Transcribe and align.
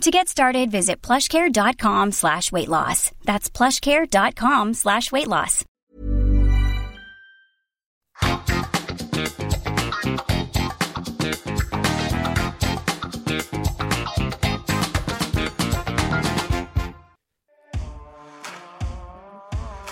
To 0.00 0.10
get 0.10 0.28
started, 0.28 0.70
visit 0.70 1.00
plushcare.com 1.00 2.12
slash 2.12 2.52
weight 2.52 2.68
loss. 2.68 3.10
That's 3.24 3.48
plushcare.com 3.48 4.74
slash 4.74 5.12
weight 5.12 5.28
loss. 5.28 5.64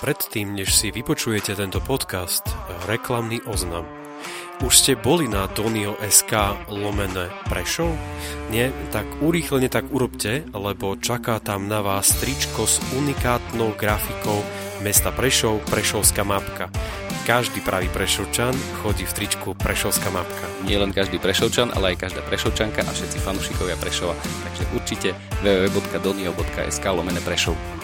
Predtým, 0.03 0.59
než 0.59 0.75
si 0.75 0.91
vypočujete 0.91 1.55
tento 1.55 1.79
podcast, 1.79 2.43
reklamný 2.91 3.39
oznam. 3.47 4.02
Už 4.63 4.79
ste 4.79 4.95
boli 4.95 5.27
na 5.27 5.51
Donio.sk 5.51 6.31
lomené 6.71 7.35
Prešov? 7.51 7.91
Nie? 8.55 8.71
Tak 8.95 9.19
urýchlene 9.19 9.67
tak 9.67 9.91
urobte, 9.91 10.47
lebo 10.55 10.95
čaká 10.95 11.43
tam 11.43 11.67
na 11.67 11.83
vás 11.83 12.15
tričko 12.23 12.71
s 12.71 12.79
unikátnou 12.95 13.75
grafikou 13.75 14.39
mesta 14.87 15.11
Prešov, 15.11 15.67
Prešovská 15.67 16.23
mapka. 16.23 16.71
Každý 17.27 17.59
pravý 17.59 17.91
Prešovčan 17.91 18.55
chodí 18.87 19.03
v 19.03 19.15
tričku 19.15 19.59
Prešovská 19.59 20.15
mapka. 20.15 20.47
Nie 20.63 20.79
len 20.79 20.95
každý 20.95 21.19
Prešovčan, 21.19 21.75
ale 21.75 21.99
aj 21.99 22.07
každá 22.07 22.23
Prešovčanka 22.23 22.87
a 22.87 22.91
všetci 22.95 23.19
fanúšikovia 23.19 23.75
Prešova. 23.83 24.15
Takže 24.47 24.63
určite 24.79 25.09
www.donio.sk 25.43 26.85
lomené 26.87 27.19
Prešov. 27.27 27.82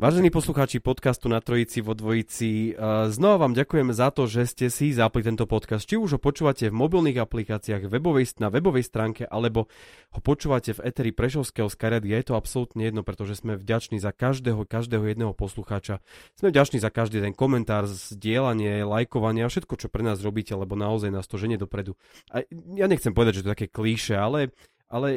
Vážení 0.00 0.32
poslucháči 0.32 0.80
podcastu 0.80 1.28
na 1.28 1.44
Trojici 1.44 1.84
vo 1.84 1.92
Dvojici, 1.92 2.72
eh, 2.72 3.12
znova 3.12 3.44
vám 3.44 3.52
ďakujeme 3.52 3.92
za 3.92 4.08
to, 4.08 4.24
že 4.24 4.48
ste 4.48 4.72
si 4.72 4.96
zapli 4.96 5.20
tento 5.20 5.44
podcast. 5.44 5.84
Či 5.84 6.00
už 6.00 6.16
ho 6.16 6.20
počúvate 6.24 6.72
v 6.72 6.72
mobilných 6.72 7.20
aplikáciách 7.20 7.84
webovej, 7.84 8.40
na 8.40 8.48
webovej 8.48 8.88
stránke, 8.88 9.28
alebo 9.28 9.68
ho 10.16 10.20
počúvate 10.24 10.72
v 10.72 10.88
Eteri 10.88 11.12
Prešovského 11.12 11.68
Skyradia, 11.68 12.16
je 12.16 12.32
to 12.32 12.40
absolútne 12.40 12.80
jedno, 12.80 13.04
pretože 13.04 13.44
sme 13.44 13.60
vďační 13.60 14.00
za 14.00 14.16
každého, 14.16 14.64
každého 14.64 15.04
jedného 15.04 15.36
poslucháča. 15.36 16.00
Sme 16.32 16.48
vďační 16.48 16.80
za 16.80 16.88
každý 16.88 17.20
ten 17.20 17.36
komentár, 17.36 17.84
zdieľanie, 17.84 18.88
lajkovanie 18.88 19.44
a 19.44 19.52
všetko, 19.52 19.76
čo 19.76 19.92
pre 19.92 20.00
nás 20.00 20.24
robíte, 20.24 20.56
lebo 20.56 20.80
naozaj 20.80 21.12
nás 21.12 21.28
to 21.28 21.36
ženie 21.36 21.60
dopredu. 21.60 21.92
A 22.32 22.40
ja 22.48 22.88
nechcem 22.88 23.12
povedať, 23.12 23.44
že 23.44 23.44
to 23.44 23.48
je 23.52 23.54
také 23.60 23.68
klíše, 23.68 24.16
ale 24.16 24.48
ale 24.90 25.08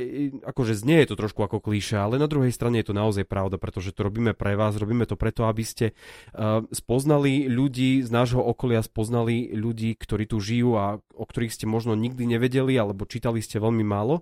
akože 0.46 0.78
znie 0.78 1.02
je 1.02 1.10
to 1.10 1.20
trošku 1.20 1.42
ako 1.42 1.58
klíše, 1.58 1.98
ale 1.98 2.22
na 2.22 2.30
druhej 2.30 2.54
strane 2.54 2.78
je 2.80 2.94
to 2.94 2.96
naozaj 2.96 3.26
pravda, 3.26 3.58
pretože 3.58 3.90
to 3.90 4.06
robíme 4.06 4.38
pre 4.38 4.54
vás, 4.54 4.78
robíme 4.78 5.10
to 5.10 5.18
preto, 5.18 5.50
aby 5.50 5.66
ste 5.66 5.98
uh, 6.38 6.62
spoznali 6.70 7.50
ľudí 7.50 8.06
z 8.06 8.10
nášho 8.14 8.40
okolia, 8.40 8.86
spoznali 8.86 9.50
ľudí, 9.58 9.98
ktorí 9.98 10.30
tu 10.30 10.38
žijú 10.38 10.78
a 10.78 11.02
o 11.18 11.26
ktorých 11.26 11.52
ste 11.52 11.66
možno 11.66 11.98
nikdy 11.98 12.30
nevedeli 12.30 12.78
alebo 12.78 13.10
čítali 13.10 13.42
ste 13.42 13.58
veľmi 13.58 13.82
málo. 13.82 14.22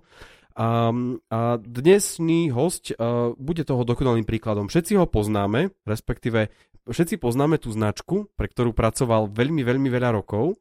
A, 0.52 0.92
a 1.32 1.38
dnesný 1.60 2.48
host 2.52 2.92
uh, 2.96 3.36
bude 3.36 3.68
toho 3.68 3.84
dokonalým 3.84 4.24
príkladom. 4.24 4.72
Všetci 4.72 4.96
ho 4.96 5.04
poznáme, 5.04 5.76
respektíve 5.84 6.48
všetci 6.88 7.20
poznáme 7.20 7.60
tú 7.60 7.68
značku, 7.72 8.32
pre 8.34 8.48
ktorú 8.48 8.72
pracoval 8.72 9.28
veľmi, 9.28 9.62
veľmi 9.64 9.88
veľa 9.92 10.16
rokov. 10.16 10.56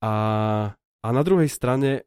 A, 0.00 0.14
a 0.76 1.08
na 1.08 1.22
druhej 1.24 1.48
strane 1.48 2.04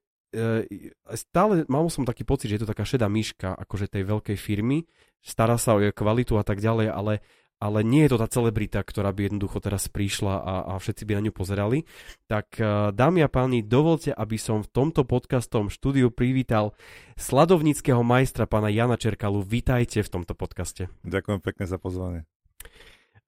stále 1.17 1.65
mal 1.65 1.85
som 1.89 2.05
taký 2.05 2.21
pocit, 2.23 2.53
že 2.53 2.61
je 2.61 2.63
to 2.65 2.71
taká 2.71 2.85
šedá 2.85 3.09
myška 3.09 3.53
akože 3.55 3.89
tej 3.89 4.03
veľkej 4.05 4.37
firmy, 4.37 4.85
stará 5.23 5.57
sa 5.57 5.75
o 5.75 5.81
jej 5.81 5.93
kvalitu 5.93 6.37
a 6.39 6.43
tak 6.45 6.61
ďalej, 6.61 6.87
ale, 6.93 7.13
ale 7.59 7.79
nie 7.83 8.07
je 8.07 8.15
to 8.15 8.21
tá 8.21 8.27
celebrita, 8.31 8.79
ktorá 8.85 9.11
by 9.11 9.27
jednoducho 9.27 9.59
teraz 9.59 9.91
prišla 9.91 10.35
a, 10.39 10.53
a 10.69 10.73
všetci 10.79 11.03
by 11.03 11.11
na 11.19 11.21
ňu 11.27 11.33
pozerali. 11.35 11.83
Tak 12.29 12.55
e, 12.55 12.63
dámy 12.95 13.25
a 13.25 13.29
páni, 13.29 13.65
dovolte, 13.65 14.15
aby 14.15 14.39
som 14.39 14.63
v 14.63 14.71
tomto 14.71 15.03
podcastom 15.03 15.67
štúdiu 15.67 16.13
privítal 16.13 16.71
sladovníckého 17.19 17.99
majstra 17.99 18.47
pána 18.47 18.71
Jana 18.71 18.95
Čerkalu. 18.95 19.43
Vítajte 19.43 20.05
v 20.05 20.09
tomto 20.09 20.33
podcaste. 20.37 20.87
Ďakujem 21.03 21.39
pekne 21.43 21.65
za 21.67 21.77
pozvanie. 21.81 22.23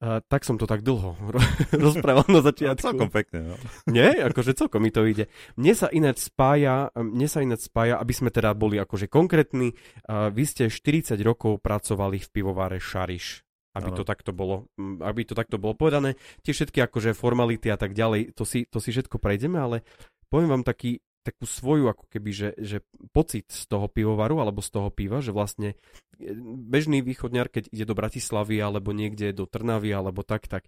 Uh, 0.01 0.17
tak 0.25 0.41
som 0.41 0.57
to 0.57 0.65
tak 0.65 0.81
dlho 0.81 1.13
rozprával 1.85 2.25
na 2.25 2.41
začiatku. 2.41 2.81
No, 2.81 2.89
celkom 2.89 3.13
pekne, 3.13 3.53
no. 3.53 3.55
Nie, 3.85 4.25
akože 4.25 4.57
celkom 4.57 4.81
mi 4.81 4.89
to 4.89 5.05
ide. 5.05 5.29
Mne 5.61 5.77
sa 5.77 5.93
ináč 5.93 6.25
spája, 6.25 6.89
mne 6.97 7.29
sa 7.29 7.45
ináč 7.45 7.69
spája, 7.69 8.01
aby 8.01 8.09
sme 8.09 8.33
teda 8.33 8.57
boli 8.57 8.81
akože 8.81 9.05
konkrétni, 9.05 9.77
uh, 10.09 10.33
vy 10.33 10.43
ste 10.49 10.73
40 10.73 11.21
rokov 11.21 11.61
pracovali 11.61 12.17
v 12.17 12.27
pivovare 12.33 12.81
Šariš. 12.81 13.45
Aby 13.77 13.93
ano. 13.93 13.97
to 14.01 14.03
takto 14.03 14.31
bolo, 14.33 14.73
aby 15.05 15.21
to 15.21 15.37
takto 15.37 15.61
bolo 15.61 15.77
povedané. 15.77 16.17
Tie 16.41 16.51
všetky 16.51 16.81
akože 16.81 17.13
formality 17.13 17.69
a 17.69 17.77
tak 17.77 17.93
ďalej, 17.93 18.33
to 18.33 18.41
si, 18.41 18.65
to 18.65 18.81
si 18.81 18.89
všetko 18.89 19.21
prejdeme, 19.21 19.61
ale 19.61 19.85
poviem 20.33 20.59
vám 20.59 20.65
taký, 20.65 20.97
takú 21.21 21.45
svoju 21.45 21.89
ako 21.89 22.05
keby, 22.09 22.31
že, 22.33 22.49
že 22.57 22.77
pocit 23.13 23.49
z 23.53 23.69
toho 23.69 23.85
pivovaru 23.85 24.41
alebo 24.41 24.59
z 24.59 24.69
toho 24.73 24.89
piva, 24.89 25.21
že 25.21 25.29
vlastne 25.29 25.77
e, 26.17 26.33
bežný 26.57 27.05
východňar, 27.05 27.47
keď 27.49 27.69
ide 27.69 27.85
do 27.85 27.97
Bratislavy 27.97 28.57
alebo 28.57 28.91
niekde 28.91 29.33
do 29.33 29.45
Trnavy 29.45 29.93
alebo 29.93 30.25
tak, 30.25 30.49
tak 30.49 30.65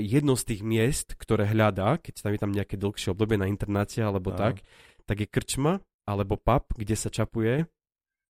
jedno 0.00 0.36
z 0.36 0.44
tých 0.48 0.62
miest, 0.64 1.08
ktoré 1.16 1.48
hľadá, 1.48 2.00
keď 2.00 2.24
tam 2.24 2.32
je 2.32 2.40
tam 2.40 2.52
nejaké 2.52 2.76
dlhšie 2.80 3.12
obdobie 3.12 3.36
na 3.36 3.48
internáte 3.48 4.00
alebo 4.00 4.32
Aha. 4.32 4.38
tak, 4.40 4.54
tak 5.04 5.16
je 5.20 5.28
krčma 5.28 5.84
alebo 6.08 6.40
pub, 6.40 6.64
kde 6.74 6.96
sa 6.96 7.12
čapuje. 7.12 7.68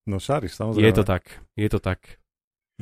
No 0.07 0.19
šáriš, 0.19 0.59
samozrejme. 0.59 0.87
Je 0.91 0.95
to 0.99 1.05
tak, 1.07 1.25
je 1.55 1.69
to 1.71 1.79
tak. 1.79 2.23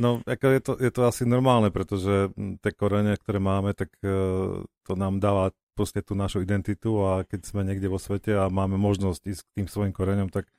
No, 0.01 0.25
ako 0.25 0.47
je, 0.49 0.61
to, 0.65 0.73
je 0.81 0.91
to 0.95 1.03
asi 1.05 1.29
normálne, 1.29 1.69
pretože 1.69 2.33
tie 2.65 2.73
korene, 2.73 3.13
ktoré 3.21 3.37
máme, 3.37 3.77
tak 3.77 3.93
uh, 4.01 4.65
to 4.87 4.93
nám 4.97 5.21
dáva 5.21 5.53
proste 5.75 6.05
tú 6.05 6.19
našu 6.19 6.43
identitu 6.45 7.01
a 7.03 7.25
keď 7.25 7.41
sme 7.47 7.63
niekde 7.65 7.89
vo 7.89 7.97
svete 7.97 8.37
a 8.37 8.53
máme 8.53 8.77
možnosť 8.77 9.23
ísť 9.27 9.43
k 9.43 9.55
tým 9.61 9.67
svojim 9.71 9.93
koreňom, 9.95 10.29
tak 10.29 10.51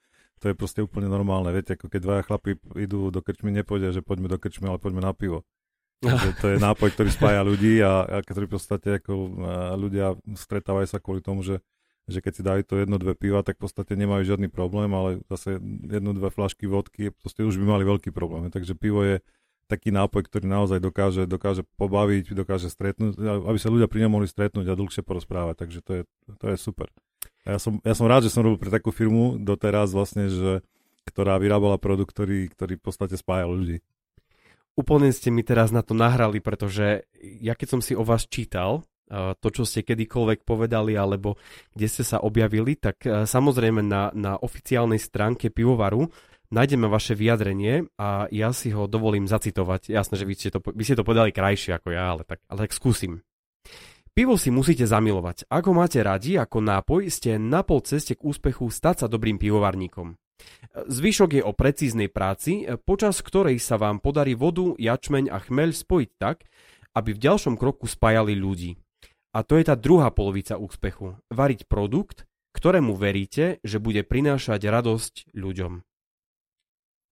to 0.41 0.49
je 0.49 0.57
proste 0.57 0.81
úplne 0.81 1.05
normálne. 1.05 1.53
Viete, 1.53 1.77
ako 1.77 1.85
keď 1.85 2.01
dvaja 2.01 2.21
chlapi 2.25 2.57
idú 2.73 3.13
do 3.13 3.21
krčmy, 3.21 3.53
nepôjde, 3.53 3.93
že 3.93 4.01
poďme 4.01 4.25
do 4.25 4.41
krčmy, 4.41 4.73
ale 4.73 4.81
poďme 4.81 5.05
na 5.05 5.13
pivo. 5.13 5.45
Takže 6.01 6.29
to 6.41 6.45
je 6.49 6.57
nápoj, 6.67 6.89
ktorý 6.97 7.09
spája 7.13 7.41
ľudí 7.45 7.77
a, 7.85 8.09
a 8.09 8.17
ktorý 8.25 8.49
v 8.49 8.53
podstate 8.57 8.89
ako 8.97 9.13
ľudia 9.77 10.17
stretávajú 10.33 10.89
sa 10.89 10.97
kvôli 10.97 11.21
tomu, 11.21 11.45
že, 11.45 11.61
že 12.09 12.25
keď 12.25 12.33
si 12.33 12.41
dajú 12.41 12.61
to 12.65 12.75
jedno, 12.81 12.97
dve 12.97 13.13
piva, 13.13 13.45
tak 13.45 13.61
v 13.61 13.69
podstate 13.69 13.93
nemajú 13.93 14.25
žiadny 14.25 14.49
problém, 14.49 14.89
ale 14.97 15.21
zase 15.29 15.61
jedno, 15.85 16.17
dve 16.17 16.33
flašky 16.33 16.65
vodky, 16.65 17.13
proste 17.13 17.45
už 17.45 17.61
by 17.61 17.77
mali 17.77 17.83
veľký 17.85 18.09
problém. 18.09 18.49
Takže 18.49 18.73
pivo 18.73 19.05
je 19.05 19.21
taký 19.71 19.95
nápoj, 19.95 20.27
ktorý 20.27 20.51
naozaj 20.51 20.83
dokáže, 20.83 21.23
dokáže 21.23 21.63
pobaviť, 21.79 22.35
dokáže 22.35 22.67
stretnúť, 22.67 23.15
aby 23.47 23.55
sa 23.55 23.71
ľudia 23.71 23.87
pri 23.87 24.03
ňom 24.03 24.19
mohli 24.19 24.27
stretnúť 24.27 24.67
a 24.67 24.75
dlhšie 24.75 25.07
porozprávať, 25.07 25.55
takže 25.63 25.79
to 25.79 25.91
je, 25.95 26.03
to 26.35 26.45
je 26.51 26.57
super. 26.59 26.91
A 27.47 27.55
ja 27.55 27.59
som, 27.63 27.79
ja 27.79 27.95
som 27.95 28.11
rád, 28.11 28.27
že 28.27 28.33
som 28.35 28.43
robil 28.43 28.59
pre 28.59 28.67
takú 28.67 28.91
firmu 28.91 29.39
doteraz 29.39 29.95
vlastne, 29.95 30.27
že, 30.27 30.59
ktorá 31.07 31.39
vyrábala 31.39 31.79
produkt, 31.79 32.11
ktorý, 32.11 32.51
ktorý 32.51 32.75
v 32.75 32.83
podstate 32.83 33.15
spájal 33.15 33.55
ľudí. 33.55 33.79
Úplne 34.75 35.11
ste 35.15 35.31
mi 35.31 35.43
teraz 35.43 35.71
na 35.71 35.83
to 35.83 35.95
nahrali, 35.95 36.43
pretože 36.43 37.07
ja 37.19 37.55
keď 37.55 37.67
som 37.67 37.81
si 37.83 37.95
o 37.95 38.03
vás 38.03 38.27
čítal, 38.27 38.83
to, 39.11 39.47
čo 39.51 39.67
ste 39.67 39.83
kedykoľvek 39.83 40.47
povedali, 40.47 40.95
alebo 40.95 41.35
kde 41.75 41.87
ste 41.91 42.03
sa 42.07 42.23
objavili, 42.23 42.79
tak 42.79 43.03
samozrejme 43.03 43.83
na, 43.83 44.07
na 44.15 44.39
oficiálnej 44.39 45.03
stránke 45.03 45.51
pivovaru 45.51 46.07
nájdeme 46.51 46.85
vaše 46.91 47.15
vyjadrenie 47.15 47.89
a 47.97 48.27
ja 48.29 48.51
si 48.51 48.69
ho 48.75 48.85
dovolím 48.85 49.25
zacitovať. 49.25 49.89
Jasné, 49.89 50.15
že 50.19 50.27
vy 50.27 50.33
ste 50.35 50.49
to, 50.51 50.59
vy 50.59 50.83
ste 50.83 50.99
to 50.99 51.07
povedali 51.07 51.31
krajšie 51.31 51.79
ako 51.79 51.89
ja, 51.95 52.13
ale 52.13 52.27
tak, 52.27 52.43
ale 52.51 52.67
tak 52.67 52.75
skúsim. 52.75 53.23
Pivo 54.11 54.35
si 54.35 54.51
musíte 54.51 54.83
zamilovať. 54.83 55.47
Ako 55.47 55.71
máte 55.71 56.03
radi 56.03 56.35
ako 56.35 56.59
nápoj, 56.59 57.07
ste 57.07 57.39
na 57.39 57.63
pol 57.63 57.79
ceste 57.79 58.19
k 58.19 58.27
úspechu 58.27 58.67
stať 58.67 59.03
sa 59.03 59.07
dobrým 59.07 59.39
pivovarníkom. 59.39 60.19
Zvyšok 60.75 61.39
je 61.39 61.43
o 61.45 61.55
precíznej 61.55 62.11
práci, 62.11 62.67
počas 62.83 63.23
ktorej 63.23 63.61
sa 63.63 63.79
vám 63.79 64.03
podarí 64.03 64.35
vodu, 64.35 64.75
jačmeň 64.75 65.31
a 65.31 65.39
chmeľ 65.39 65.71
spojiť 65.71 66.09
tak, 66.19 66.43
aby 66.91 67.15
v 67.15 67.23
ďalšom 67.23 67.55
kroku 67.55 67.87
spájali 67.87 68.35
ľudí. 68.35 68.75
A 69.31 69.47
to 69.47 69.55
je 69.55 69.63
tá 69.63 69.79
druhá 69.79 70.11
polovica 70.11 70.59
úspechu. 70.59 71.15
Variť 71.31 71.71
produkt, 71.71 72.27
ktorému 72.51 72.99
veríte, 72.99 73.63
že 73.63 73.79
bude 73.79 74.03
prinášať 74.03 74.67
radosť 74.67 75.31
ľuďom. 75.31 75.87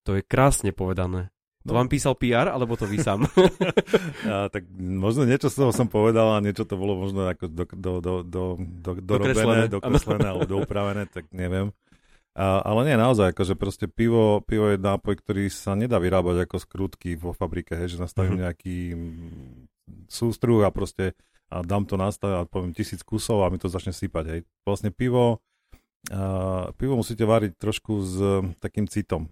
To 0.09 0.17
je 0.17 0.25
krásne 0.25 0.73
povedané. 0.73 1.29
To 1.69 1.77
vám 1.77 1.85
písal 1.85 2.17
PR, 2.17 2.49
alebo 2.49 2.73
to 2.73 2.89
vy 2.89 2.97
sám? 2.97 3.29
a, 4.25 4.49
tak 4.49 4.65
možno 4.73 5.29
niečo 5.29 5.53
z 5.53 5.61
toho 5.61 5.69
som 5.69 5.85
povedal 5.85 6.33
a 6.33 6.41
niečo 6.41 6.65
to 6.65 6.73
bolo 6.73 6.97
možno 6.97 7.29
ako 7.29 7.45
do, 7.45 7.63
do, 7.69 7.91
do, 8.01 8.13
do, 8.25 8.43
do, 8.57 8.91
dorobené, 8.97 9.69
dokreslené 9.69 10.27
alebo 10.33 10.49
doupravené, 10.49 11.05
tak 11.05 11.29
neviem. 11.29 11.69
A, 12.33 12.65
ale 12.65 12.89
nie, 12.89 12.97
naozaj, 12.97 13.37
akože 13.37 13.53
proste 13.53 13.85
pivo, 13.85 14.41
pivo 14.41 14.73
je 14.73 14.81
nápoj, 14.81 15.21
ktorý 15.21 15.45
sa 15.53 15.77
nedá 15.77 16.01
vyrábať 16.01 16.49
ako 16.49 16.57
skrutky 16.57 17.13
vo 17.13 17.37
fabrike, 17.37 17.77
hej, 17.77 17.93
že 17.93 18.01
nastavím 18.01 18.41
mm-hmm. 18.41 18.45
nejaký 18.49 18.77
sústruh 20.09 20.65
a 20.65 20.73
proste 20.73 21.13
a 21.49 21.65
dám 21.65 21.85
to 21.85 21.97
na 21.97 22.09
a 22.09 22.45
poviem 22.45 22.77
tisíc 22.77 23.01
kusov 23.01 23.41
a 23.41 23.49
mi 23.49 23.61
to 23.61 23.69
začne 23.69 23.93
sypať, 23.93 24.25
hej. 24.25 24.41
Vlastne 24.65 24.89
pivo, 24.89 25.45
a, 26.09 26.71
pivo 26.73 26.97
musíte 26.97 27.29
variť 27.29 27.61
trošku 27.61 27.93
s 28.01 28.15
takým 28.57 28.89
citom 28.89 29.29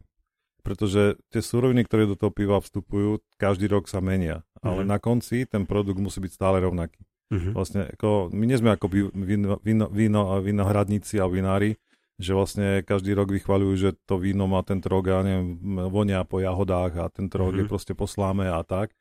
pretože 0.67 1.15
tie 1.31 1.39
suroviny, 1.39 1.87
ktoré 1.87 2.03
do 2.03 2.19
toho 2.19 2.27
piva 2.35 2.59
vstupujú, 2.59 3.23
každý 3.39 3.71
rok 3.71 3.87
sa 3.87 4.03
menia. 4.03 4.43
Ale 4.59 4.83
mhm. 4.83 4.89
na 4.91 4.97
konci 4.99 5.47
ten 5.47 5.63
produkt 5.63 6.03
musí 6.03 6.19
byť 6.19 6.31
stále 6.35 6.59
rovnaký. 6.59 6.99
Mm-hmm. 7.27 7.53
Vlastne 7.55 7.81
ako, 7.91 8.31
my 8.31 8.45
nie 8.47 8.55
sme 8.55 8.71
ako 8.71 8.87
víno, 8.87 9.59
víno, 9.59 9.85
víno, 9.91 10.21
vinohradníci 10.39 11.19
a 11.19 11.27
vinári, 11.27 11.75
že 12.15 12.31
vlastne 12.31 12.87
každý 12.87 13.11
rok 13.11 13.35
vychvaľujú, 13.35 13.73
že 13.75 13.89
to 14.07 14.15
víno 14.15 14.47
má 14.47 14.63
tento 14.63 14.87
rok, 14.87 15.11
ja 15.11 15.19
neviem, 15.27 15.59
vonia 15.91 16.23
po 16.23 16.39
jahodách 16.39 16.93
a 16.95 17.11
tento 17.11 17.35
rok 17.35 17.51
mm-hmm. 17.51 17.67
je 17.67 17.71
proste 17.71 17.93
posláme 17.99 18.47
a 18.47 18.63
tak. 18.63 18.95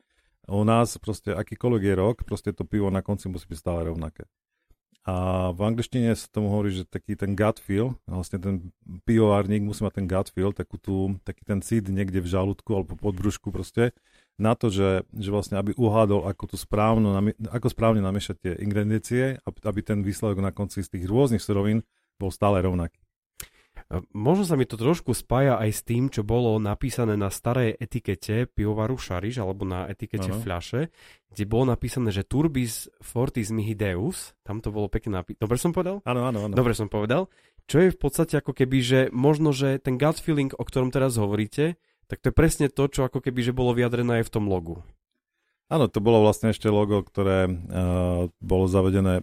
U 0.51 0.63
nás 0.67 0.99
proste 0.99 1.35
akýkoľvek 1.35 1.83
je 1.87 1.95
rok, 1.95 2.17
proste 2.27 2.51
to 2.51 2.67
pivo 2.67 2.91
na 2.91 3.03
konci 3.03 3.31
musí 3.31 3.47
byť 3.47 3.59
stále 3.63 3.87
rovnaké. 3.87 4.27
A 5.07 5.55
v 5.55 5.61
angličtine 5.63 6.19
sa 6.19 6.27
tomu 6.27 6.51
hovorí, 6.51 6.75
že 6.75 6.83
taký 6.83 7.15
ten 7.15 7.39
gut 7.39 7.63
feel, 7.63 7.95
vlastne 8.11 8.43
ten 8.43 8.55
pivovárnik 9.07 9.63
musí 9.63 9.87
mať 9.87 10.03
ten 10.03 10.07
gut 10.11 10.35
feel, 10.35 10.51
takú 10.51 10.83
tú, 10.83 11.15
taký 11.23 11.47
ten 11.47 11.63
cít 11.63 11.87
niekde 11.87 12.19
v 12.19 12.27
žalúdku 12.27 12.75
alebo 12.75 12.99
pod 12.99 13.15
brúšku 13.15 13.55
proste, 13.55 13.95
na 14.35 14.59
to, 14.59 14.67
že, 14.67 15.07
že 15.15 15.31
vlastne 15.31 15.63
aby 15.63 15.79
uhádol, 15.79 16.27
ako, 16.27 16.51
tú 16.51 16.57
správnu, 16.59 17.15
ako 17.55 17.71
správne 17.71 18.03
namiešať 18.03 18.37
tie 18.43 18.53
ingrediencie, 18.59 19.39
aby 19.47 19.81
ten 19.87 20.03
výsledok 20.03 20.43
na 20.43 20.51
konci 20.51 20.83
z 20.83 20.91
tých 20.91 21.07
rôznych 21.07 21.41
surovín 21.41 21.87
bol 22.19 22.35
stále 22.35 22.59
rovnaký. 22.59 23.06
Možno 24.11 24.43
sa 24.43 24.59
mi 24.59 24.67
to 24.67 24.75
trošku 24.75 25.15
spája 25.15 25.63
aj 25.63 25.71
s 25.71 25.81
tým, 25.87 26.11
čo 26.11 26.27
bolo 26.27 26.59
napísané 26.59 27.15
na 27.15 27.31
starej 27.31 27.79
etikete 27.79 28.51
pivovaru 28.51 28.99
Šariš 28.99 29.39
alebo 29.39 29.63
na 29.63 29.87
etikete 29.87 30.35
ano. 30.35 30.43
fľaše, 30.43 30.91
kde 31.31 31.43
bolo 31.47 31.71
napísané, 31.71 32.11
že 32.11 32.27
Turbis 32.27 32.91
Fortis 32.99 33.55
Mihideus, 33.55 34.35
tam 34.43 34.59
to 34.59 34.75
bolo 34.75 34.91
pekne 34.91 35.23
napísané. 35.23 35.39
Dobre 35.39 35.59
som 35.63 35.71
povedal? 35.71 36.03
Áno, 36.03 36.27
áno, 36.27 36.51
áno. 36.51 36.55
Dobre 36.59 36.75
som 36.75 36.91
povedal. 36.91 37.31
Čo 37.71 37.87
je 37.87 37.95
v 37.95 37.99
podstate 37.99 38.35
ako 38.43 38.59
keby, 38.59 38.79
že 38.83 39.01
možno, 39.15 39.55
že 39.55 39.79
ten 39.79 40.03
gut 40.03 40.19
feeling, 40.19 40.51
o 40.51 40.67
ktorom 40.67 40.91
teraz 40.91 41.15
hovoríte, 41.15 41.79
tak 42.11 42.27
to 42.27 42.31
je 42.31 42.35
presne 42.35 42.67
to, 42.67 42.91
čo 42.91 43.07
ako 43.07 43.23
keby, 43.23 43.39
že 43.47 43.55
bolo 43.55 43.71
vyjadrené 43.71 44.23
aj 44.23 44.27
v 44.27 44.35
tom 44.35 44.51
logu. 44.51 44.83
Áno, 45.71 45.87
to 45.87 46.03
bolo 46.03 46.27
vlastne 46.27 46.51
ešte 46.51 46.67
logo, 46.71 47.03
ktoré 47.07 47.51
uh, 47.51 48.31
bolo 48.39 48.65
zavedené 48.67 49.23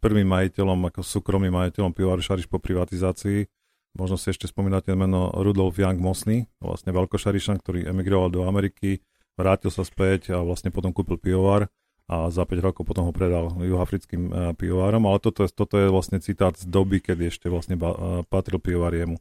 prvým 0.00 0.28
majiteľom, 0.28 0.92
ako 0.92 1.00
súkromným 1.00 1.56
majiteľom 1.56 1.96
pivovaru 1.96 2.20
Šariš 2.20 2.52
po 2.52 2.60
privatizácii 2.60 3.63
Možno 3.94 4.18
si 4.18 4.34
ešte 4.34 4.50
spomínate 4.50 4.90
meno 4.98 5.30
Rudolf 5.30 5.78
Young 5.78 6.02
Mosley, 6.02 6.50
vlastne 6.58 6.90
veľkošarišan, 6.90 7.62
ktorý 7.62 7.86
emigroval 7.86 8.26
do 8.34 8.42
Ameriky, 8.42 8.98
vrátil 9.38 9.70
sa 9.70 9.86
späť 9.86 10.34
a 10.34 10.42
vlastne 10.42 10.74
potom 10.74 10.90
kúpil 10.90 11.14
pivovar 11.18 11.70
a 12.04 12.28
za 12.28 12.44
5 12.44 12.58
rokov 12.60 12.84
potom 12.84 13.08
ho 13.08 13.12
predal 13.16 13.54
juhafrickým 13.64 14.22
e, 14.28 14.32
pivovárom, 14.58 15.08
ale 15.08 15.24
toto, 15.24 15.48
toto 15.48 15.80
je 15.80 15.88
vlastne 15.88 16.20
citát 16.20 16.52
z 16.52 16.68
doby, 16.68 17.00
kedy 17.00 17.32
ešte 17.32 17.48
vlastne 17.48 17.80
e, 17.80 18.26
patril 18.28 18.60
pivovar 18.60 18.92
jemu. 18.92 19.16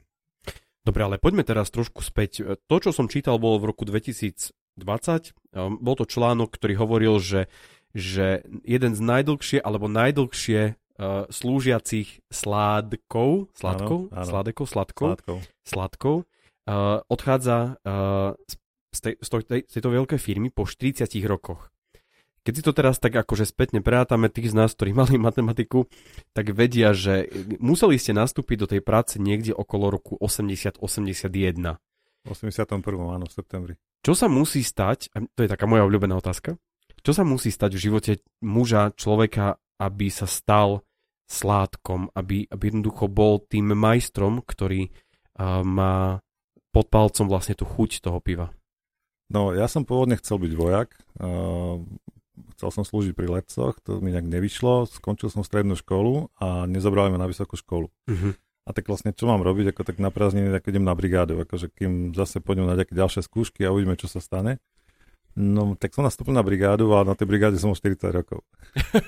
Dobre, 0.84 1.02
ale 1.08 1.16
poďme 1.16 1.48
teraz 1.48 1.72
trošku 1.72 2.04
späť. 2.04 2.44
To, 2.68 2.76
čo 2.76 2.92
som 2.92 3.08
čítal, 3.08 3.40
bolo 3.40 3.56
v 3.64 3.72
roku 3.72 3.88
2020. 3.88 4.52
Bol 5.80 5.96
to 5.96 6.04
článok, 6.04 6.52
ktorý 6.52 6.76
hovoril, 6.76 7.16
že, 7.24 7.48
že 7.96 8.44
jeden 8.68 8.92
z 8.92 9.00
najdlhšie 9.00 9.64
alebo 9.64 9.88
najdlhšie 9.88 10.76
uh, 11.00 11.26
slúžiacich 11.30 12.22
sládkov, 12.30 13.54
sládkov, 13.58 14.00
áno, 14.10 14.18
áno. 14.18 14.30
sládekov, 14.30 14.66
sladkov, 14.70 15.08
sládkov, 15.18 15.38
sladkov 15.66 16.16
uh, 16.70 17.02
odchádza 17.10 17.80
uh, 17.82 18.38
z, 18.94 19.00
tej, 19.02 19.14
z, 19.20 19.28
tej, 19.30 19.62
z 19.66 19.72
tejto 19.80 19.90
veľkej 19.90 20.20
firmy 20.22 20.54
po 20.54 20.70
40 20.70 21.10
rokoch. 21.26 21.74
Keď 22.44 22.54
si 22.60 22.64
to 22.64 22.76
teraz 22.76 23.00
tak 23.00 23.16
akože 23.16 23.48
spätne 23.48 23.80
prerátame, 23.80 24.28
tých 24.28 24.52
z 24.52 24.56
nás, 24.60 24.76
ktorí 24.76 24.92
mali 25.02 25.16
matematiku, 25.18 25.88
tak 26.36 26.52
vedia, 26.54 26.92
že 26.92 27.32
museli 27.58 27.98
ste 27.98 28.14
nastúpiť 28.14 28.58
do 28.60 28.68
tej 28.68 28.82
práce 28.84 29.18
niekde 29.18 29.56
okolo 29.56 29.90
roku 29.90 30.14
80-81. 30.20 30.80
81, 32.24 32.80
áno, 32.88 33.26
v 33.28 33.34
septembri. 33.34 33.74
Čo 34.04 34.16
sa 34.16 34.28
musí 34.28 34.64
stať, 34.64 35.12
to 35.12 35.40
je 35.44 35.50
taká 35.52 35.68
moja 35.68 35.84
obľúbená 35.88 36.16
otázka, 36.20 36.56
čo 37.04 37.12
sa 37.12 37.28
musí 37.28 37.52
stať 37.52 37.76
v 37.76 37.84
živote 37.84 38.12
muža, 38.40 38.96
človeka, 38.96 39.60
aby 39.84 40.08
sa 40.08 40.24
stal 40.24 40.88
sládkom, 41.28 42.16
aby, 42.16 42.48
aby 42.48 42.64
jednoducho 42.72 43.12
bol 43.12 43.44
tým 43.44 43.76
majstrom, 43.76 44.40
ktorý 44.40 44.88
uh, 44.88 45.60
má 45.68 46.24
pod 46.72 46.88
palcom 46.88 47.28
vlastne 47.28 47.60
tú 47.60 47.68
chuť 47.68 48.00
toho 48.00 48.24
piva. 48.24 48.56
No, 49.28 49.52
ja 49.52 49.68
som 49.68 49.84
pôvodne 49.84 50.16
chcel 50.20 50.40
byť 50.40 50.54
vojak, 50.56 50.90
uh, 51.20 51.82
chcel 52.58 52.70
som 52.70 52.84
slúžiť 52.86 53.14
pri 53.18 53.28
letcoch, 53.30 53.78
to 53.82 54.00
mi 54.00 54.14
nejak 54.14 54.30
nevyšlo, 54.30 54.90
skončil 54.90 55.30
som 55.30 55.46
strednú 55.46 55.78
školu 55.78 56.34
a 56.38 56.70
nezobrali 56.70 57.14
ma 57.14 57.20
na 57.22 57.30
vysokú 57.30 57.58
školu. 57.58 57.88
Uh-huh. 57.90 58.34
A 58.64 58.70
tak 58.72 58.88
vlastne 58.88 59.12
čo 59.12 59.28
mám 59.28 59.44
robiť, 59.44 59.76
ako 59.76 59.82
tak 59.84 59.98
na 60.00 60.08
prázdniny, 60.08 60.48
tak 60.48 60.72
idem 60.72 60.88
na 60.88 60.96
brigádu, 60.96 61.36
akože 61.44 61.68
kým 61.76 62.16
zase 62.16 62.40
pôjdem 62.40 62.64
na 62.64 62.80
nejaké 62.80 62.96
ďalšie 62.96 63.22
skúšky 63.26 63.68
a 63.68 63.74
uvidíme, 63.76 64.00
čo 64.00 64.08
sa 64.08 64.24
stane. 64.24 64.64
No, 65.34 65.74
tak 65.74 65.98
som 65.98 66.06
nastúpil 66.06 66.30
na 66.30 66.46
brigádu 66.46 66.94
a 66.94 67.02
na 67.02 67.18
tej 67.18 67.26
brigáde 67.26 67.58
som 67.58 67.74
už 67.74 67.82
40 67.82 68.14
rokov. 68.14 68.46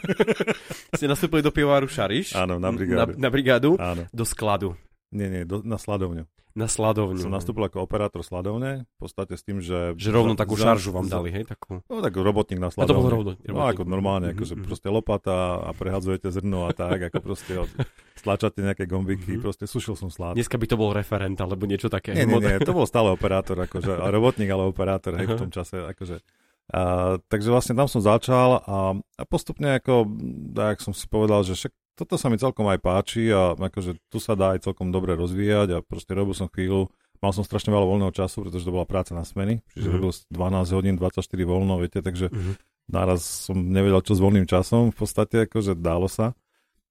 Ste 0.97 1.05
nastúpili 1.05 1.45
do 1.45 1.53
pivovaru 1.53 1.85
Šariš? 1.85 2.33
Áno, 2.33 2.57
na 2.57 2.73
brigádu. 2.73 3.13
Na, 3.13 3.29
na 3.29 3.29
brigádu? 3.29 3.77
Áno. 3.77 4.09
Do 4.09 4.25
skladu? 4.25 4.73
Nie, 5.13 5.29
nie, 5.29 5.45
do, 5.45 5.61
na 5.61 5.77
sladovňu. 5.77 6.25
Na 6.55 6.71
sladovňu. 6.71 7.19
Som 7.19 7.35
nastúpil 7.35 7.67
ako 7.67 7.83
operátor 7.83 8.23
sladovne, 8.23 8.87
v 8.87 8.97
podstate 8.97 9.35
s 9.35 9.43
tým, 9.43 9.59
že... 9.59 9.91
Že 9.99 10.09
rovno 10.15 10.33
takú 10.39 10.55
za, 10.55 10.71
šaržu 10.71 10.95
vám 10.95 11.11
za, 11.11 11.19
dali, 11.19 11.27
hej? 11.35 11.43
Takú... 11.43 11.83
No 11.83 11.99
tak 11.99 12.15
robotník 12.15 12.63
na 12.63 12.71
sladovne. 12.71 12.87
A 12.87 12.95
to 12.95 12.95
bol 12.95 13.11
robotník. 13.11 13.51
No 13.51 13.67
ako 13.67 13.83
normálne, 13.83 14.31
mm-hmm. 14.31 14.39
akože 14.39 14.53
mhm. 14.55 14.63
proste 14.63 14.87
lopata 14.87 15.59
a 15.59 15.75
prehadzujete 15.75 16.31
zrno 16.31 16.63
a 16.63 16.71
tak, 16.71 17.11
ako 17.11 17.19
proste 17.19 17.59
od, 17.59 17.67
stlačate 18.15 18.63
nejaké 18.63 18.87
gombiky, 18.87 19.35
mm-hmm. 19.35 19.43
proste 19.43 19.67
sušil 19.67 19.99
som 19.99 20.07
slad. 20.07 20.39
Dneska 20.39 20.55
by 20.55 20.63
to 20.63 20.79
bol 20.79 20.95
referent, 20.95 21.35
alebo 21.43 21.67
niečo 21.67 21.91
také. 21.91 22.15
Nie, 22.15 22.23
nie, 22.23 22.39
nie, 22.39 22.63
to 22.63 22.71
bol 22.71 22.87
stále 22.87 23.11
operátor, 23.11 23.59
akože, 23.59 23.91
a 23.91 24.07
robotník, 24.07 24.47
ale 24.47 24.63
operátor, 24.63 25.19
hej, 25.19 25.27
v 25.27 25.35
tom 25.35 25.51
čase, 25.51 25.83
akože... 25.91 26.23
A, 26.71 27.19
takže 27.29 27.53
vlastne 27.53 27.77
tam 27.77 27.85
som 27.85 28.01
začal 28.01 28.63
a, 28.63 28.97
a 28.97 29.23
postupne 29.27 29.77
ako, 29.77 30.09
tak 30.55 30.81
som 30.81 30.97
si 30.97 31.05
povedal, 31.05 31.45
že 31.45 31.53
však 31.53 31.73
toto 31.95 32.19
sa 32.19 32.27
mi 32.27 32.35
celkom 32.35 32.67
aj 32.67 32.79
páči 32.83 33.31
a 33.31 33.55
akože 33.55 33.97
tu 34.11 34.19
sa 34.19 34.35
dá 34.35 34.53
aj 34.53 34.67
celkom 34.67 34.91
dobre 34.91 35.15
rozvíjať 35.15 35.67
a 35.73 35.77
proste 35.79 36.11
robil 36.11 36.35
som 36.35 36.51
chvíľu, 36.51 36.91
mal 37.23 37.31
som 37.31 37.47
strašne 37.47 37.71
veľa 37.71 37.87
voľného 37.87 38.13
času, 38.13 38.43
pretože 38.45 38.67
to 38.67 38.75
bola 38.75 38.85
práca 38.85 39.15
na 39.15 39.23
smeny, 39.23 39.63
čiže 39.73 39.87
mm-hmm. 39.87 40.03
robil 40.03 40.11
12 40.29 40.77
hodín, 40.77 40.95
24 40.99 41.23
voľno, 41.47 41.79
viete, 41.79 42.03
takže 42.03 42.27
mm-hmm. 42.29 42.53
naraz 42.91 43.23
som 43.23 43.55
nevedel, 43.55 44.03
čo 44.03 44.13
s 44.13 44.21
voľným 44.21 44.45
časom, 44.45 44.91
v 44.91 44.97
podstate 44.99 45.47
akože 45.47 45.79
dalo 45.79 46.11
sa. 46.11 46.35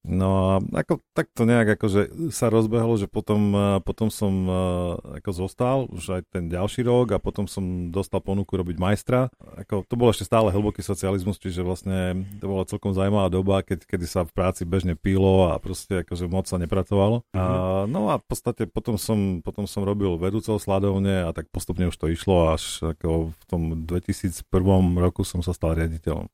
No 0.05 0.29
a 0.37 0.85
ako, 0.85 1.01
tak 1.17 1.33
to 1.33 1.49
nejak 1.49 1.81
akože 1.81 2.29
sa 2.29 2.53
rozbehlo, 2.53 3.01
že 3.01 3.09
potom, 3.09 3.57
e, 3.57 3.69
potom 3.81 4.13
som 4.13 4.33
e, 4.45 4.55
ako 5.17 5.31
zostal 5.33 5.89
už 5.89 6.21
aj 6.21 6.23
ten 6.29 6.53
ďalší 6.53 6.85
rok 6.85 7.17
a 7.17 7.19
potom 7.19 7.49
som 7.49 7.89
dostal 7.89 8.21
ponuku 8.21 8.53
robiť 8.53 8.77
majstra. 8.77 9.33
Ako, 9.65 9.89
to 9.89 9.97
bol 9.97 10.13
ešte 10.13 10.29
stále 10.29 10.53
hlboký 10.53 10.85
socializmus, 10.85 11.41
čiže 11.41 11.65
vlastne 11.65 12.29
to 12.37 12.45
bola 12.45 12.69
celkom 12.69 12.93
zaujímavá 12.93 13.33
doba, 13.33 13.65
keď, 13.65 13.89
kedy 13.89 14.05
sa 14.05 14.29
v 14.29 14.37
práci 14.37 14.69
bežne 14.69 14.93
pílo 14.93 15.49
a 15.49 15.57
proste 15.57 16.05
akože 16.05 16.29
moc 16.29 16.45
sa 16.53 16.61
nepracovalo. 16.61 17.25
Mm-hmm. 17.33 17.41
A, 17.41 17.89
no 17.89 18.13
a 18.13 18.21
v 18.21 18.25
podstate 18.29 18.69
potom 18.69 19.01
som, 19.01 19.41
potom 19.41 19.65
som 19.65 19.89
robil 19.89 20.21
vedúceho 20.21 20.61
sladovne 20.61 21.25
a 21.25 21.33
tak 21.33 21.49
postupne 21.49 21.89
už 21.89 21.97
to 21.97 22.13
išlo 22.13 22.53
až 22.53 22.93
ako 22.93 23.33
v 23.33 23.45
tom 23.49 23.63
2001 23.89 24.45
roku 25.01 25.25
som 25.25 25.41
sa 25.41 25.57
stal 25.57 25.73
riaditeľom. 25.73 26.29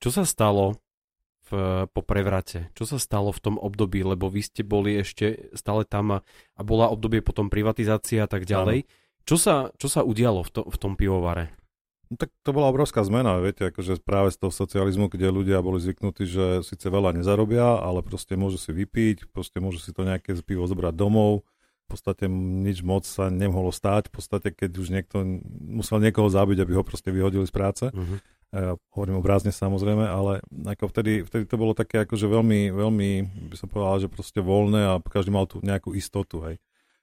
Čo 0.00 0.08
sa 0.08 0.24
stalo 0.24 0.80
po 1.92 2.00
prevrate? 2.00 2.72
Čo 2.72 2.96
sa 2.96 2.98
stalo 2.98 3.28
v 3.30 3.42
tom 3.42 3.56
období, 3.60 4.00
lebo 4.00 4.32
vy 4.32 4.40
ste 4.40 4.64
boli 4.64 4.96
ešte 4.96 5.52
stále 5.52 5.84
tam 5.84 6.16
a, 6.16 6.18
a 6.56 6.62
bola 6.64 6.88
obdobie 6.88 7.20
potom 7.20 7.52
privatizácia 7.52 8.24
a 8.24 8.28
tak 8.30 8.48
ďalej. 8.48 8.88
Čo 9.22 9.36
sa, 9.38 9.54
čo 9.78 9.86
sa 9.86 10.02
udialo 10.02 10.42
v, 10.42 10.50
to, 10.50 10.60
v 10.66 10.76
tom 10.80 10.98
pivovare? 10.98 11.54
No, 12.10 12.20
tak 12.20 12.28
to 12.44 12.52
bola 12.52 12.68
obrovská 12.68 13.00
zmena, 13.08 13.40
viete, 13.40 13.72
akože 13.72 14.04
práve 14.04 14.34
z 14.34 14.44
toho 14.44 14.52
socializmu, 14.52 15.08
kde 15.08 15.32
ľudia 15.32 15.64
boli 15.64 15.80
zvyknutí, 15.80 16.28
že 16.28 16.60
síce 16.60 16.92
veľa 16.92 17.16
nezarobia, 17.16 17.80
ale 17.80 18.04
proste 18.04 18.36
môžu 18.36 18.60
si 18.60 18.68
vypiť, 18.68 19.32
proste 19.32 19.64
môžu 19.64 19.80
si 19.80 19.96
to 19.96 20.04
nejaké 20.04 20.36
pivo 20.44 20.68
zobrať 20.68 20.92
domov, 20.92 21.46
v 21.86 21.86
podstate 21.88 22.28
nič 22.28 22.84
moc 22.84 23.08
sa 23.08 23.32
nemohlo 23.32 23.72
stáť, 23.72 24.12
v 24.12 24.14
podstate 24.20 24.48
keď 24.52 24.70
už 24.76 24.88
niekto 24.92 25.24
musel 25.64 26.04
niekoho 26.04 26.28
zabiť, 26.28 26.60
aby 26.60 26.72
ho 26.76 26.84
proste 26.84 27.08
vyhodili 27.08 27.48
z 27.48 27.52
práce. 27.52 27.84
Uh-huh. 27.88 28.20
Ja 28.52 28.76
hovorím 28.92 29.16
obrazne 29.16 29.48
samozrejme, 29.48 30.04
ale 30.04 30.44
ako 30.68 30.92
vtedy, 30.92 31.24
vtedy 31.24 31.48
to 31.48 31.56
bolo 31.56 31.72
také 31.72 32.04
akože 32.04 32.28
veľmi, 32.28 32.68
veľmi, 32.68 33.10
by 33.48 33.56
som 33.56 33.72
povedal, 33.72 34.04
že 34.04 34.12
proste 34.12 34.44
voľné 34.44 34.92
a 34.92 35.00
každý 35.00 35.32
mal 35.32 35.48
tu 35.48 35.64
nejakú 35.64 35.96
istotu, 35.96 36.44
hej. 36.44 36.60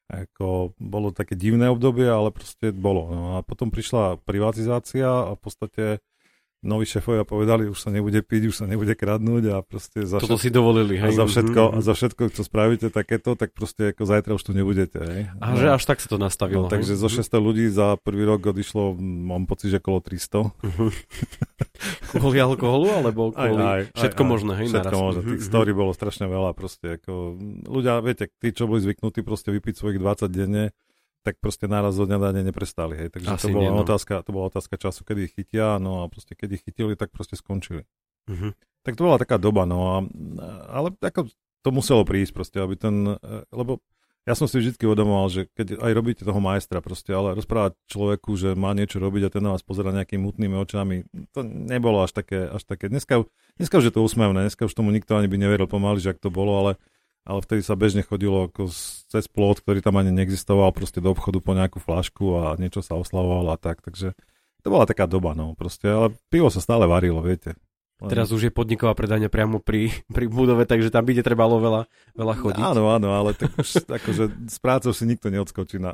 Ako, 0.09 0.77
bolo 0.77 1.09
také 1.09 1.33
divné 1.33 1.69
obdobie, 1.69 2.05
ale 2.05 2.29
proste 2.29 2.69
bolo. 2.69 3.09
No 3.09 3.23
a 3.37 3.45
potom 3.45 3.73
prišla 3.73 4.21
privatizácia 4.21 5.05
a 5.05 5.33
v 5.33 5.41
podstate 5.41 5.83
noví 6.59 6.83
šéfovia 6.83 7.23
povedali, 7.23 7.71
už 7.71 7.79
sa 7.79 7.89
nebude 7.89 8.19
piť, 8.19 8.51
už 8.51 8.55
sa 8.63 8.65
nebude 8.67 8.91
kradnúť 8.91 9.43
a 9.55 9.55
proste 9.63 10.03
za 10.03 10.19
Toto 10.19 10.35
všetko, 10.35 10.43
si 10.43 10.49
dovolili, 10.51 10.99
hej? 10.99 11.15
A 11.15 11.23
za 11.23 11.25
všetko, 11.25 11.61
mm-hmm. 11.63 11.77
a 11.79 11.85
za 11.85 11.93
všetko, 11.95 12.21
čo 12.35 12.41
spravíte 12.43 12.87
takéto, 12.91 13.39
tak 13.39 13.55
proste 13.55 13.95
ako 13.95 14.03
zajtra 14.03 14.31
už 14.35 14.43
tu 14.43 14.51
nebudete, 14.51 14.99
hej? 14.99 15.21
A 15.39 15.55
no, 15.55 15.59
že 15.59 15.67
až 15.71 15.83
tak 15.87 16.03
sa 16.03 16.11
to 16.11 16.19
nastavilo. 16.19 16.67
No, 16.67 16.71
takže 16.71 16.99
zo 16.99 17.07
600 17.07 17.31
mhm. 17.31 17.43
ľudí 17.43 17.65
za 17.71 17.95
prvý 18.03 18.23
rok 18.27 18.51
odišlo, 18.51 18.99
mám 18.99 19.47
pocit, 19.47 19.71
že 19.71 19.79
okolo 19.79 19.99
300. 20.03 20.51
Uh-huh. 20.51 20.91
kvôli 22.19 22.37
alkoholu, 22.43 22.91
alebo 22.91 23.31
kvôli 23.31 23.63
aj, 23.63 23.81
aj, 23.87 23.95
všetko 23.95 24.21
aj, 24.23 24.29
možné, 24.29 24.53
hej? 24.59 24.67
Všetko 24.67 24.95
naraz. 24.95 25.05
možné, 25.07 25.21
tých 25.31 25.45
story 25.47 25.71
bolo 25.71 25.91
strašne 25.95 26.25
veľa, 26.27 26.51
proste 26.51 26.99
ako, 26.99 27.39
ľudia, 27.71 28.03
viete, 28.03 28.27
tí, 28.35 28.51
čo 28.51 28.67
boli 28.67 28.83
zvyknutí 28.83 29.23
proste 29.23 29.55
vypiť 29.55 29.73
svojich 29.79 29.99
20 30.01 30.27
denne, 30.27 30.75
tak 31.23 31.37
proste 31.43 31.67
náraz 31.67 31.99
do 31.99 32.07
dňa 32.07 32.17
dane 32.19 32.41
neprestali. 32.47 32.95
Hej. 32.95 33.09
Takže 33.15 33.29
Asi 33.29 33.47
to 33.47 33.55
bola, 33.55 33.63
nie, 33.67 33.71
no. 33.75 33.83
otázka, 33.83 34.23
to 34.23 34.31
bola 34.31 34.45
otázka 34.47 34.75
času, 34.79 35.03
kedy 35.03 35.27
ich 35.27 35.33
chytia, 35.35 35.77
no 35.77 36.03
a 36.03 36.11
proste 36.11 36.33
keď 36.33 36.59
ich 36.59 36.63
chytili, 36.63 36.95
tak 36.95 37.11
proste 37.11 37.35
skončili. 37.35 37.83
Uh-huh. 38.29 38.55
Tak 38.87 38.95
to 38.95 39.03
bola 39.03 39.19
taká 39.19 39.35
doba, 39.35 39.67
no 39.67 39.79
a, 39.93 39.97
ale 40.71 40.95
ako 41.03 41.27
to 41.59 41.69
muselo 41.75 42.07
prísť 42.07 42.31
proste, 42.31 42.57
aby 42.63 42.79
ten, 42.79 43.19
lebo 43.51 43.83
ja 44.27 44.37
som 44.37 44.45
si 44.45 44.61
vždy 44.61 44.77
uvedomoval, 44.85 45.27
že 45.31 45.41
keď 45.57 45.81
aj 45.81 45.91
robíte 45.95 46.21
toho 46.21 46.37
majstra 46.37 46.85
proste, 46.85 47.09
ale 47.09 47.33
rozprávať 47.33 47.73
človeku, 47.89 48.37
že 48.37 48.53
má 48.53 48.77
niečo 48.77 49.01
robiť 49.01 49.25
a 49.25 49.33
ten 49.33 49.41
na 49.41 49.57
vás 49.57 49.65
pozera 49.65 49.89
nejakými 49.89 50.21
mutnými 50.21 50.53
očami, 50.53 51.07
to 51.33 51.41
nebolo 51.41 52.05
až 52.05 52.13
také, 52.13 52.45
až 52.45 52.61
také. 52.61 52.93
Dneska, 52.93 53.25
dneska 53.57 53.81
už 53.81 53.89
je 53.89 53.93
to 53.95 54.05
úsmevné, 54.05 54.45
dneska 54.45 54.69
už 54.69 54.75
tomu 54.77 54.93
nikto 54.93 55.17
ani 55.17 55.25
by 55.25 55.37
neveril 55.39 55.65
pomaly, 55.65 55.97
že 55.97 56.13
ak 56.13 56.21
to 56.21 56.29
bolo, 56.29 56.61
ale 56.61 56.71
ale 57.23 57.39
vtedy 57.43 57.61
sa 57.63 57.79
bežne 57.79 58.03
chodilo 58.03 58.47
ako 58.47 58.71
cez 59.09 59.25
plot, 59.29 59.63
ktorý 59.63 59.79
tam 59.79 59.99
ani 59.99 60.11
neexistoval, 60.11 60.71
proste 60.71 61.03
do 61.03 61.11
obchodu 61.13 61.39
po 61.39 61.51
nejakú 61.55 61.79
flašku 61.81 62.25
a 62.39 62.43
niečo 62.59 62.83
sa 62.83 62.99
oslavovalo 62.99 63.53
a 63.53 63.59
tak, 63.59 63.83
takže 63.83 64.15
to 64.59 64.67
bola 64.67 64.83
taká 64.83 65.07
doba, 65.07 65.31
no, 65.31 65.55
proste, 65.55 65.87
ale 65.87 66.15
pivo 66.27 66.51
sa 66.51 66.59
stále 66.59 66.83
varilo, 66.83 67.23
viete. 67.23 67.55
Teraz 67.99 68.31
už 68.31 68.47
je 68.47 68.51
podniková 68.55 68.95
predania 68.95 69.27
priamo 69.27 69.59
pri, 69.59 69.91
pri 70.07 70.31
budove, 70.31 70.63
takže 70.63 70.87
tam 70.87 71.03
by 71.03 71.19
trebalo 71.19 71.59
veľa, 71.59 71.81
veľa 72.15 72.35
chodiť. 72.39 72.63
Áno, 72.63 72.87
áno, 72.95 73.11
ale 73.11 73.35
tak 73.35 73.51
už 73.59 73.83
akože 73.99 74.23
s 74.47 74.57
prácou 74.63 74.95
si 74.95 75.03
nikto 75.03 75.27
neodskočí 75.27 75.83
na... 75.83 75.91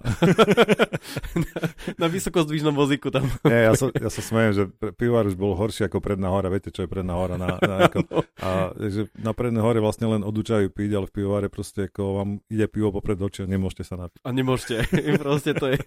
na, 1.42 1.58
na 1.98 2.08
vysokozdvižnom 2.08 2.78
vozíku 2.78 3.10
tam. 3.10 3.26
Nie, 3.50 3.70
ja 3.70 3.74
sa, 3.74 3.90
ja 3.90 4.10
sa 4.14 4.22
smejem, 4.22 4.52
že 4.54 4.64
pivovar 4.94 5.26
už 5.26 5.34
bol 5.34 5.58
horší 5.58 5.90
ako 5.90 5.98
predná 5.98 6.30
hora. 6.30 6.54
Viete, 6.54 6.70
čo 6.70 6.86
je 6.86 6.90
predná 6.94 7.18
hora? 7.18 7.42
Na, 7.42 7.58
na, 7.58 7.90
ako, 7.90 8.06
no. 8.06 8.22
a, 8.38 8.70
že 8.78 9.10
na 9.18 9.34
prednej 9.34 9.66
hore 9.66 9.82
vlastne 9.82 10.06
len 10.06 10.22
odúčajú 10.22 10.70
piť, 10.70 10.92
ale 10.94 11.10
v 11.10 11.14
pivovare 11.18 11.50
proste 11.50 11.90
ako 11.90 12.22
vám 12.22 12.30
ide 12.54 12.70
pivo 12.70 12.94
popred 12.94 13.18
oči 13.18 13.46
a 13.46 13.50
nemôžete 13.50 13.82
sa 13.82 13.98
napiť. 13.98 14.22
A 14.22 14.30
nemôžete. 14.30 14.86
proste 15.18 15.58
to 15.58 15.74
je, 15.74 15.82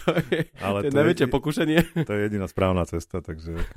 to 0.00 0.08
je, 0.32 0.48
ale 0.64 0.88
to 0.88 0.88
je 0.88 0.96
najväčšie 0.96 1.26
pokušenie. 1.28 1.78
To 2.08 2.12
je 2.16 2.20
jediná 2.32 2.48
správna 2.48 2.88
cesta, 2.88 3.20
takže 3.20 3.60
ako, 3.60 3.76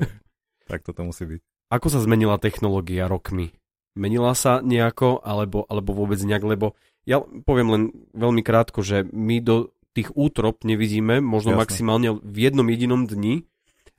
tak 0.67 0.79
toto 0.87 1.03
musí 1.03 1.27
byť. 1.27 1.52
Ako 1.73 1.89
sa 1.89 1.97
zmenila 1.97 2.37
technológia 2.37 3.09
rokmi? 3.09 3.49
Menila 3.97 4.37
sa 4.37 4.61
nejako, 4.61 5.25
alebo, 5.25 5.65
alebo 5.65 5.97
vôbec 5.97 6.21
nejak, 6.21 6.45
lebo 6.45 6.77
ja 7.09 7.17
poviem 7.21 7.69
len 7.73 7.83
veľmi 8.13 8.45
krátko, 8.45 8.85
že 8.85 9.09
my 9.09 9.41
do 9.41 9.73
tých 9.97 10.13
útrop 10.13 10.61
nevidíme, 10.61 11.17
možno 11.17 11.57
Jasne. 11.57 11.61
maximálne 11.65 12.09
v 12.21 12.37
jednom 12.37 12.65
jedinom 12.69 13.09
dni, 13.09 13.49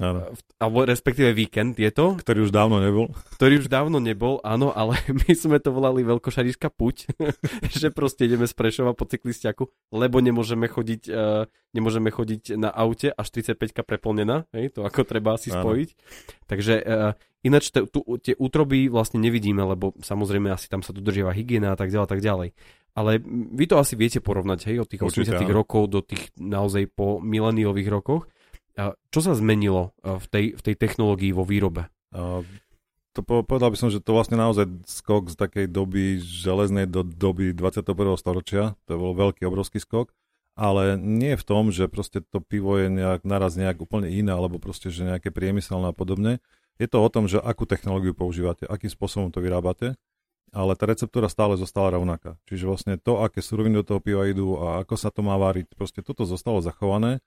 Áno. 0.03 0.27
Alebo 0.59 0.83
respektíve 0.83 1.31
víkend 1.31 1.79
je 1.79 1.87
to. 1.95 2.19
Ktorý 2.19 2.51
už 2.51 2.53
dávno 2.53 2.83
nebol. 2.83 3.15
Ktorý 3.39 3.63
už 3.63 3.71
dávno 3.71 4.03
nebol, 4.03 4.43
áno, 4.43 4.75
ale 4.75 4.99
my 5.23 5.31
sme 5.39 5.63
to 5.63 5.71
volali 5.71 6.03
veľkošariška 6.03 6.67
puť, 6.75 7.15
že 7.79 7.95
proste 7.95 8.27
ideme 8.27 8.51
z 8.51 8.55
Prešova 8.59 8.99
po 8.99 9.07
cyklistiaku, 9.07 9.71
lebo 9.95 10.19
nemôžeme 10.19 10.67
chodiť, 10.67 11.03
uh, 11.15 11.47
nemôžeme 11.71 12.11
chodiť 12.11 12.59
na 12.59 12.75
aute, 12.75 13.15
až 13.15 13.27
35 13.31 13.87
preplnená, 13.87 14.51
hej, 14.51 14.75
to 14.75 14.83
ako 14.83 15.07
treba 15.07 15.39
si 15.39 15.55
spojiť. 15.55 15.89
Takže 16.51 16.75
uh, 16.83 17.15
ináč 17.47 17.71
te, 17.71 17.87
tu, 17.87 18.03
tie 18.19 18.35
útroby 18.35 18.91
vlastne 18.91 19.23
nevidíme, 19.23 19.63
lebo 19.63 19.95
samozrejme 20.03 20.51
asi 20.51 20.67
tam 20.67 20.83
sa 20.83 20.91
dodržiava 20.91 21.31
hygiena 21.31 21.71
a 21.71 21.79
tak 21.79 21.95
ďalej, 21.95 22.09
tak 22.11 22.23
ďalej. 22.25 22.51
Ale 22.95 23.19
vy 23.27 23.65
to 23.67 23.79
asi 23.79 23.95
viete 23.95 24.19
porovnať, 24.23 24.71
hej, 24.71 24.83
od 24.83 24.89
tých 24.91 25.03
Určite, 25.03 25.39
80 25.39 25.51
rokov 25.51 25.91
do 25.91 26.03
tých 26.03 26.31
naozaj 26.39 26.91
po 26.95 27.23
mileniových 27.23 27.91
rokoch. 27.91 28.27
Čo 28.77 29.21
sa 29.23 29.33
zmenilo 29.39 29.95
e, 30.03 30.19
v 30.19 30.27
tej, 30.27 30.45
v 30.59 30.63
tej 30.63 30.75
technológii 30.75 31.31
vo 31.31 31.47
výrobe? 31.47 31.87
to 33.15 33.23
povedal 33.23 33.71
by 33.71 33.79
som, 33.79 33.91
že 33.95 34.03
to 34.03 34.11
vlastne 34.11 34.35
naozaj 34.35 34.67
skok 34.91 35.31
z 35.31 35.39
takej 35.39 35.67
doby 35.71 36.19
železnej 36.19 36.91
do 36.91 37.07
doby 37.07 37.55
21. 37.55 37.95
storočia. 38.19 38.75
To 38.91 38.99
bol 38.99 39.15
veľký, 39.15 39.47
obrovský 39.47 39.79
skok. 39.79 40.11
Ale 40.55 40.95
nie 40.99 41.35
v 41.35 41.47
tom, 41.47 41.75
že 41.75 41.91
proste 41.91 42.23
to 42.23 42.39
pivo 42.39 42.79
je 42.79 42.87
nejak, 42.87 43.27
naraz 43.27 43.59
nejak 43.59 43.83
úplne 43.83 44.07
iné, 44.11 44.31
alebo 44.31 44.63
proste, 44.63 44.91
že 44.91 45.07
nejaké 45.07 45.35
priemyselné 45.35 45.91
a 45.91 45.95
podobne. 45.95 46.39
Je 46.79 46.87
to 46.87 47.03
o 47.03 47.11
tom, 47.11 47.27
že 47.27 47.43
akú 47.43 47.67
technológiu 47.67 48.15
používate, 48.15 48.67
akým 48.67 48.91
spôsobom 48.91 49.35
to 49.35 49.43
vyrábate, 49.43 49.99
ale 50.55 50.79
tá 50.79 50.87
receptúra 50.87 51.27
stále 51.27 51.59
zostala 51.59 51.99
rovnaká. 51.99 52.39
Čiže 52.47 52.71
vlastne 52.71 52.95
to, 52.99 53.23
aké 53.23 53.43
suroviny 53.43 53.83
do 53.83 53.87
toho 53.95 54.01
piva 54.03 54.27
idú 54.31 54.59
a 54.59 54.83
ako 54.87 54.95
sa 54.95 55.11
to 55.11 55.27
má 55.27 55.35
váriť, 55.35 55.75
proste 55.75 56.03
toto 56.03 56.23
zostalo 56.23 56.63
zachované 56.63 57.19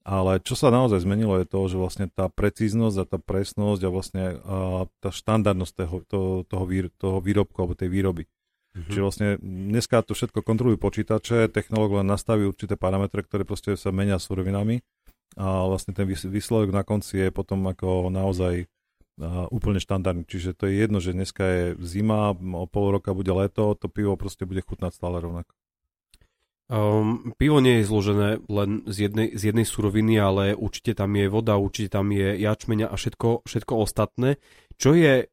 ale 0.00 0.40
čo 0.40 0.56
sa 0.56 0.72
naozaj 0.72 1.04
zmenilo 1.04 1.36
je 1.40 1.46
to, 1.46 1.60
že 1.68 1.76
vlastne 1.76 2.06
tá 2.08 2.32
precíznosť 2.32 2.96
a 2.96 3.04
tá 3.04 3.18
presnosť 3.20 3.82
a 3.84 3.90
vlastne 3.92 4.24
a 4.40 4.56
tá 5.04 5.12
štandardnosť 5.12 5.72
toho, 5.76 5.96
to, 6.08 6.20
toho, 6.48 6.64
výr, 6.64 6.88
toho 6.96 7.20
výrobku 7.20 7.56
alebo 7.60 7.76
tej 7.76 7.92
výroby. 7.92 8.24
Mm-hmm. 8.24 8.86
Čiže 8.86 9.04
vlastne 9.04 9.28
dneska 9.42 10.00
to 10.00 10.16
všetko 10.16 10.40
kontrolujú 10.40 10.78
počítače, 10.80 11.52
technológ 11.52 12.00
len 12.00 12.08
nastaví 12.08 12.48
určité 12.48 12.80
parametre, 12.80 13.20
ktoré 13.20 13.44
proste 13.44 13.76
sa 13.76 13.92
menia 13.92 14.16
surovinami 14.16 14.80
a 15.36 15.68
vlastne 15.68 15.92
ten 15.92 16.08
výsledok 16.08 16.72
na 16.72 16.82
konci 16.82 17.28
je 17.28 17.28
potom 17.34 17.60
ako 17.68 18.08
naozaj 18.08 18.64
a, 19.20 19.50
úplne 19.52 19.84
štandardný. 19.84 20.24
Čiže 20.24 20.56
to 20.56 20.64
je 20.64 20.80
jedno, 20.80 20.98
že 21.02 21.12
dneska 21.12 21.44
je 21.44 21.64
zima, 21.84 22.32
o 22.32 22.64
pol 22.64 22.96
roka 22.96 23.12
bude 23.12 23.30
leto, 23.36 23.76
to 23.76 23.90
pivo 23.92 24.16
proste 24.16 24.48
bude 24.48 24.64
chutnať 24.64 24.96
stále 24.96 25.20
rovnako. 25.20 25.59
Um, 26.70 27.34
pivo 27.34 27.58
nie 27.58 27.82
je 27.82 27.90
zložené 27.90 28.46
len 28.46 28.86
z 28.86 29.10
jednej, 29.10 29.34
z 29.34 29.50
jednej 29.50 29.66
suroviny, 29.66 30.22
ale 30.22 30.54
určite 30.54 30.94
tam 30.94 31.18
je 31.18 31.26
voda, 31.26 31.58
určite 31.58 31.98
tam 31.98 32.14
je 32.14 32.38
jačmeňa 32.38 32.86
a 32.86 32.94
všetko, 32.94 33.42
všetko 33.42 33.72
ostatné. 33.74 34.38
Čo 34.78 34.94
je 34.94 35.26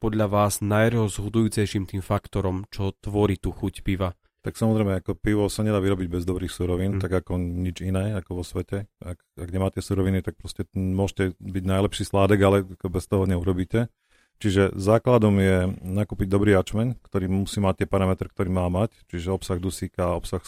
podľa 0.00 0.32
vás 0.32 0.64
najrozhodujúcejším 0.64 1.84
tým 1.92 2.00
faktorom, 2.00 2.64
čo 2.72 2.96
tvorí 3.04 3.36
tú 3.36 3.52
chuť 3.52 3.84
piva? 3.84 4.16
Tak 4.42 4.56
samozrejme, 4.56 4.98
ako 4.98 5.14
pivo 5.20 5.46
sa 5.46 5.60
nedá 5.62 5.78
vyrobiť 5.78 6.08
bez 6.08 6.24
dobrých 6.24 6.50
surovín, 6.50 6.98
mm. 6.98 7.02
tak 7.04 7.20
ako 7.20 7.38
nič 7.38 7.84
iné, 7.84 8.16
ako 8.16 8.40
vo 8.40 8.44
svete. 8.44 8.90
Ak, 8.98 9.20
ak 9.38 9.48
nemáte 9.52 9.78
suroviny, 9.78 10.24
tak 10.24 10.40
proste 10.40 10.66
môžete 10.74 11.38
byť 11.38 11.64
najlepší 11.68 12.02
sládek, 12.08 12.40
ale 12.42 12.64
bez 12.66 13.04
toho 13.06 13.28
neurobíte. 13.28 13.92
Čiže 14.42 14.74
základom 14.74 15.38
je 15.38 15.70
nakúpiť 15.86 16.26
dobrý 16.26 16.58
ačmeň, 16.58 16.98
ktorý 17.06 17.30
musí 17.30 17.62
mať 17.62 17.86
tie 17.86 17.86
parametre, 17.86 18.26
ktorý 18.26 18.50
má 18.50 18.66
mať, 18.66 18.90
čiže 19.06 19.30
obsah 19.30 19.62
dusíka, 19.62 20.18
obsah 20.18 20.42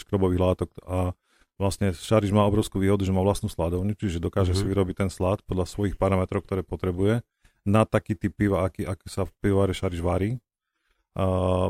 škrobových 0.00 0.40
látok 0.40 0.72
a 0.88 1.12
vlastne 1.60 1.92
šariš 1.92 2.32
má 2.32 2.48
obrovskú 2.48 2.80
výhodu, 2.80 3.04
že 3.04 3.12
má 3.12 3.20
vlastnú 3.20 3.52
sladovňu, 3.52 4.00
čiže 4.00 4.16
dokáže 4.16 4.56
mm-hmm. 4.56 4.64
si 4.64 4.72
vyrobiť 4.72 4.96
ten 4.96 5.10
slad 5.12 5.44
podľa 5.44 5.68
svojich 5.68 6.00
parametrov, 6.00 6.40
ktoré 6.40 6.64
potrebuje 6.64 7.20
na 7.68 7.84
taký 7.84 8.16
typ 8.16 8.32
piva, 8.32 8.64
aký, 8.64 8.88
aký 8.88 9.12
sa 9.12 9.28
v 9.28 9.32
pivovare 9.44 9.76
šariš 9.76 10.00
varí. 10.00 10.40
A 11.12 11.68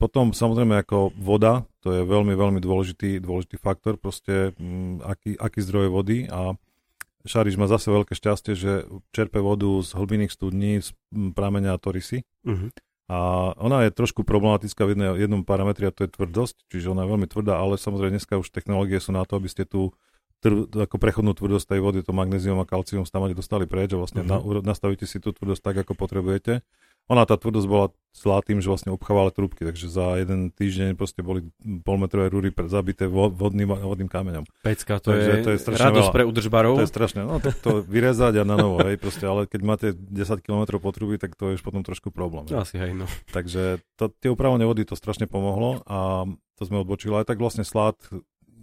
potom 0.00 0.32
samozrejme 0.32 0.88
ako 0.88 1.12
voda, 1.20 1.68
to 1.84 1.92
je 1.92 2.00
veľmi, 2.00 2.32
veľmi 2.32 2.60
dôležitý, 2.64 3.20
dôležitý 3.20 3.60
faktor, 3.60 4.00
proste 4.00 4.56
m, 4.56 4.96
mm, 5.00 5.04
aký, 5.04 5.30
aký 5.36 5.60
zdroj 5.60 5.92
vody 5.92 6.32
a 6.32 6.56
Šariš 7.24 7.56
má 7.56 7.64
zase 7.64 7.88
veľké 7.88 8.12
šťastie, 8.12 8.52
že 8.52 8.84
čerpe 9.16 9.40
vodu 9.40 9.68
z 9.80 9.96
hlbinných 9.96 10.32
studní, 10.32 10.84
z 10.84 10.92
prameňa 11.10 11.80
Torisy. 11.80 12.28
Uh-huh. 12.44 12.68
A 13.08 13.52
ona 13.60 13.84
je 13.88 13.96
trošku 13.96 14.24
problematická 14.24 14.84
v 14.84 14.96
jednej, 14.96 15.08
jednom 15.24 15.44
parametri 15.44 15.88
a 15.88 15.92
to 15.92 16.04
je 16.04 16.12
tvrdosť, 16.12 16.68
čiže 16.72 16.92
ona 16.92 17.04
je 17.04 17.12
veľmi 17.16 17.28
tvrdá, 17.28 17.60
ale 17.60 17.76
samozrejme 17.80 18.16
dneska 18.16 18.40
už 18.40 18.48
technológie 18.48 18.96
sú 19.00 19.12
na 19.12 19.24
to, 19.28 19.36
aby 19.36 19.48
ste 19.48 19.68
tú 19.68 19.92
tr- 20.40 20.68
ako 20.68 20.96
prechodnú 20.96 21.36
tvrdosť 21.36 21.76
tej 21.76 21.80
vody, 21.84 22.00
to 22.00 22.16
magnézium 22.16 22.60
a 22.60 22.68
kalcium 22.68 23.04
tam 23.08 23.28
dostali 23.32 23.68
preč 23.68 23.92
a 23.92 24.00
vlastne 24.00 24.24
uh-huh. 24.24 24.60
na, 24.60 24.60
nastavíte 24.60 25.04
si 25.08 25.20
tú 25.20 25.32
tvrdosť 25.32 25.60
tak, 25.60 25.76
ako 25.84 25.96
potrebujete 25.96 26.64
ona 27.10 27.28
tá 27.28 27.36
tvrdosť 27.36 27.68
bola 27.68 27.88
zlá 28.14 28.38
tým, 28.46 28.62
že 28.62 28.70
vlastne 28.70 28.94
obchávala 28.94 29.34
trúbky, 29.34 29.66
takže 29.66 29.90
za 29.90 30.22
jeden 30.22 30.54
týždeň 30.54 30.94
proste 30.94 31.18
boli 31.20 31.50
polmetrové 31.82 32.30
rúry 32.30 32.54
zabité 32.70 33.10
vodným, 33.10 33.74
vodným 33.74 34.06
kameňom. 34.06 34.46
Pecka, 34.62 35.02
to, 35.02 35.10
takže 35.10 35.30
je, 35.34 35.42
to 35.42 35.50
je 35.50 35.58
radosť 35.74 36.08
veľa. 36.08 36.14
pre 36.14 36.22
udržbarov. 36.22 36.78
To 36.78 36.86
je 36.86 36.94
strašné, 36.94 37.26
no 37.26 37.42
to, 37.42 37.50
to 37.50 37.70
vyrezať 37.82 38.38
a 38.38 38.42
na 38.46 38.54
novo, 38.54 38.78
hej, 38.86 39.02
proste, 39.02 39.26
ale 39.26 39.50
keď 39.50 39.60
máte 39.66 39.86
10 39.98 40.46
km 40.46 40.78
potrubí, 40.78 41.18
tak 41.18 41.34
to 41.34 41.50
je 41.50 41.58
už 41.58 41.62
potom 41.66 41.82
trošku 41.82 42.14
problém. 42.14 42.46
Hej. 42.46 42.62
Asi 42.62 42.76
hej, 42.78 42.94
no. 42.94 43.10
Takže 43.34 43.82
to, 43.98 44.14
tie 44.22 44.30
upravovanie 44.30 44.64
vody 44.64 44.86
to 44.86 44.94
strašne 44.94 45.26
pomohlo 45.26 45.82
a 45.90 46.30
to 46.54 46.62
sme 46.62 46.86
odbočili. 46.86 47.18
Aj 47.18 47.26
tak 47.26 47.42
vlastne 47.42 47.66
slad 47.66 47.98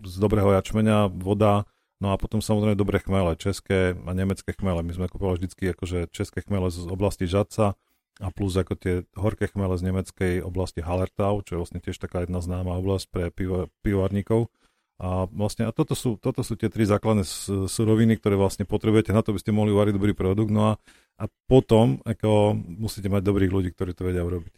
z 0.01 0.15
dobrého 0.15 0.55
jačmenia, 0.55 1.11
voda, 1.11 1.67
No 2.01 2.09
a 2.09 2.17
potom 2.17 2.41
samozrejme 2.41 2.73
dobré 2.73 2.97
chmele, 2.97 3.37
české 3.37 3.93
a 3.93 4.11
nemecké 4.17 4.57
chmele. 4.57 4.81
My 4.81 4.89
sme 4.89 5.05
kupovali 5.05 5.37
vždycky 5.37 5.69
akože 5.69 6.09
české 6.09 6.41
chmele 6.41 6.73
z 6.73 6.89
oblasti 6.89 7.29
Žadca, 7.29 7.77
a 8.19 8.27
plus 8.29 8.53
ako 8.59 8.73
tie 8.75 8.93
horké 9.15 9.47
chmele 9.47 9.77
z 9.79 9.87
nemeckej 9.87 10.33
oblasti 10.43 10.83
Hallertau, 10.83 11.39
čo 11.45 11.55
je 11.55 11.61
vlastne 11.63 11.79
tiež 11.79 11.95
taká 11.95 12.27
jedna 12.27 12.43
známa 12.43 12.75
oblasť 12.77 13.05
pre 13.07 13.23
pivo, 13.31 13.71
pivovarníkov. 13.85 14.51
A 15.01 15.25
vlastne 15.25 15.65
a 15.65 15.73
toto, 15.73 15.97
sú, 15.97 16.21
toto 16.21 16.45
sú 16.45 16.53
tie 16.53 16.69
tri 16.69 16.85
základné 16.85 17.25
suroviny, 17.65 18.21
ktoré 18.21 18.37
vlastne 18.37 18.69
potrebujete 18.69 19.09
na 19.09 19.25
to, 19.25 19.33
aby 19.33 19.41
ste 19.41 19.55
mohli 19.55 19.73
uvariť 19.73 19.97
dobrý 19.97 20.13
produkt. 20.13 20.53
No 20.53 20.61
a, 20.69 20.73
a 21.17 21.25
potom 21.49 21.97
ako, 22.05 22.53
musíte 22.53 23.09
mať 23.09 23.25
dobrých 23.25 23.49
ľudí, 23.49 23.69
ktorí 23.73 23.97
to 23.97 24.05
vedia 24.05 24.21
urobiť. 24.21 24.53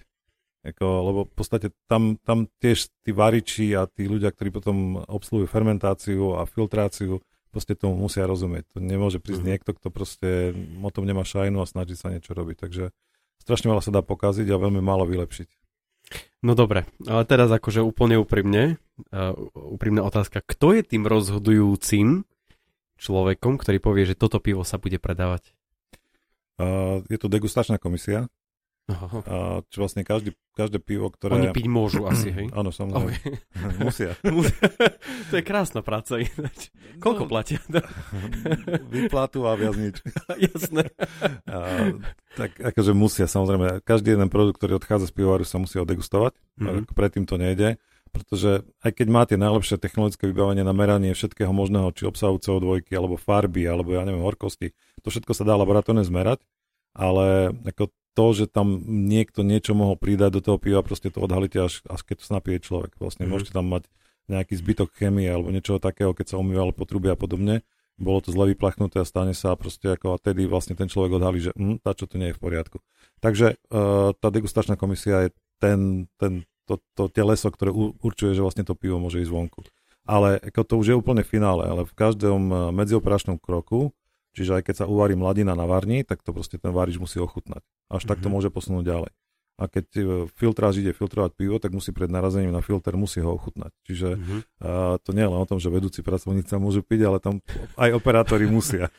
Ako, 0.63 0.87
lebo 0.87 1.19
v 1.27 1.33
podstate 1.35 1.71
tam, 1.87 2.19
tam 2.23 2.51
tiež 2.59 2.91
tí 3.03 3.15
variči 3.15 3.71
a 3.75 3.87
tí 3.87 4.07
ľudia, 4.07 4.35
ktorí 4.35 4.51
potom 4.51 4.99
obsluhujú 5.07 5.47
fermentáciu 5.47 6.39
a 6.39 6.43
filtráciu, 6.43 7.23
proste 7.51 7.79
tomu 7.79 7.95
musia 7.95 8.27
rozumieť. 8.27 8.67
To 8.75 8.83
nemôže 8.83 9.23
prísť 9.23 9.43
mm. 9.43 9.49
niekto, 9.53 9.71
kto 9.75 9.87
proste 9.95 10.51
o 10.79 10.89
tom 10.91 11.07
nemá 11.07 11.23
šajnu 11.23 11.61
a 11.63 11.69
snaží 11.69 11.95
sa 11.95 12.11
niečo 12.11 12.35
robiť. 12.35 12.67
Takže 12.67 12.91
strašne 13.43 13.69
veľa 13.69 13.83
sa 13.83 13.91
dá 13.91 14.01
pokaziť 14.01 14.47
a 14.49 14.57
veľmi 14.57 14.79
málo 14.79 15.03
vylepšiť. 15.03 15.49
No 16.43 16.59
dobre, 16.59 16.83
ale 17.07 17.23
teraz 17.23 17.47
akože 17.47 17.79
úplne 17.79 18.19
úprimne, 18.19 18.75
uh, 19.15 19.31
úprimná 19.55 20.03
otázka. 20.03 20.43
Kto 20.43 20.75
je 20.75 20.83
tým 20.83 21.07
rozhodujúcim 21.07 22.27
človekom, 22.99 23.55
ktorý 23.55 23.77
povie, 23.79 24.03
že 24.11 24.19
toto 24.19 24.43
pivo 24.43 24.67
sa 24.67 24.75
bude 24.75 24.99
predávať? 24.99 25.55
Uh, 26.59 27.01
je 27.07 27.15
to 27.15 27.31
degustačná 27.31 27.79
komisia, 27.79 28.27
a 28.91 29.63
čo 29.71 29.87
vlastne 29.87 30.03
každý, 30.03 30.35
každé 30.59 30.83
pivo, 30.83 31.07
ktoré... 31.07 31.39
Oni 31.39 31.55
piť 31.55 31.67
môžu 31.71 32.03
asi, 32.11 32.35
hej? 32.35 32.51
Áno, 32.51 32.75
samozrejme. 32.75 33.15
Okay. 33.15 33.35
Musia. 33.83 34.11
to 35.31 35.33
je 35.39 35.43
krásna 35.43 35.79
práca 35.79 36.19
ináč. 36.19 36.67
Koľko 36.99 37.23
no, 37.25 37.29
platia? 37.31 37.63
Vyplatu 38.91 39.47
a 39.47 39.55
viac 39.55 39.79
nič. 39.79 40.03
Jasné. 40.35 40.91
A, 41.47 41.95
tak 42.35 42.59
akože 42.59 42.91
musia, 42.91 43.23
samozrejme. 43.23 43.79
Každý 43.87 44.19
jeden 44.19 44.27
produkt, 44.27 44.59
ktorý 44.59 44.83
odchádza 44.83 45.07
z 45.07 45.15
pivovaru, 45.15 45.47
sa 45.47 45.63
musí 45.63 45.79
odegustovať. 45.79 46.35
Mm-hmm. 46.59 46.91
Predtým 46.91 47.23
to 47.23 47.39
nejde 47.39 47.79
pretože 48.13 48.61
aj 48.85 48.93
keď 48.93 49.07
máte 49.09 49.35
najlepšie 49.41 49.81
technologické 49.81 50.29
vybavenie 50.29 50.61
na 50.61 50.69
meranie 50.69 51.17
všetkého 51.17 51.49
možného, 51.49 51.89
či 51.97 52.05
obsahu 52.05 52.37
CO2, 52.37 52.85
alebo 52.93 53.17
farby, 53.17 53.65
alebo 53.65 53.97
ja 53.97 54.05
neviem, 54.05 54.21
horkosti, 54.21 54.69
to 55.01 55.09
všetko 55.09 55.33
sa 55.33 55.41
dá 55.41 55.57
laboratórne 55.57 56.05
zmerať, 56.05 56.45
ale 56.93 57.57
ako 57.65 57.89
to, 58.13 58.25
že 58.33 58.45
tam 58.49 58.81
niekto 58.85 59.41
niečo 59.41 59.73
mohol 59.73 59.97
pridať 59.97 60.39
do 60.39 60.41
toho 60.41 60.57
piva, 60.61 60.85
proste 60.85 61.09
to 61.09 61.21
odhalíte 61.21 61.57
až, 61.57 61.81
až 61.89 62.01
keď 62.05 62.15
to 62.21 62.25
napije 62.29 62.57
človek. 62.61 62.91
Vlastne 63.01 63.25
mm. 63.25 63.29
môžete 63.29 63.51
tam 63.53 63.69
mať 63.69 63.89
nejaký 64.31 64.55
zbytok 64.55 64.95
chemie 64.95 65.27
alebo 65.27 65.51
niečo 65.51 65.81
takého, 65.81 66.15
keď 66.15 66.35
sa 66.35 66.39
umýval 66.39 66.71
potruby 66.71 67.11
a 67.11 67.17
podobne. 67.19 67.65
Bolo 67.99 68.25
to 68.25 68.33
zle 68.33 68.49
vyplachnuté 68.49 69.03
a 69.03 69.05
stane 69.05 69.37
sa 69.37 69.53
proste 69.53 69.93
ako 69.93 70.17
a 70.17 70.21
tedy 70.21 70.49
vlastne 70.49 70.73
ten 70.73 70.89
človek 70.89 71.21
odhalí, 71.21 71.39
že 71.43 71.51
hm, 71.53 71.83
tá 71.83 71.93
čo 71.93 72.09
to 72.09 72.17
nie 72.17 72.33
je 72.33 72.37
v 72.37 72.41
poriadku. 72.41 72.77
Takže 73.21 73.59
uh, 73.69 74.17
tá 74.17 74.27
degustačná 74.33 74.73
komisia 74.79 75.29
je 75.29 75.29
ten, 75.61 76.09
ten, 76.17 76.47
to, 76.65 76.81
to 76.97 77.05
teleso, 77.13 77.53
ktoré 77.53 77.69
určuje, 78.01 78.33
že 78.33 78.41
vlastne 78.41 78.65
to 78.65 78.73
pivo 78.73 78.97
môže 78.97 79.21
ísť 79.21 79.29
vonku. 79.29 79.61
Ale 80.03 80.41
ako 80.41 80.61
to 80.65 80.73
už 80.81 80.87
je 80.89 80.99
úplne 80.99 81.21
finále, 81.23 81.63
ale 81.63 81.85
v 81.85 81.93
každom 81.93 82.41
uh, 82.49 82.57
medzioperačnom 82.73 83.37
kroku 83.37 83.93
Čiže 84.33 84.61
aj 84.61 84.63
keď 84.65 84.75
sa 84.83 84.85
uvarí 84.89 85.13
mladina 85.13 85.53
na 85.53 85.69
varni, 85.69 86.01
tak 86.01 86.25
to 86.25 86.33
proste 86.33 86.57
ten 86.57 86.73
várič 86.73 86.97
musí 86.97 87.21
ochutnať. 87.21 87.61
Až 87.89 88.03
mm-hmm. 88.03 88.09
tak 88.09 88.17
to 88.21 88.27
mhm. 88.29 88.33
môže 88.33 88.49
posunúť 88.49 88.85
ďalej. 88.85 89.11
A 89.53 89.69
keď 89.69 89.85
e, 89.93 90.01
filtráž 90.33 90.81
ide 90.81 90.97
filtrovať 90.97 91.37
pivo, 91.37 91.61
tak 91.61 91.77
musí 91.77 91.93
pred 91.93 92.09
narazením 92.09 92.49
na 92.49 92.65
filter 92.65 92.97
musí 92.97 93.21
ho 93.21 93.37
ochutnať. 93.37 93.69
Čiže 93.85 94.17
mm-hmm. 94.17 94.39
uh, 94.65 94.97
to 94.97 95.13
nie 95.13 95.21
je 95.21 95.29
len 95.29 95.37
o 95.37 95.45
tom, 95.45 95.61
že 95.61 95.69
vedúci 95.69 96.01
pracovníci 96.01 96.49
sa 96.49 96.57
môžu 96.57 96.81
piť, 96.81 97.05
ale 97.05 97.21
tam 97.21 97.37
aj 97.77 97.93
operátori 97.93 98.49
musia. 98.49 98.89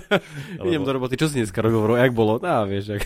Idem 0.64 0.88
do 0.88 0.96
roboty, 0.96 1.20
čo 1.20 1.28
si 1.28 1.44
dneska 1.44 1.60
robil, 1.60 2.00
jak 2.00 2.16
bolo? 2.16 2.40
Á, 2.40 2.64
vieš, 2.64 2.96
jak 2.96 3.04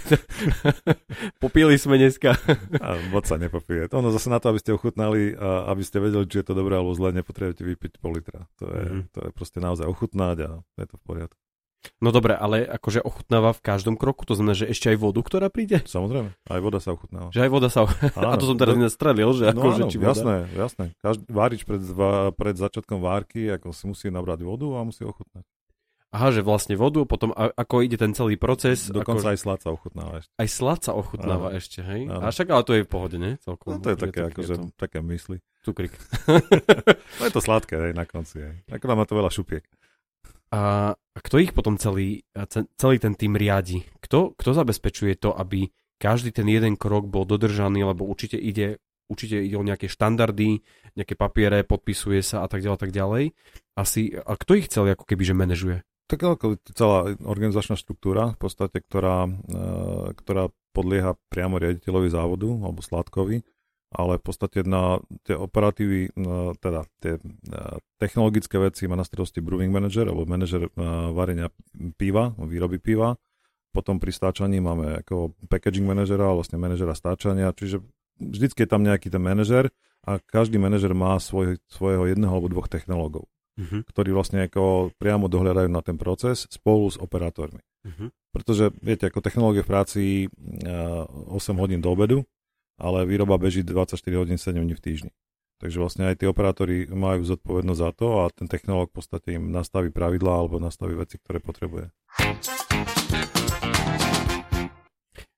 popili 1.43 1.75
sme 1.83 1.99
dneska. 1.99 2.39
a 2.79 2.89
moc 3.11 3.27
sa 3.27 3.43
nepopije. 3.43 3.91
Ono 3.91 4.15
zase 4.15 4.31
na 4.31 4.39
to, 4.39 4.55
aby 4.55 4.63
ste 4.63 4.71
ochutnali 4.71 5.35
a 5.35 5.75
aby 5.75 5.83
ste 5.83 5.99
vedeli, 5.99 6.31
či 6.31 6.41
je 6.41 6.47
to 6.47 6.55
dobré 6.55 6.79
alebo 6.79 6.95
zlé, 6.95 7.11
nepotrebujete 7.11 7.67
vypiť 7.67 7.99
pol 7.99 8.23
litra. 8.23 8.47
To 8.63 8.71
je, 8.71 8.83
mm-hmm. 8.87 9.03
to 9.11 9.19
je 9.19 9.31
proste 9.35 9.59
naozaj 9.59 9.91
ochutnať 9.91 10.37
a 10.47 10.51
je 10.79 10.87
to 10.87 10.95
v 10.95 11.03
poriadku. 11.03 11.44
No 12.01 12.13
dobre, 12.13 12.37
ale 12.37 12.65
akože 12.65 13.05
ochutnáva 13.05 13.53
v 13.53 13.61
každom 13.61 13.95
kroku, 13.97 14.25
to 14.25 14.37
znamená, 14.37 14.57
že 14.57 14.69
ešte 14.69 14.93
aj 14.93 14.99
vodu, 15.01 15.21
ktorá 15.21 15.49
príde? 15.53 15.85
Samozrejme, 15.85 16.33
aj 16.33 16.61
voda 16.61 16.79
sa 16.81 16.97
ochutnáva. 16.97 17.29
Že 17.33 17.41
aj 17.45 17.51
voda 17.51 17.69
sa 17.69 17.81
ochutnáva. 17.85 18.31
A 18.35 18.41
to 18.41 18.47
som 18.49 18.59
teraz 18.59 18.77
nestrelil, 18.77 19.31
že 19.37 19.45
no 19.53 19.61
akože 19.61 19.83
áno, 19.85 19.91
či 19.93 19.97
voda. 20.01 20.11
Jasné, 20.13 20.37
jasné. 20.57 20.85
Každý, 21.01 21.25
várič 21.29 21.61
pred, 21.69 21.83
pred 22.37 22.57
začiatkom 22.57 22.99
várky 23.01 23.53
ako 23.53 23.73
si 23.73 23.85
musí 23.89 24.07
nabrať 24.09 24.45
vodu 24.45 24.67
a 24.77 24.81
musí 24.85 25.05
ochutnať. 25.05 25.45
Aha, 26.15 26.31
že 26.31 26.47
vlastne 26.47 26.79
vodu, 26.79 27.03
potom 27.03 27.35
ako 27.35 27.83
ide 27.83 27.99
ten 27.99 28.15
celý 28.15 28.39
proces. 28.39 28.87
Dokonca 28.87 29.27
ako... 29.27 29.33
aj 29.35 29.39
slad 29.43 29.61
sa 29.67 29.71
ochutnáva 29.75 30.15
ešte. 30.23 30.31
Aj 30.39 30.47
slad 30.47 30.81
sa 30.87 30.93
ochutnáva 30.95 31.49
áno. 31.51 31.59
ešte, 31.59 31.83
hej? 31.83 32.07
Áno. 32.07 32.23
A 32.23 32.31
však 32.31 32.55
ale 32.55 32.63
to 32.63 32.73
je 32.79 32.83
v 32.87 32.91
pohode, 32.91 33.19
ne? 33.19 33.35
Celkom. 33.43 33.69
No 33.75 33.77
to 33.83 33.89
je 33.91 33.99
také, 33.99 34.21
je 34.23 34.31
akože, 34.31 34.55
to... 34.55 34.65
také 34.79 35.03
mysli. 35.03 35.43
Cukrik. 35.67 35.91
no 37.19 37.23
je 37.27 37.33
to 37.35 37.43
sladké, 37.43 37.91
hej, 37.91 37.93
na 37.99 38.07
konci, 38.07 38.47
hej. 38.47 38.55
Ako 38.71 38.95
má 38.95 39.03
to 39.11 39.19
veľa 39.19 39.35
šupiek. 39.35 39.67
A 40.55 40.95
kto 41.23 41.39
ich 41.39 41.55
potom 41.55 41.79
celý, 41.79 42.27
celý 42.75 42.97
ten 42.99 43.15
tým 43.15 43.39
riadi? 43.39 43.87
Kto, 44.03 44.35
kto 44.35 44.51
zabezpečuje 44.51 45.15
to, 45.23 45.31
aby 45.31 45.71
každý 46.03 46.35
ten 46.35 46.51
jeden 46.51 46.75
krok 46.75 47.07
bol 47.07 47.23
dodržaný, 47.23 47.87
lebo 47.87 48.03
určite 48.03 48.35
ide, 48.35 48.83
určite 49.07 49.39
ide 49.39 49.55
o 49.55 49.63
nejaké 49.63 49.87
štandardy, 49.87 50.59
nejaké 50.99 51.15
papiere, 51.15 51.63
podpisuje 51.63 52.19
sa 52.19 52.43
a 52.43 52.51
tak 52.51 52.67
ďalej, 52.67 52.79
tak 52.83 52.91
ďalej. 52.91 53.25
Asi, 53.79 54.11
a 54.11 54.35
kto 54.35 54.59
ich 54.59 54.67
celý 54.67 54.99
ako 54.99 55.07
keby, 55.07 55.23
že 55.23 55.39
manažuje? 55.39 55.79
Tak 56.05 56.21
celá 56.77 57.17
organizačná 57.25 57.81
štruktúra, 57.81 58.37
v 58.37 58.39
podstate, 58.39 58.85
ktorá, 58.85 59.25
e, 59.25 59.31
ktorá 60.19 60.53
podlieha 60.77 61.17
priamo 61.31 61.57
riaditeľovi 61.57 62.11
závodu 62.11 62.51
alebo 62.51 62.83
sládkovi 62.83 63.54
ale 63.95 64.19
v 64.19 64.25
podstate 64.27 64.67
na 64.67 64.99
tie 65.23 65.39
operatívy, 65.39 66.11
teda 66.59 66.83
tie 66.99 67.23
technologické 68.03 68.59
veci 68.59 68.91
má 68.91 68.99
na 68.99 69.07
starosti 69.07 69.39
brewing 69.39 69.71
manager 69.71 70.11
alebo 70.11 70.27
manažer 70.27 70.67
varenia 71.15 71.55
piva, 71.95 72.35
výroby 72.35 72.83
piva. 72.83 73.15
Potom 73.71 74.03
pri 74.03 74.11
stáčaní 74.11 74.59
máme 74.59 75.03
ako 75.03 75.35
packaging 75.47 75.87
manažera, 75.87 76.31
vlastne 76.35 76.59
manažera 76.59 76.95
stáčania, 76.95 77.55
čiže 77.55 77.83
vždycky 78.19 78.67
je 78.67 78.71
tam 78.71 78.87
nejaký 78.87 79.11
ten 79.11 79.23
manažer 79.23 79.71
a 80.07 80.23
každý 80.23 80.59
manažer 80.59 80.95
má 80.95 81.19
svoj, 81.19 81.59
svojho 81.67 82.07
jedného 82.11 82.31
alebo 82.31 82.51
dvoch 82.51 82.71
technológov, 82.71 83.27
uh-huh. 83.59 83.83
ktorí 83.91 84.15
vlastne 84.15 84.47
ako 84.47 84.95
priamo 84.95 85.27
dohľadajú 85.27 85.71
na 85.71 85.83
ten 85.83 85.99
proces 85.99 86.47
spolu 86.51 86.87
s 86.87 86.99
operátormi. 87.03 87.63
Uh-huh. 87.83 88.15
Pretože, 88.31 88.71
viete, 88.79 89.07
ako 89.11 89.23
technológie 89.23 89.63
v 89.63 89.71
práci 89.71 90.03
8 90.27 91.31
hodín 91.55 91.79
do 91.79 91.91
obedu, 91.91 92.27
ale 92.81 93.07
výroba 93.07 93.39
beží 93.39 93.63
24 93.63 93.99
hodín 94.17 94.39
7 94.39 94.59
dní 94.59 94.75
v 94.75 94.83
týždni. 94.83 95.13
Takže 95.63 95.79
vlastne 95.81 96.11
aj 96.11 96.21
tí 96.21 96.27
operátori 96.27 96.91
majú 96.91 97.23
zodpovednosť 97.25 97.81
za 97.81 97.91
to 97.95 98.07
a 98.21 98.29
ten 98.35 98.51
technológ 98.51 98.91
v 98.91 98.97
podstate 99.01 99.39
im 99.39 99.55
nastaví 99.55 99.89
pravidlá 99.95 100.45
alebo 100.45 100.59
nastaví 100.59 100.99
veci, 100.99 101.17
ktoré 101.23 101.39
potrebuje. 101.39 101.95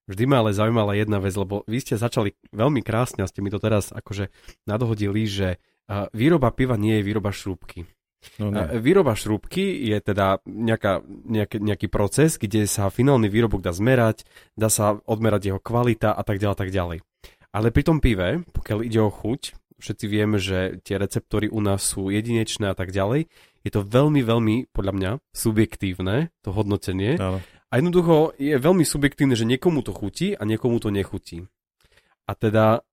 Vždy 0.07 0.25
ma 0.31 0.38
ale 0.38 0.55
zaujímala 0.55 0.94
jedna 0.94 1.18
vec, 1.18 1.35
lebo 1.35 1.66
vy 1.66 1.83
ste 1.83 1.99
začali 1.99 2.31
veľmi 2.55 2.79
krásne 2.81 3.27
a 3.27 3.31
ste 3.31 3.42
mi 3.42 3.51
to 3.51 3.59
teraz 3.59 3.90
akože 3.90 4.31
nadhodili, 4.62 5.27
že 5.27 5.59
výroba 6.14 6.55
piva 6.55 6.79
nie 6.79 6.99
je 6.99 7.07
výroba 7.07 7.35
šrúbky. 7.35 7.90
No, 8.42 8.50
Výroba 8.83 9.14
šrúbky 9.14 9.87
je 9.87 9.98
teda 10.02 10.42
nejaká, 10.44 11.00
nejaký, 11.07 11.57
nejaký 11.62 11.87
proces, 11.87 12.37
kde 12.37 12.66
sa 12.66 12.90
finálny 12.90 13.31
výrobok 13.31 13.62
dá 13.62 13.70
zmerať, 13.70 14.26
dá 14.59 14.66
sa 14.66 14.98
odmerať 15.07 15.52
jeho 15.55 15.61
kvalita 15.62 16.12
a 16.12 16.22
tak 16.26 16.42
ďalej, 16.42 16.59
tak 16.59 16.70
ďalej. 16.74 16.98
Ale 17.55 17.72
pri 17.72 17.83
tom 17.87 17.98
pive, 18.02 18.44
pokiaľ 18.52 18.79
ide 18.85 19.00
o 19.00 19.09
chuť, 19.09 19.57
všetci 19.81 20.05
vieme, 20.09 20.37
že 20.37 20.81
tie 20.85 21.00
receptory 21.00 21.48
u 21.48 21.61
nás 21.61 21.85
sú 21.85 22.12
jedinečné 22.12 22.72
a 22.72 22.76
tak 22.76 22.92
ďalej, 22.92 23.29
je 23.66 23.70
to 23.72 23.83
veľmi, 23.83 24.22
veľmi, 24.22 24.57
podľa 24.70 24.92
mňa, 24.94 25.11
subjektívne, 25.35 26.31
to 26.46 26.55
hodnotenie. 26.55 27.18
Áno. 27.18 27.42
A 27.42 27.72
jednoducho 27.83 28.37
je 28.38 28.55
veľmi 28.62 28.87
subjektívne, 28.87 29.35
že 29.35 29.48
niekomu 29.48 29.83
to 29.83 29.90
chutí 29.90 30.38
a 30.38 30.42
niekomu 30.46 30.79
to 30.79 30.94
nechutí. 30.94 31.50
A 32.31 32.33
teda 32.38 32.87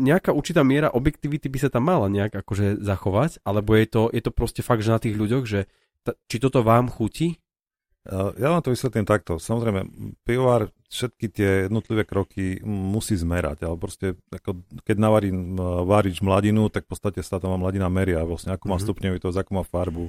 nejaká 0.00 0.32
určitá 0.32 0.64
miera 0.64 0.88
objektivity 0.88 1.52
by 1.52 1.58
sa 1.60 1.68
tam 1.68 1.92
mala 1.92 2.08
nejak 2.08 2.32
akože 2.32 2.80
zachovať, 2.80 3.44
alebo 3.44 3.76
je 3.76 3.86
to, 3.86 4.02
je 4.08 4.22
to 4.24 4.32
proste 4.32 4.64
fakt, 4.64 4.80
že 4.80 4.96
na 4.96 5.00
tých 5.00 5.20
ľuďoch, 5.20 5.44
že 5.44 5.68
ta, 6.00 6.16
či 6.24 6.40
toto 6.40 6.64
vám 6.64 6.88
chutí, 6.88 7.36
ja 8.10 8.48
vám 8.48 8.64
to 8.64 8.72
vysvetlím 8.72 9.04
takto. 9.04 9.36
Samozrejme, 9.36 9.84
pivovar 10.24 10.72
všetky 10.88 11.26
tie 11.28 11.50
jednotlivé 11.68 12.08
kroky 12.08 12.56
musí 12.64 13.12
zmerať, 13.12 13.68
ale 13.68 13.76
proste 13.76 14.16
ako, 14.32 14.64
keď 14.88 14.96
navarí 14.96 15.28
várič 15.84 16.24
mladinu, 16.24 16.72
tak 16.72 16.88
v 16.88 16.96
podstate 16.96 17.20
sa 17.20 17.36
tam 17.36 17.60
mladina 17.60 17.92
meria, 17.92 18.24
vlastne 18.24 18.56
ako 18.56 18.64
má 18.72 18.80
mm-hmm. 18.80 18.88
stupňovitosť, 18.88 19.36
ako 19.44 19.50
má 19.52 19.62
farbu. 19.68 20.08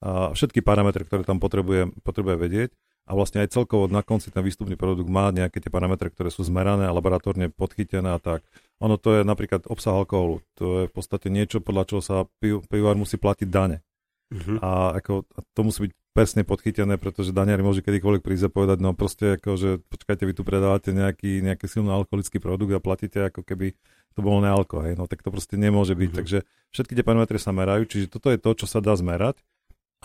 A 0.00 0.32
všetky 0.32 0.64
parametre, 0.64 1.04
ktoré 1.04 1.28
tam 1.28 1.36
potrebuje, 1.36 1.92
potrebuje 2.00 2.36
vedieť 2.40 2.70
a 3.04 3.12
vlastne 3.12 3.44
aj 3.44 3.52
celkovo 3.52 3.84
na 3.86 4.00
konci 4.00 4.32
ten 4.32 4.40
výstupný 4.40 4.74
produkt 4.74 5.06
má 5.12 5.28
nejaké 5.28 5.60
tie 5.60 5.68
parametre, 5.68 6.08
ktoré 6.08 6.32
sú 6.32 6.40
zmerané 6.40 6.88
a 6.88 6.96
laboratórne 6.96 7.52
podchytené 7.52 8.16
a 8.16 8.18
tak. 8.18 8.48
Ono 8.84 9.00
to 9.00 9.20
je 9.20 9.20
napríklad 9.24 9.64
obsah 9.72 9.96
alkoholu. 9.96 10.44
To 10.60 10.84
je 10.84 10.84
v 10.88 10.92
podstate 10.92 11.32
niečo, 11.32 11.64
podľa 11.64 11.84
čoho 11.88 12.02
sa 12.04 12.16
piv, 12.42 12.64
pivár 12.68 12.96
musí 12.96 13.16
platiť 13.16 13.48
dane. 13.48 13.80
Uh-huh. 14.28 14.58
A 14.60 14.98
ako, 15.00 15.24
to 15.54 15.60
musí 15.64 15.88
byť 15.88 15.92
presne 16.16 16.42
podchytené, 16.48 16.96
pretože 16.96 17.32
daňari 17.32 17.60
môže 17.60 17.84
kedykoľvek 17.84 18.24
prísť 18.24 18.48
a 18.48 18.50
povedať, 18.50 18.78
no 18.80 18.96
proste 18.96 19.36
ako, 19.36 19.50
že 19.56 19.70
počkajte, 19.86 20.24
vy 20.24 20.32
tu 20.32 20.42
predávate 20.42 20.90
nejaký, 20.92 21.44
nejaký 21.44 21.68
silno 21.68 21.92
alkoholický 21.92 22.40
produkt 22.40 22.72
a 22.72 22.80
platíte 22.80 23.28
ako 23.28 23.44
keby 23.44 23.76
to 24.16 24.20
bolo 24.24 24.40
nealko, 24.40 24.80
hej, 24.80 24.96
no 24.96 25.04
tak 25.04 25.20
to 25.20 25.28
proste 25.28 25.60
nemôže 25.60 25.92
byť. 25.92 26.08
Uh-huh. 26.10 26.18
Takže 26.24 26.38
všetky 26.72 26.92
tie 26.96 27.04
parametre 27.04 27.36
sa 27.36 27.52
merajú, 27.52 27.84
čiže 27.84 28.08
toto 28.08 28.32
je 28.32 28.40
to, 28.40 28.50
čo 28.56 28.66
sa 28.68 28.80
dá 28.80 28.96
zmerať. 28.96 29.40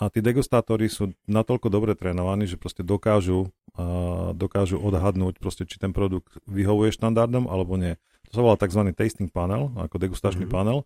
A 0.00 0.08
tí 0.08 0.24
degustátori 0.24 0.88
sú 0.88 1.12
natoľko 1.28 1.68
dobre 1.68 1.92
trénovaní, 1.92 2.48
že 2.48 2.56
proste 2.56 2.80
dokážu, 2.80 3.52
uh, 3.76 4.32
dokážu 4.32 4.80
odhadnúť, 4.80 5.36
proste, 5.36 5.68
či 5.68 5.76
ten 5.76 5.92
produkt 5.92 6.40
vyhovuje 6.48 6.96
štandardom 6.96 7.44
alebo 7.46 7.76
nie. 7.76 8.00
To 8.32 8.40
sa 8.40 8.42
volá 8.42 8.56
tzv. 8.56 8.88
tasting 8.96 9.28
panel, 9.28 9.76
ako 9.76 10.00
degustačný 10.00 10.48
uh-huh. 10.48 10.56
panel. 10.56 10.78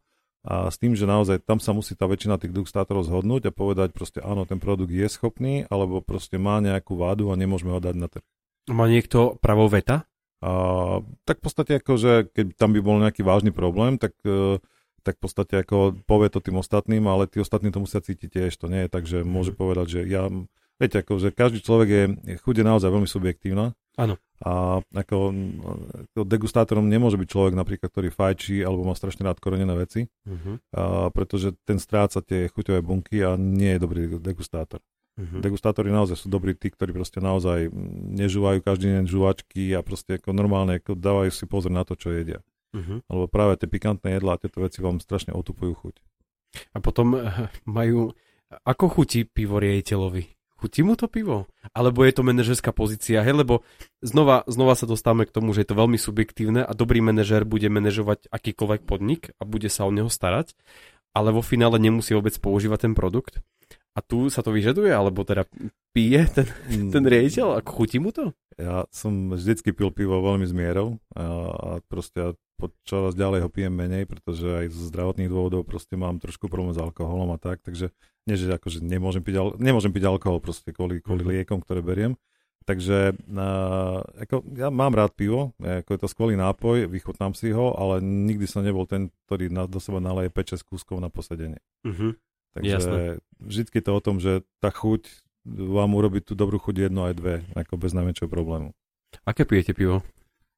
A 0.46 0.70
s 0.70 0.78
tým, 0.78 0.94
že 0.94 1.10
naozaj 1.10 1.42
tam 1.42 1.58
sa 1.58 1.74
musí 1.74 1.98
tá 1.98 2.06
väčšina 2.06 2.38
tých 2.38 2.54
degustátorov 2.54 3.02
zhodnúť 3.02 3.50
a 3.50 3.54
povedať 3.54 3.90
proste 3.90 4.22
áno, 4.22 4.46
ten 4.46 4.62
produkt 4.62 4.94
je 4.94 5.06
schopný, 5.10 5.66
alebo 5.66 5.98
proste 5.98 6.38
má 6.38 6.62
nejakú 6.62 6.94
vádu 6.94 7.34
a 7.34 7.38
nemôžeme 7.38 7.74
ho 7.74 7.82
dať 7.82 7.94
na 7.98 8.06
trh. 8.06 8.22
Má 8.70 8.86
niekto 8.86 9.38
pravo 9.42 9.66
veta? 9.66 10.06
A, 10.38 11.02
tak 11.26 11.42
v 11.42 11.44
podstate 11.50 11.72
ako, 11.82 11.92
že 11.98 12.12
keď 12.30 12.54
tam 12.54 12.70
by 12.74 12.80
bol 12.82 13.02
nejaký 13.02 13.26
vážny 13.26 13.50
problém, 13.50 13.98
tak, 13.98 14.14
e, 14.22 14.62
tak 15.06 15.22
v 15.22 15.22
podstate 15.22 15.54
ako 15.62 15.94
povie 16.10 16.26
to 16.26 16.42
tým 16.42 16.58
ostatným, 16.58 17.06
ale 17.06 17.30
tí 17.30 17.38
ostatní 17.38 17.70
to 17.70 17.78
musia 17.78 18.02
cítiť 18.02 18.26
tiež. 18.26 18.58
To 18.58 18.66
nie 18.66 18.86
je 18.86 18.90
tak, 18.90 19.06
že 19.06 19.22
môže 19.22 19.54
mhm. 19.54 19.58
povedať, 19.62 19.86
že 19.86 20.00
ja... 20.10 20.26
Viete, 20.76 21.00
ako, 21.00 21.16
že 21.16 21.32
každý 21.32 21.64
človek 21.64 21.88
je, 21.88 22.04
chuť 22.36 22.54
je 22.60 22.64
naozaj 22.68 22.92
veľmi 22.92 23.08
subjektívna. 23.08 23.72
Áno. 23.96 24.20
A 24.44 24.84
ako, 24.92 25.32
ako 26.04 26.20
degustátorom 26.28 26.84
nemôže 26.84 27.16
byť 27.16 27.28
človek 27.32 27.56
napríklad, 27.56 27.88
ktorý 27.88 28.12
fajčí 28.12 28.60
alebo 28.60 28.84
má 28.84 28.92
strašne 28.92 29.24
rád 29.24 29.40
korenené 29.40 29.72
veci, 29.72 30.04
uh-huh. 30.04 30.60
a, 30.76 31.08
pretože 31.08 31.56
ten 31.64 31.80
stráca 31.80 32.20
tie 32.20 32.52
chuťové 32.52 32.84
bunky 32.84 33.24
a 33.24 33.40
nie 33.40 33.72
je 33.72 33.80
dobrý 33.80 34.20
degustátor. 34.20 34.84
Uh-huh. 35.16 35.40
Degustátori 35.40 35.88
naozaj 35.88 36.20
sú 36.20 36.28
dobrí 36.28 36.52
tí, 36.52 36.68
ktorí 36.68 36.92
proste 36.92 37.24
naozaj 37.24 37.72
nežúvajú 38.20 38.60
každý 38.60 39.00
deň 39.00 39.04
žuvačky 39.08 39.72
a 39.72 39.80
proste 39.80 40.20
ako 40.20 40.36
normálne 40.36 40.76
ako 40.76 40.92
dávajú 40.92 41.32
si 41.32 41.48
pozor 41.48 41.72
na 41.72 41.88
to, 41.88 41.96
čo 41.96 42.12
jedia. 42.12 42.44
Uh-huh. 42.76 43.00
Lebo 43.08 43.24
práve 43.32 43.56
tie 43.56 43.68
pikantné 43.70 44.20
jedlá 44.20 44.36
a 44.36 44.40
tieto 44.40 44.60
veci 44.60 44.84
vám 44.84 45.00
strašne 45.00 45.32
otupujú 45.32 45.72
chuť. 45.72 45.94
A 46.76 46.78
potom 46.84 47.16
eh, 47.16 47.48
majú... 47.64 48.12
Ako 48.62 48.86
chutí 48.92 49.26
pivo 49.26 49.58
riejiteľovi? 49.58 50.36
Chutí 50.56 50.80
mu 50.80 50.96
to 50.96 51.10
pivo? 51.10 51.44
Alebo 51.76 52.00
je 52.06 52.16
to 52.16 52.24
manažerská 52.24 52.72
pozícia? 52.72 53.20
Hej, 53.20 53.44
lebo 53.44 53.66
znova, 54.00 54.40
znova 54.48 54.72
sa 54.72 54.88
dostávame 54.88 55.28
k 55.28 55.34
tomu, 55.34 55.52
že 55.52 55.66
je 55.66 55.68
to 55.74 55.76
veľmi 55.76 56.00
subjektívne 56.00 56.64
a 56.64 56.72
dobrý 56.72 57.04
manažer 57.04 57.44
bude 57.44 57.68
manažovať 57.68 58.32
akýkoľvek 58.32 58.88
podnik 58.88 59.36
a 59.36 59.42
bude 59.44 59.68
sa 59.68 59.84
o 59.84 59.92
neho 59.92 60.08
starať, 60.08 60.56
ale 61.12 61.34
vo 61.34 61.44
finále 61.44 61.76
nemusí 61.76 62.16
vôbec 62.16 62.32
používať 62.40 62.88
ten 62.88 62.94
produkt. 62.96 63.44
A 63.96 64.04
tu 64.04 64.28
sa 64.32 64.40
to 64.40 64.52
vyžaduje, 64.52 64.92
alebo 64.92 65.24
teda 65.24 65.44
pije 65.92 66.24
ten, 66.32 66.48
mm. 66.48 66.92
ten 66.92 67.04
riaditeľ? 67.04 67.60
Ako 67.60 67.70
chutí 67.84 68.00
mu 68.00 68.12
to? 68.12 68.32
Ja 68.56 68.88
som 68.88 69.36
vždycky 69.36 69.76
pil 69.76 69.92
pivo 69.92 70.16
veľmi 70.24 70.48
s 70.48 70.54
mierou 70.56 70.96
a, 71.12 71.24
a 71.52 71.68
proste 71.84 72.36
čoraz 72.88 73.12
ďalej 73.12 73.44
ho 73.44 73.50
pijem 73.52 73.72
menej, 73.72 74.08
pretože 74.08 74.48
aj 74.48 74.66
z 74.72 74.80
zdravotných 74.88 75.28
dôvodov 75.28 75.68
proste 75.68 75.92
mám 76.00 76.16
trošku 76.16 76.48
problém 76.48 76.72
s 76.72 76.80
alkoholom 76.80 77.36
a 77.36 77.38
tak, 77.38 77.60
takže 77.60 77.92
nie, 78.24 78.34
že 78.34 78.48
akože 78.48 78.80
nemôžem 78.80 79.20
piť, 79.20 79.36
al- 79.36 79.56
nemôžem 79.60 79.92
piť 79.92 80.08
alkohol 80.08 80.40
proste 80.40 80.72
kvôli, 80.72 81.04
kvôli 81.04 81.22
mm. 81.22 81.30
liekom, 81.36 81.60
ktoré 81.60 81.84
beriem. 81.84 82.16
Takže 82.66 83.14
uh, 83.14 84.02
ako, 84.26 84.42
ja 84.58 84.74
mám 84.74 84.90
rád 84.90 85.14
pivo, 85.14 85.54
ako 85.62 85.90
je 85.94 86.00
to 86.02 86.08
skvelý 86.10 86.34
nápoj, 86.34 86.90
vychutnám 86.90 87.30
si 87.38 87.54
ho, 87.54 87.70
ale 87.78 88.02
nikdy 88.02 88.42
som 88.50 88.66
nebol 88.66 88.82
ten, 88.90 89.14
ktorý 89.28 89.54
na, 89.54 89.70
do 89.70 89.78
seba 89.78 90.02
naleje 90.02 90.34
5-6 90.34 90.66
kúskov 90.66 90.98
na 90.98 91.06
posedenie. 91.06 91.62
Uh-huh. 91.86 92.18
Takže 92.58 93.22
vždy 93.38 93.70
je 93.70 93.84
to 93.84 93.92
o 93.94 94.02
tom, 94.02 94.18
že 94.18 94.42
tá 94.58 94.74
chuť 94.74 95.25
vám 95.46 95.94
urobí 95.94 96.18
tú 96.20 96.34
dobrú 96.34 96.58
chuť 96.58 96.90
jedno 96.90 97.06
aj 97.06 97.14
dve, 97.14 97.34
ako 97.54 97.78
bez 97.78 97.94
najmenšieho 97.94 98.26
problému. 98.26 98.74
Aké 99.22 99.46
pijete 99.46 99.72
pivo? 99.72 100.02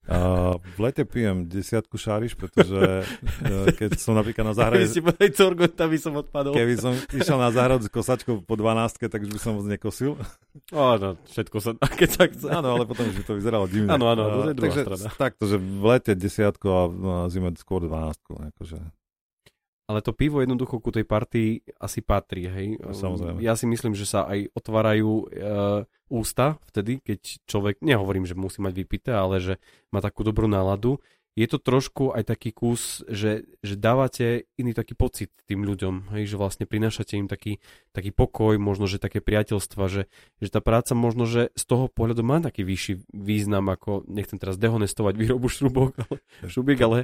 A 0.09 0.57
v 0.57 0.79
lete 0.81 1.05
pijem 1.05 1.45
desiatku 1.45 2.01
šáriš, 2.01 2.33
pretože 2.33 3.05
e, 3.45 3.77
keď 3.77 4.01
som 4.01 4.17
napríklad 4.17 4.41
na 4.41 4.55
záhrade... 4.57 4.89
Keby 4.89 4.95
si 4.97 5.01
povedali 5.05 5.31
Corgota, 5.37 5.85
by 5.85 5.99
som 6.01 6.13
odpadol. 6.17 6.53
Keby 6.57 6.75
som 6.81 6.93
išiel 7.13 7.37
na 7.37 7.53
záhradu 7.53 7.85
s 7.85 7.93
kosačkou 7.93 8.41
po 8.41 8.55
12, 8.57 9.05
tak 9.05 9.21
už 9.21 9.37
by 9.37 9.41
som 9.41 9.61
moc 9.61 9.69
nekosil. 9.69 10.17
Ó, 10.73 10.97
no, 10.97 11.21
všetko 11.29 11.57
sa... 11.61 11.77
Keď 12.01 12.09
tak... 12.17 12.31
Áno, 12.49 12.81
ale 12.81 12.89
potom 12.89 13.05
už 13.05 13.21
by 13.21 13.25
to 13.29 13.37
vyzeralo 13.37 13.69
divne. 13.69 13.93
Áno, 13.93 14.09
áno, 14.09 14.49
to 14.49 14.49
je 14.49 14.57
druhá 14.57 14.73
Takže 14.73 14.81
strana. 14.89 15.07
takto, 15.13 15.45
že 15.45 15.57
v 15.61 15.85
lete 15.85 16.13
desiatku 16.17 16.67
a 16.73 16.81
v 16.89 17.05
zime 17.29 17.53
skôr 17.61 17.85
12. 17.85 18.57
Akože 18.57 18.81
ale 19.89 20.05
to 20.05 20.13
pivo 20.13 20.45
jednoducho 20.45 20.85
ku 20.85 20.93
tej 20.93 21.09
partii 21.09 21.65
asi 21.81 22.05
patrí, 22.05 22.45
hej. 22.45 22.77
Samozrejme. 22.77 23.41
Ja 23.41 23.57
si 23.57 23.65
myslím, 23.65 23.97
že 23.97 24.05
sa 24.05 24.29
aj 24.29 24.53
otvárajú 24.53 25.13
e, 25.17 25.25
ústa 26.13 26.61
vtedy, 26.69 27.01
keď 27.01 27.41
človek, 27.49 27.81
nehovorím, 27.81 28.29
že 28.29 28.37
musí 28.37 28.61
mať 28.61 28.75
vypité, 28.77 29.17
ale 29.17 29.41
že 29.41 29.57
má 29.89 30.05
takú 30.05 30.29
dobrú 30.29 30.45
náladu. 30.45 31.01
Je 31.39 31.47
to 31.47 31.63
trošku 31.63 32.13
aj 32.13 32.35
taký 32.35 32.51
kus, 32.51 33.01
že, 33.07 33.47
že 33.63 33.79
dávate 33.79 34.51
iný 34.59 34.75
taký 34.75 34.99
pocit 34.99 35.31
tým 35.47 35.63
ľuďom, 35.63 36.11
hej, 36.13 36.35
že 36.35 36.37
vlastne 36.37 36.67
prinášate 36.67 37.15
im 37.15 37.31
taký, 37.31 37.63
taký 37.95 38.11
pokoj, 38.11 38.59
možno, 38.59 38.91
že 38.91 38.99
také 38.99 39.23
priateľstva, 39.23 39.87
že, 39.87 40.11
že 40.43 40.49
tá 40.51 40.59
práca 40.59 40.99
možno, 40.99 41.31
že 41.31 41.55
z 41.55 41.65
toho 41.65 41.87
pohľadu 41.87 42.27
má 42.27 42.43
taký 42.43 42.67
vyšší 42.67 43.09
význam, 43.15 43.71
ako, 43.71 44.03
nechcem 44.11 44.37
teraz 44.37 44.59
dehonestovať 44.59 45.15
výrobu 45.15 45.47
šrubok, 45.47 45.95
ale, 46.11 46.19
šrubiek, 46.53 46.81
ale 46.83 46.99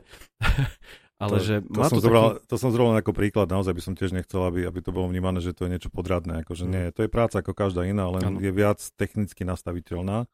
ale 1.24 1.40
to, 1.40 1.40
že 1.40 1.54
to, 1.64 1.80
som 1.88 1.98
to, 1.98 2.04
zobral, 2.04 2.24
taký... 2.36 2.46
to 2.46 2.56
som 2.60 2.70
zrovna 2.70 2.96
ako 3.00 3.12
príklad, 3.16 3.48
naozaj 3.48 3.72
by 3.72 3.82
som 3.82 3.94
tiež 3.96 4.12
nechcel, 4.12 4.44
aby, 4.44 4.68
aby 4.68 4.80
to 4.84 4.92
bolo 4.92 5.08
vnímané, 5.08 5.40
že 5.40 5.56
to 5.56 5.64
je 5.64 5.72
niečo 5.72 5.88
podradné. 5.88 6.44
Akože 6.44 6.68
nie, 6.68 6.92
to 6.92 7.04
je 7.04 7.10
práca 7.10 7.40
ako 7.40 7.56
každá 7.56 7.88
iná, 7.88 8.12
len 8.12 8.36
ano. 8.36 8.38
je 8.38 8.52
viac 8.52 8.78
technicky 9.00 9.48
nastaviteľná 9.48 10.28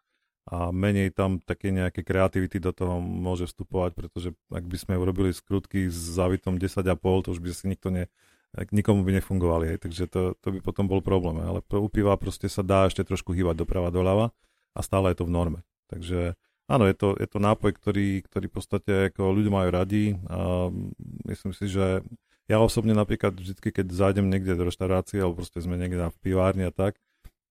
a 0.51 0.75
menej 0.75 1.15
tam 1.15 1.39
také 1.39 1.71
nejaké 1.71 2.03
kreativity 2.03 2.59
do 2.59 2.75
toho 2.75 2.99
môže 2.99 3.47
vstupovať, 3.47 3.95
pretože 3.95 4.29
ak 4.51 4.65
by 4.67 4.77
sme 4.81 4.95
urobili 4.99 5.31
skrutky 5.31 5.87
s 5.87 6.17
závitom 6.17 6.59
10,5, 6.59 6.91
to 6.99 7.29
už 7.37 7.39
by 7.39 7.49
si 7.55 7.71
nikto 7.71 7.95
ne, 7.95 8.11
nikomu 8.75 9.07
by 9.07 9.21
nefungovali, 9.23 9.77
hej, 9.77 9.79
takže 9.79 10.11
to, 10.11 10.35
to 10.43 10.49
by 10.51 10.59
potom 10.59 10.91
bol 10.91 10.99
problém. 11.05 11.39
Ale 11.39 11.63
u 11.63 11.89
piva 11.93 12.19
proste 12.19 12.51
sa 12.51 12.67
dá 12.67 12.91
ešte 12.91 13.07
trošku 13.07 13.31
hýbať 13.31 13.63
doprava, 13.63 13.95
doľava 13.95 14.35
a 14.75 14.81
stále 14.83 15.15
je 15.15 15.23
to 15.23 15.29
v 15.29 15.35
norme. 15.35 15.61
Takže 15.87 16.35
Áno, 16.71 16.87
je 16.87 16.95
to, 16.95 17.19
je 17.19 17.27
to 17.27 17.43
nápoj, 17.43 17.75
ktorý, 17.75 18.23
ktorý 18.31 18.47
v 18.47 18.55
podstate 18.55 18.93
ako 19.11 19.35
ľudia 19.35 19.51
majú 19.51 19.69
radi 19.75 20.15
a 20.31 20.71
myslím 21.27 21.51
si, 21.51 21.67
že 21.67 22.07
ja 22.47 22.63
osobne 22.63 22.95
napríklad 22.95 23.35
vždy, 23.35 23.59
keď 23.59 23.91
zájdem 23.91 24.31
niekde 24.31 24.55
do 24.55 24.71
reštaurácie 24.71 25.19
alebo 25.19 25.43
proste 25.43 25.59
sme 25.59 25.75
niekde 25.75 25.99
na 25.99 26.15
pivárni 26.23 26.71
a 26.71 26.71
tak, 26.71 26.95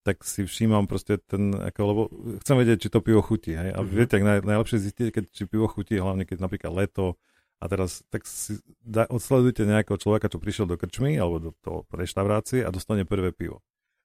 tak 0.08 0.24
si 0.24 0.48
všímam 0.48 0.88
proste 0.88 1.20
ten, 1.20 1.52
ako, 1.52 1.80
lebo 1.84 2.02
chcem 2.40 2.56
vedieť, 2.56 2.78
či 2.80 2.88
to 2.88 3.04
pivo 3.04 3.20
chutí. 3.20 3.52
Hej? 3.52 3.76
A 3.76 3.84
mm-hmm. 3.84 3.92
viete, 3.92 4.16
ak 4.16 4.24
naj, 4.24 4.38
najlepšie 4.40 4.88
zistiť, 4.88 5.06
keď 5.12 5.24
či 5.28 5.44
pivo 5.44 5.68
chutí, 5.68 6.00
hlavne 6.00 6.24
keď 6.24 6.40
napríklad 6.40 6.72
leto 6.72 7.20
a 7.60 7.68
teraz 7.68 8.00
tak 8.08 8.24
si 8.24 8.56
da, 8.80 9.04
odsledujte 9.04 9.68
nejakého 9.68 10.00
človeka, 10.00 10.32
čo 10.32 10.40
prišiel 10.40 10.64
do 10.64 10.80
krčmy 10.80 11.20
alebo 11.20 11.36
do, 11.36 11.50
do 11.60 11.84
reštaurácie 11.92 12.64
a 12.64 12.72
dostane 12.72 13.04
prvé 13.04 13.36
pivo. 13.36 13.60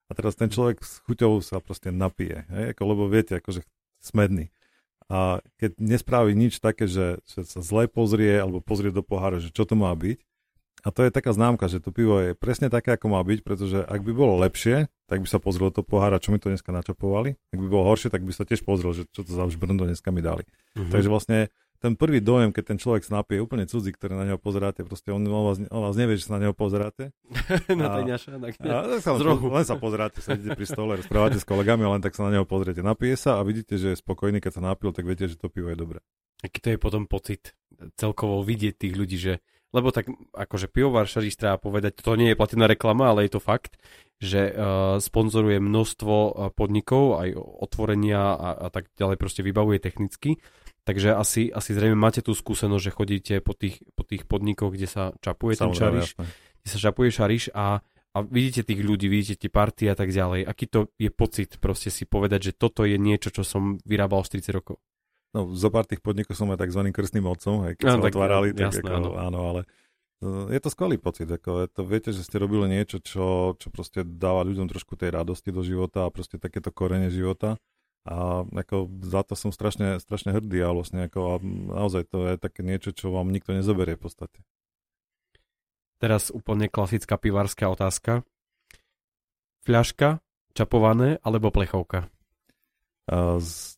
A 0.08 0.16
teraz 0.16 0.36
ten 0.36 0.52
človek 0.52 0.84
s 0.84 1.00
chuťou 1.08 1.40
sa 1.40 1.64
proste 1.64 1.96
napije, 1.96 2.44
hej? 2.52 2.76
Ako, 2.76 2.84
lebo 2.84 3.08
viete, 3.08 3.40
akože 3.40 3.64
smedný 4.04 4.52
a 5.06 5.44
keď 5.62 5.78
nespraví 5.78 6.34
nič 6.34 6.58
také, 6.58 6.90
že, 6.90 7.22
že 7.30 7.46
sa 7.46 7.62
zle 7.62 7.86
pozrie 7.86 8.42
alebo 8.42 8.58
pozrie 8.62 8.90
do 8.90 9.06
pohára, 9.06 9.38
že 9.38 9.54
čo 9.54 9.66
to 9.66 9.78
má 9.78 9.94
byť, 9.94 10.18
a 10.86 10.94
to 10.94 11.02
je 11.02 11.10
taká 11.10 11.34
známka, 11.34 11.66
že 11.66 11.82
to 11.82 11.90
pivo 11.90 12.22
je 12.22 12.38
presne 12.38 12.70
také, 12.70 12.94
ako 12.94 13.10
má 13.10 13.18
byť, 13.26 13.42
pretože 13.42 13.82
ak 13.82 14.06
by 14.06 14.14
bolo 14.14 14.38
lepšie, 14.38 14.86
tak 15.10 15.18
by 15.18 15.26
sa 15.26 15.42
pozrel 15.42 15.74
do 15.74 15.82
pohára, 15.82 16.22
čo 16.22 16.30
mi 16.30 16.38
to 16.38 16.54
dneska 16.54 16.70
načapovali. 16.70 17.34
Ak 17.34 17.58
by 17.58 17.66
bolo 17.66 17.90
horšie, 17.90 18.14
tak 18.14 18.22
by 18.22 18.30
sa 18.30 18.46
tiež 18.46 18.62
pozrel, 18.62 18.94
že 18.94 19.10
čo 19.10 19.26
to 19.26 19.34
za 19.34 19.50
už 19.50 19.58
brndo 19.58 19.90
dneska 19.90 20.14
mi 20.14 20.22
dali. 20.22 20.46
Uh-huh. 20.78 20.86
Takže 20.94 21.10
vlastne 21.10 21.50
ten 21.80 21.94
prvý 21.94 22.24
dojem, 22.24 22.50
keď 22.56 22.64
ten 22.76 22.78
človek 22.80 23.04
sa 23.06 23.22
napije 23.22 23.44
úplne 23.44 23.68
cudzí, 23.68 23.92
ktorý 23.94 24.16
na 24.16 24.26
neho 24.26 24.40
pozeráte, 24.40 24.82
proste 24.88 25.12
on, 25.12 25.22
on, 25.28 25.44
vás, 25.52 25.58
on 25.70 25.82
vás 25.86 25.96
nevie, 25.96 26.16
že 26.18 26.28
sa 26.28 26.40
na 26.40 26.48
neho 26.48 26.56
pozeráte. 26.56 27.12
na 27.72 27.88
tajňaša, 28.00 28.30
na 28.36 28.50
a, 28.50 29.00
sa, 29.00 29.12
len 29.16 29.66
sa 29.66 29.78
pozeráte, 29.78 30.20
sedíte 30.24 30.56
pri 30.56 30.68
stole, 30.68 30.98
rozprávate 30.98 31.38
s 31.40 31.46
kolegami, 31.48 31.86
len 31.86 32.02
tak 32.02 32.16
sa 32.16 32.28
na 32.28 32.40
neho 32.40 32.46
pozriete. 32.48 32.84
Napije 32.84 33.16
sa 33.20 33.38
a 33.38 33.46
vidíte, 33.46 33.76
že 33.76 33.94
je 33.94 34.02
spokojný, 34.02 34.40
keď 34.40 34.60
sa 34.60 34.62
napil, 34.64 34.96
tak 34.96 35.04
viete, 35.04 35.28
že 35.28 35.36
to 35.36 35.52
pivo 35.52 35.70
je 35.72 35.78
dobré. 35.78 36.00
Aký 36.44 36.60
to 36.60 36.70
je 36.74 36.80
potom 36.80 37.08
pocit 37.08 37.56
celkovo 37.96 38.44
vidieť 38.44 38.74
tých 38.76 38.94
ľudí, 38.96 39.18
že 39.18 39.34
lebo 39.76 39.92
tak 39.92 40.08
akože 40.32 40.72
pivovar 40.72 41.12
Šariš 41.12 41.36
treba 41.36 41.60
povedať, 41.60 42.00
to 42.00 42.16
nie 42.16 42.32
je 42.32 42.40
platená 42.40 42.72
reklama, 42.72 43.12
ale 43.12 43.28
je 43.28 43.36
to 43.36 43.44
fakt, 43.44 43.76
že 44.24 44.56
uh, 44.56 44.96
sponzoruje 45.04 45.60
množstvo 45.60 46.48
podnikov, 46.56 47.20
aj 47.20 47.36
otvorenia 47.36 48.40
a, 48.40 48.50
a 48.56 48.68
tak 48.72 48.88
ďalej 48.96 49.20
proste 49.20 49.44
vybavuje 49.44 49.84
technicky 49.84 50.40
Takže 50.86 51.18
asi, 51.18 51.50
asi 51.50 51.74
zrejme 51.74 51.98
máte 51.98 52.22
tú 52.22 52.38
skúsenosť, 52.38 52.84
že 52.86 52.94
chodíte 52.94 53.34
po 53.42 53.58
tých, 53.58 53.82
po 53.98 54.06
tých 54.06 54.30
podnikoch, 54.30 54.70
kde 54.70 54.86
sa 54.86 55.04
čapuje 55.18 55.58
ten 55.58 55.74
šariš, 55.74 56.14
kde 56.62 56.70
sa 56.70 56.78
čapuje 56.78 57.10
šariš 57.10 57.50
a, 57.58 57.82
a 58.14 58.18
vidíte 58.22 58.62
tých 58.62 58.86
ľudí, 58.86 59.10
vidíte 59.10 59.42
tie 59.42 59.50
party 59.50 59.90
a 59.90 59.98
tak 59.98 60.14
ďalej. 60.14 60.46
Aký 60.46 60.70
to 60.70 60.94
je 61.02 61.10
pocit 61.10 61.58
proste 61.58 61.90
si 61.90 62.06
povedať, 62.06 62.54
že 62.54 62.58
toto 62.62 62.86
je 62.86 63.02
niečo, 63.02 63.34
čo 63.34 63.42
som 63.42 63.82
vyrábal 63.82 64.22
40 64.22 64.54
rokov? 64.54 64.78
No, 65.36 65.52
zo 65.52 65.68
pár 65.68 65.84
tých 65.84 66.00
podnikov 66.00 66.40
som 66.40 66.48
aj 66.56 66.64
tzv. 66.64 66.80
krstným 66.96 67.28
otcom, 67.28 67.68
aj 67.68 67.76
keď 67.76 67.86
no, 67.92 67.94
sa 68.00 68.04
tak, 68.08 68.14
otvárali, 68.16 68.48
tak 68.56 68.72
jasné, 68.72 68.88
ako, 68.88 68.96
áno. 68.96 69.10
áno, 69.20 69.40
ale 69.52 69.62
je 70.24 70.60
to 70.64 70.72
skvelý 70.72 70.96
pocit. 70.96 71.28
Ako 71.28 71.66
je 71.66 71.68
to, 71.68 71.82
viete, 71.84 72.10
že 72.16 72.24
ste 72.24 72.40
robili 72.40 72.72
niečo, 72.72 73.04
čo, 73.04 73.54
čo 73.60 73.68
proste 73.68 74.08
dáva 74.08 74.48
ľuďom 74.48 74.72
trošku 74.72 74.96
tej 74.96 75.12
radosti 75.12 75.52
do 75.52 75.60
života 75.60 76.08
a 76.08 76.14
proste 76.14 76.40
takéto 76.40 76.72
korene 76.72 77.12
života. 77.12 77.60
A 78.06 78.46
ako 78.46 78.88
za 79.02 79.26
to 79.26 79.34
som 79.36 79.52
strašne, 79.52 79.98
strašne 79.98 80.32
hrdý 80.32 80.62
a 80.62 80.72
vlastne 80.72 81.10
ako, 81.10 81.20
a 81.20 81.36
naozaj 81.84 82.08
to 82.08 82.32
je 82.32 82.36
také 82.40 82.62
niečo, 82.64 82.94
čo 82.96 83.12
vám 83.12 83.28
nikto 83.34 83.52
nezoberie 83.52 84.00
v 84.00 84.08
podstate. 84.08 84.40
Teraz 86.00 86.32
úplne 86.32 86.72
klasická 86.72 87.18
pivárska 87.18 87.68
otázka. 87.68 88.24
Fľaška, 89.66 90.22
čapované 90.54 91.18
alebo 91.26 91.50
plechovka? 91.50 92.08
Z 93.42 93.75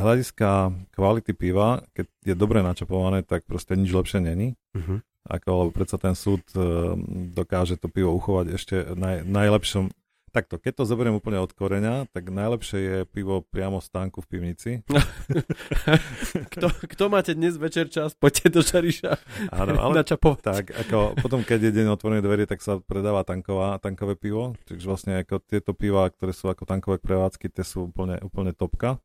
hľadiska 0.00 0.74
kvality 0.96 1.32
piva, 1.36 1.84
keď 1.92 2.06
je 2.24 2.34
dobre 2.34 2.64
načapované, 2.64 3.22
tak 3.22 3.44
proste 3.44 3.76
nič 3.76 3.92
lepšie 3.92 4.20
není. 4.24 4.58
Uh-huh. 4.72 5.04
Ako, 5.28 5.48
lebo 5.66 5.70
predsa 5.70 6.00
ten 6.00 6.16
súd 6.16 6.40
uh, 6.56 6.96
dokáže 7.36 7.76
to 7.76 7.92
pivo 7.92 8.16
uchovať 8.16 8.46
ešte 8.56 8.76
naj, 8.96 9.28
najlepšom, 9.28 9.92
Takto, 10.30 10.62
keď 10.62 10.72
to 10.78 10.84
zoberiem 10.86 11.18
úplne 11.18 11.42
od 11.42 11.50
koreňa, 11.50 12.06
tak 12.14 12.30
najlepšie 12.30 12.78
je 12.78 12.98
pivo 13.02 13.42
priamo 13.42 13.82
v 13.82 13.86
stánku 13.90 14.22
v 14.22 14.30
pivnici. 14.30 14.70
kto, 16.54 16.70
kto 16.70 17.04
máte 17.10 17.34
dnes 17.34 17.58
večer 17.58 17.90
čas, 17.90 18.14
poďte 18.14 18.54
do 18.54 18.62
Šariša 18.62 19.10
Áno, 19.50 19.74
ale 19.82 20.06
tak, 20.46 20.70
ako 20.70 21.18
potom, 21.18 21.42
keď 21.42 21.66
je 21.66 21.82
deň 21.82 21.86
otvorených 21.98 22.26
dverí, 22.30 22.44
tak 22.46 22.62
sa 22.62 22.78
predáva 22.78 23.26
tanková, 23.26 23.82
tankové 23.82 24.14
pivo. 24.14 24.54
Čiže 24.70 24.86
vlastne 24.86 25.12
ako 25.18 25.42
tieto 25.42 25.74
piva, 25.74 26.06
ktoré 26.06 26.30
sú 26.30 26.46
ako 26.46 26.62
tankové 26.62 27.02
prevádzky, 27.02 27.50
tie 27.50 27.66
sú 27.66 27.90
úplne, 27.90 28.22
úplne 28.22 28.54
topka. 28.54 29.02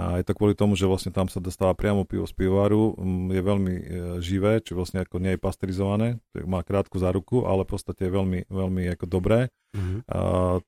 A 0.00 0.16
je 0.16 0.24
to 0.24 0.32
kvôli 0.32 0.56
tomu, 0.56 0.72
že 0.72 0.88
vlastne 0.88 1.12
tam 1.12 1.28
sa 1.28 1.36
dostáva 1.36 1.76
priamo 1.76 2.08
pivo 2.08 2.24
z 2.24 2.32
pivovaru, 2.32 2.96
mm, 2.96 3.28
je 3.28 3.42
veľmi 3.44 3.74
e, 3.76 3.84
živé, 4.24 4.64
či 4.64 4.72
vlastne 4.72 5.04
ako 5.04 5.20
nie 5.20 5.36
je 5.36 5.44
pasterizované, 5.44 6.16
má 6.48 6.64
krátku 6.64 6.96
záruku, 6.96 7.44
ale 7.44 7.68
v 7.68 7.76
podstate 7.76 8.08
je 8.08 8.12
veľmi, 8.12 8.48
veľmi 8.48 8.88
ako 8.96 9.04
dobré. 9.04 9.52
Uh-huh. 9.72 10.04
A 10.08 10.18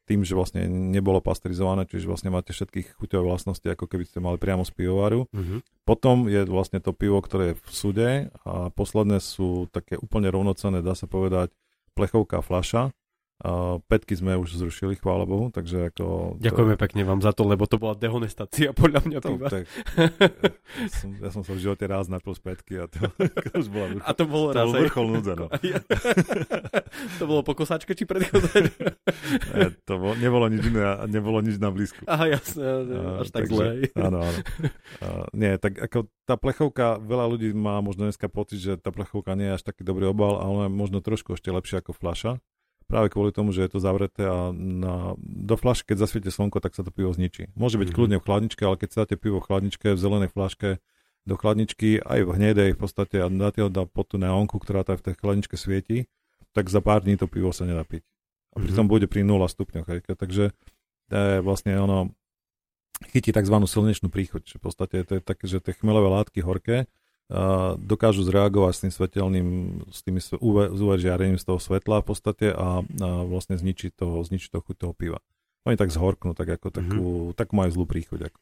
tým, 0.09 0.25
že 0.25 0.37
vlastne 0.37 0.69
nebolo 0.69 1.25
pasterizované, 1.25 1.89
čiže 1.89 2.09
vlastne 2.09 2.33
máte 2.33 2.53
všetkých 2.53 3.01
chuťové 3.01 3.25
vlastnosti, 3.25 3.65
ako 3.65 3.89
keby 3.89 4.05
ste 4.05 4.21
mali 4.21 4.37
priamo 4.37 4.65
z 4.65 4.73
pivovaru. 4.77 5.25
Uh-huh. 5.29 5.61
Potom 5.89 6.29
je 6.29 6.45
vlastne 6.45 6.81
to 6.85 6.93
pivo, 6.93 7.21
ktoré 7.21 7.53
je 7.53 7.59
v 7.61 7.69
sude 7.73 8.11
a 8.45 8.73
posledné 8.73 9.25
sú 9.25 9.73
také 9.73 9.97
úplne 10.01 10.29
rovnocenné, 10.29 10.85
dá 10.85 10.93
sa 10.93 11.09
povedať, 11.09 11.53
plechovka 11.97 12.45
fľaša, 12.45 12.93
Uh, 13.43 13.83
petky 13.91 14.15
sme 14.15 14.39
už 14.39 14.63
zrušili, 14.63 14.95
chvála 14.95 15.27
Bohu, 15.27 15.51
takže 15.51 15.91
ako... 15.91 16.39
Ďakujeme 16.39 16.79
to... 16.79 16.81
pekne 16.87 17.03
vám 17.03 17.19
za 17.19 17.35
to, 17.35 17.43
lebo 17.43 17.67
to 17.67 17.83
bola 17.83 17.99
dehonestácia 17.99 18.71
podľa 18.71 19.03
mňa 19.11 19.19
to. 19.19 19.31
Tak, 19.43 19.67
ja, 20.79 20.89
som, 20.95 21.11
ja 21.19 21.31
som 21.35 21.43
sa 21.43 21.53
v 21.59 21.61
živote 21.67 21.83
raz 21.91 22.07
napil 22.07 22.31
z 22.39 22.41
petky 22.47 22.79
a 22.79 22.87
to, 22.87 23.03
už 23.59 23.69
bola 23.75 23.87
vrchol, 23.91 24.07
A 24.07 24.11
to 24.15 24.25
bolo 24.31 24.47
to 24.55 24.59
raz 24.63 24.67
bol 24.71 24.75
vrchol 24.87 25.07
núdze, 25.19 25.33
no. 25.35 25.47
to 27.19 27.25
bolo 27.27 27.43
po 27.43 27.59
kosačke 27.59 27.99
či 27.99 28.07
predchodať? 28.07 28.71
ne, 29.59 29.67
to 29.83 29.95
bolo, 29.99 30.15
nebolo 30.15 30.47
nič 30.47 30.63
iné 30.71 30.83
nebolo 31.11 31.43
nič 31.43 31.59
na 31.59 31.75
blízku. 31.75 32.07
Aha, 32.07 32.39
jasné, 32.39 32.63
až 33.19 33.35
tak 33.35 33.51
takže, 33.51 33.55
zle. 33.59 33.67
Áno, 33.99 34.23
áno. 34.23 34.41
Uh, 35.03 35.27
nie, 35.35 35.59
tak 35.59 35.75
ako 35.83 36.07
tá 36.23 36.39
plechovka, 36.39 37.03
veľa 37.03 37.27
ľudí 37.35 37.51
má 37.51 37.83
možno 37.83 38.07
dneska 38.07 38.31
pocit, 38.31 38.63
že 38.63 38.73
tá 38.79 38.95
plechovka 38.95 39.35
nie 39.35 39.51
je 39.51 39.57
až 39.59 39.63
taký 39.67 39.83
dobrý 39.83 40.15
obal, 40.15 40.39
ale 40.39 40.71
možno 40.71 41.03
trošku 41.03 41.35
ešte 41.35 41.51
lepšia 41.51 41.83
ako 41.83 41.99
fľaša 41.99 42.39
práve 42.87 43.13
kvôli 43.13 43.35
tomu, 43.35 43.51
že 43.51 43.67
je 43.67 43.71
to 43.77 43.81
zavreté 43.81 44.25
a 44.25 44.53
na, 44.55 45.17
do 45.21 45.57
flašky, 45.57 45.93
keď 45.93 46.09
zasviete 46.09 46.31
slnko, 46.31 46.61
tak 46.61 46.77
sa 46.77 46.85
to 46.85 46.93
pivo 46.93 47.11
zničí. 47.11 47.53
Môže 47.57 47.77
byť 47.77 47.91
mm-hmm. 47.91 47.97
kľudne 47.97 48.17
v 48.21 48.25
chladničke, 48.25 48.63
ale 48.65 48.77
keď 48.77 48.89
si 48.89 48.97
dáte 49.01 49.17
pivo 49.19 49.39
v 49.41 49.47
chladničke, 49.49 49.87
v 49.95 50.01
zelenej 50.01 50.31
flaške 50.31 50.69
do 51.25 51.35
chladničky, 51.41 52.05
aj 52.05 52.21
v 52.25 52.31
hnedej 52.37 52.71
v 52.77 52.79
podstate 52.79 53.17
a 53.21 53.27
dáte 53.33 53.65
ho 53.65 53.69
pod 53.89 54.07
tú 54.13 54.17
neonku, 54.21 54.61
ktorá 54.61 54.85
tam 54.85 55.01
v 55.01 55.05
tej 55.11 55.15
chladničke 55.19 55.57
svieti, 55.57 56.07
tak 56.53 56.69
za 56.69 56.85
pár 56.85 57.03
dní 57.03 57.17
to 57.17 57.27
pivo 57.27 57.51
sa 57.51 57.65
nedá 57.65 57.83
piť. 57.83 58.05
A 58.55 58.63
pritom 58.63 58.87
mm-hmm. 58.87 58.93
bude 58.93 59.07
pri 59.11 59.27
0 59.27 59.41
stupňoch. 59.41 59.87
Hej. 59.91 60.01
Takže 60.15 60.55
to 61.11 61.15
je 61.15 61.35
vlastne 61.43 61.75
ono 61.75 62.15
chytí 63.11 63.35
tzv. 63.35 63.57
slnečnú 63.59 64.09
príchuť. 64.09 64.57
V 64.57 64.63
podstate 64.63 65.03
to 65.03 65.19
je 65.19 65.23
také, 65.25 65.51
že 65.51 65.59
tie 65.59 65.75
chmelové 65.75 66.09
látky 66.13 66.41
horké 66.45 66.87
dokážu 67.81 68.21
zreagovať 68.21 68.73
s 68.77 68.83
tým 68.85 68.93
svetelným, 68.93 69.49
s 69.89 70.05
tým 70.05 70.21
UV, 70.39 70.77
UV 70.77 70.91
žiarením 71.01 71.41
z 71.41 71.45
toho 71.49 71.57
svetla 71.57 72.05
v 72.05 72.07
podstate 72.07 72.47
a, 72.53 72.85
a 72.85 73.09
vlastne 73.25 73.57
zničiť 73.57 73.97
to, 73.97 74.21
zničiť 74.21 74.53
to 74.53 74.59
chuť 74.61 74.77
toho 74.77 74.93
piva. 74.93 75.19
Oni 75.65 75.81
tak 75.81 75.89
zhorknú, 75.89 76.37
tak 76.37 76.61
ako 76.61 76.69
takú, 76.69 77.05
mm-hmm. 77.33 77.37
tak 77.41 77.57
majú 77.57 77.71
zlú 77.73 77.85
príchuť. 77.89 78.29
Ako. 78.29 78.39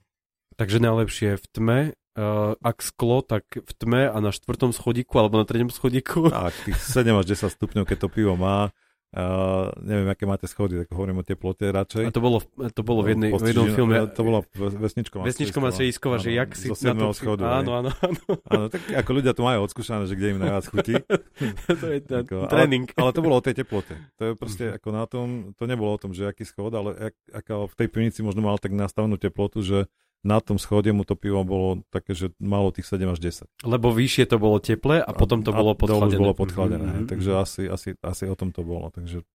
Takže 0.58 0.78
najlepšie 0.82 1.38
v 1.38 1.46
tme, 1.54 1.80
uh, 1.94 2.58
ak 2.58 2.82
sklo, 2.82 3.22
tak 3.22 3.46
v 3.54 3.72
tme 3.78 4.10
a 4.10 4.16
na 4.18 4.34
štvrtom 4.34 4.74
schodíku 4.74 5.14
alebo 5.22 5.38
na 5.38 5.46
treťom 5.46 5.70
schodíku. 5.70 6.28
Tak, 6.34 6.52
tých 6.66 6.78
7 6.82 7.14
až 7.14 7.26
10 7.38 7.54
stupňov, 7.54 7.84
keď 7.86 7.98
to 8.02 8.08
pivo 8.10 8.34
má, 8.34 8.74
Uh, 9.12 9.68
neviem, 9.84 10.08
aké 10.08 10.24
máte 10.24 10.48
schody, 10.48 10.80
tak 10.80 10.88
hovorím 10.96 11.20
o 11.20 11.24
teplote 11.24 11.68
radšej. 11.68 12.08
A 12.08 12.16
to 12.16 12.24
bolo, 12.24 12.40
to 12.72 12.80
bolo 12.80 13.04
v, 13.04 13.12
jednej, 13.12 13.28
v 13.36 13.44
jednom 13.44 13.68
filme. 13.68 14.08
To 14.08 14.22
bolo 14.24 14.40
Vesničko 14.56 15.20
Vesničko 15.20 15.60
Macejskova, 15.60 16.16
že 16.16 16.32
jak 16.32 16.56
si 16.56 16.72
na 16.72 16.96
to... 16.96 17.12
schodu. 17.12 17.44
Áno, 17.44 17.76
áno, 17.76 17.90
áno. 17.92 18.22
Áno, 18.48 18.64
tak 18.72 18.80
ako 18.88 19.10
ľudia 19.12 19.36
to 19.36 19.44
majú 19.44 19.68
odskúšané, 19.68 20.08
že 20.08 20.16
kde 20.16 20.32
im 20.32 20.40
najviac 20.40 20.64
chutí. 20.64 20.96
to 21.84 21.86
je 21.92 22.00
ten 22.00 22.24
ako, 22.24 22.48
tréning. 22.48 22.88
Ale, 22.96 23.04
ale, 23.04 23.10
to 23.12 23.20
bolo 23.20 23.36
o 23.36 23.44
tej 23.44 23.54
teplote. 23.60 24.00
To 24.16 24.22
je 24.24 24.32
proste 24.32 24.64
ako 24.80 24.88
na 24.96 25.04
tom, 25.04 25.52
to 25.60 25.68
nebolo 25.68 25.92
o 25.92 26.00
tom, 26.00 26.16
že 26.16 26.32
aký 26.32 26.48
schod, 26.48 26.72
ale 26.72 27.12
ak, 27.12 27.14
ako 27.44 27.68
v 27.68 27.74
tej 27.84 27.88
pivnici 27.92 28.24
možno 28.24 28.40
mal 28.40 28.56
tak 28.56 28.72
nastavenú 28.72 29.20
teplotu, 29.20 29.60
že 29.60 29.92
na 30.22 30.38
tom 30.38 30.56
schode 30.56 30.86
mu 30.94 31.02
to 31.02 31.18
pivo 31.18 31.42
bolo 31.42 31.82
také, 31.90 32.14
že 32.14 32.30
malo 32.38 32.70
tých 32.70 32.86
7 32.86 33.10
až 33.10 33.18
10. 33.18 33.66
Lebo 33.66 33.90
vyššie 33.90 34.30
to 34.30 34.38
bolo 34.38 34.62
teple 34.62 35.02
a 35.02 35.10
potom 35.10 35.42
to 35.42 35.50
a, 35.50 35.58
bolo 35.58 35.74
podchladené. 35.74 36.18
bolo 36.22 36.34
podchladené, 36.34 36.90
mm-hmm. 36.94 37.10
takže 37.10 37.30
asi, 37.34 37.62
asi, 37.66 37.88
asi 37.98 38.24
o 38.30 38.38
tom 38.38 38.54
to 38.54 38.62
bolo. 38.62 38.88
Takže 38.94 39.26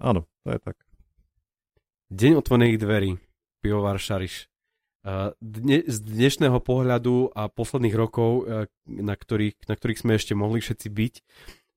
áno, 0.00 0.24
to 0.42 0.48
je 0.56 0.58
tak. 0.64 0.76
Deň 2.08 2.40
otvorených 2.40 2.80
dverí, 2.80 3.10
pivovar 3.60 4.00
Šariš. 4.00 4.48
Dne, 5.44 5.84
z 5.84 5.96
dnešného 6.00 6.64
pohľadu 6.64 7.28
a 7.36 7.52
posledných 7.52 7.92
rokov, 7.92 8.48
na 8.88 9.12
ktorých, 9.12 9.68
na 9.68 9.76
ktorých 9.76 10.00
sme 10.00 10.16
ešte 10.16 10.32
mohli 10.32 10.64
všetci 10.64 10.88
byť, 10.88 11.14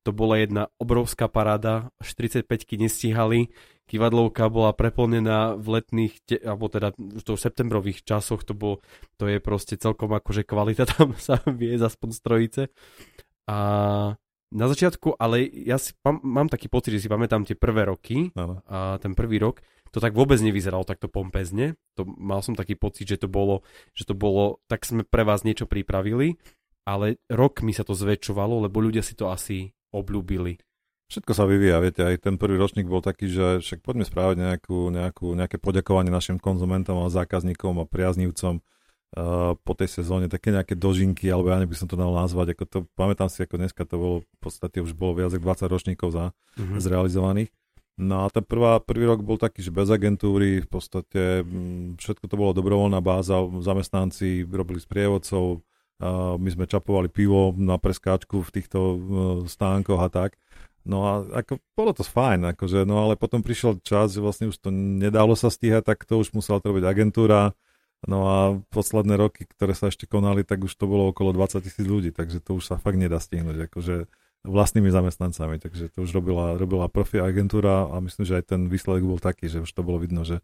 to 0.07 0.15
bola 0.15 0.39
jedna 0.39 0.71
obrovská 0.79 1.27
paráda, 1.27 1.91
45-ky 1.99 2.79
nestíhali, 2.79 3.51
kivadlovka 3.91 4.47
bola 4.47 4.71
preplnená 4.71 5.59
v 5.59 5.67
letných, 5.79 6.13
te, 6.23 6.39
alebo 6.39 6.71
teda 6.71 6.95
v 6.95 7.19
to 7.19 7.35
v 7.35 7.43
septembrových 7.43 8.07
časoch, 8.07 8.47
to, 8.47 8.55
bol, 8.55 8.79
to 9.19 9.27
je 9.27 9.43
proste 9.43 9.75
celkom 9.75 10.15
akože 10.15 10.47
kvalita 10.47 10.87
tam 10.87 11.11
sa 11.19 11.43
vie 11.51 11.75
aspoň 11.75 12.09
strojice. 12.15 12.61
A 13.51 13.57
na 14.47 14.65
začiatku, 14.71 15.19
ale 15.19 15.43
ja 15.43 15.75
si 15.75 15.91
mám, 16.07 16.23
mám 16.23 16.47
taký 16.47 16.71
pocit, 16.71 16.95
že 16.95 17.03
si 17.03 17.11
pamätám 17.11 17.43
tie 17.43 17.59
prvé 17.59 17.83
roky 17.91 18.31
ano. 18.31 18.63
a 18.63 18.95
ten 19.03 19.11
prvý 19.11 19.43
rok, 19.43 19.59
to 19.91 19.99
tak 19.99 20.15
vôbec 20.15 20.39
nevyzeralo 20.39 20.87
takto 20.87 21.11
pompezne. 21.11 21.75
To, 21.99 22.07
mal 22.07 22.39
som 22.39 22.55
taký 22.55 22.79
pocit, 22.79 23.11
že 23.11 23.19
to 23.19 23.27
bolo, 23.27 23.67
že 23.91 24.07
to 24.07 24.15
bolo, 24.15 24.63
tak 24.71 24.87
sme 24.87 25.03
pre 25.03 25.27
vás 25.27 25.43
niečo 25.43 25.67
pripravili, 25.67 26.39
ale 26.87 27.19
rok 27.27 27.59
mi 27.59 27.75
sa 27.75 27.83
to 27.83 27.91
zväčšovalo, 27.91 28.63
lebo 28.71 28.79
ľudia 28.79 29.03
si 29.03 29.19
to 29.19 29.27
asi 29.27 29.75
obľúbili. 29.91 30.59
Všetko 31.07 31.31
sa 31.31 31.47
vyvíja, 31.47 31.79
viete, 31.79 32.03
aj 32.03 32.19
ten 32.19 32.35
prvý 32.35 32.59
ročník 32.59 32.83
bol 32.83 32.99
taký, 32.99 33.31
že 33.31 33.63
však 33.63 33.79
poďme 33.79 34.03
správať 34.03 34.43
nejakú, 34.43 34.91
nejakú, 34.91 35.27
nejaké 35.39 35.55
poďakovanie 35.55 36.11
našim 36.11 36.35
konzumentom 36.35 36.99
a 36.99 37.07
zákazníkom 37.07 37.79
a 37.79 37.87
priaznivcom 37.87 38.59
uh, 38.59 39.55
po 39.55 39.73
tej 39.73 40.03
sezóne, 40.03 40.27
také 40.27 40.51
nejaké 40.51 40.75
dožinky, 40.75 41.31
alebo 41.31 41.47
ja 41.47 41.63
by 41.63 41.77
som 41.79 41.87
to 41.87 41.95
dal 41.95 42.11
nazvať, 42.11 42.59
ako 42.59 42.63
to, 42.67 42.77
pamätám 42.99 43.31
si, 43.31 43.39
ako 43.39 43.55
dneska 43.55 43.87
to 43.87 43.95
bolo, 43.95 44.15
v 44.27 44.39
podstate 44.43 44.83
už 44.83 44.99
bolo 44.99 45.23
viac 45.23 45.31
ako 45.31 45.47
20 45.47 45.71
ročníkov 45.71 46.09
za, 46.11 46.35
mm-hmm. 46.59 46.79
zrealizovaných. 46.83 47.51
No 47.97 48.27
a 48.27 48.29
ten 48.29 48.45
prvá, 48.45 48.77
prvý 48.77 49.09
rok 49.09 49.25
bol 49.25 49.41
taký, 49.41 49.65
že 49.65 49.73
bez 49.73 49.89
agentúry, 49.89 50.61
v 50.61 50.69
podstate 50.69 51.41
mm, 51.41 51.97
všetko 51.97 52.29
to 52.29 52.35
bolo 52.35 52.51
dobrovoľná 52.53 53.01
báza, 53.01 53.41
zamestnanci 53.63 54.45
robili 54.45 54.77
sprievodcov, 54.77 55.65
my 56.37 56.49
sme 56.53 56.69
čapovali 56.69 57.09
pivo 57.09 57.57
na 57.57 57.81
preskáčku 57.81 58.45
v 58.45 58.53
týchto 58.53 58.79
uh, 58.79 58.97
stánkoch 59.49 59.97
a 59.97 60.09
tak. 60.13 60.31
No 60.87 61.03
a 61.03 61.13
ako, 61.43 61.59
bolo 61.75 61.91
to 61.91 62.05
fajn, 62.05 62.55
akože, 62.55 62.87
no 62.87 63.03
ale 63.03 63.19
potom 63.19 63.43
prišiel 63.43 63.83
čas, 63.83 64.15
že 64.15 64.23
vlastne 64.23 64.47
už 64.47 64.55
to 64.55 64.71
nedalo 64.71 65.35
sa 65.35 65.51
stíhať, 65.51 65.83
tak 65.83 66.07
to 66.07 66.15
už 66.15 66.31
musela 66.31 66.63
to 66.63 66.71
robiť 66.71 66.85
agentúra. 66.87 67.51
No 68.07 68.29
a 68.29 68.37
posledné 68.71 69.19
roky, 69.19 69.49
ktoré 69.49 69.73
sa 69.73 69.89
ešte 69.91 70.07
konali, 70.07 70.47
tak 70.47 70.63
už 70.63 70.71
to 70.77 70.87
bolo 70.87 71.11
okolo 71.11 71.33
20 71.35 71.65
tisíc 71.65 71.83
ľudí, 71.83 72.15
takže 72.15 72.39
to 72.39 72.55
už 72.55 72.63
sa 72.71 72.75
fakt 72.79 72.95
nedá 72.95 73.19
stihnúť, 73.19 73.67
akože 73.67 74.07
vlastnými 74.47 74.87
zamestnancami, 74.87 75.59
takže 75.59 75.91
to 75.91 76.05
už 76.05 76.13
robila, 76.15 76.55
robila 76.55 76.87
profi 76.87 77.19
agentúra 77.19 77.89
a 77.89 77.99
myslím, 77.99 78.23
že 78.23 78.37
aj 78.39 78.43
ten 78.55 78.61
výsledok 78.69 79.03
bol 79.03 79.19
taký, 79.19 79.49
že 79.51 79.65
už 79.65 79.71
to 79.73 79.81
bolo 79.83 79.99
vidno, 79.99 80.23
že, 80.23 80.39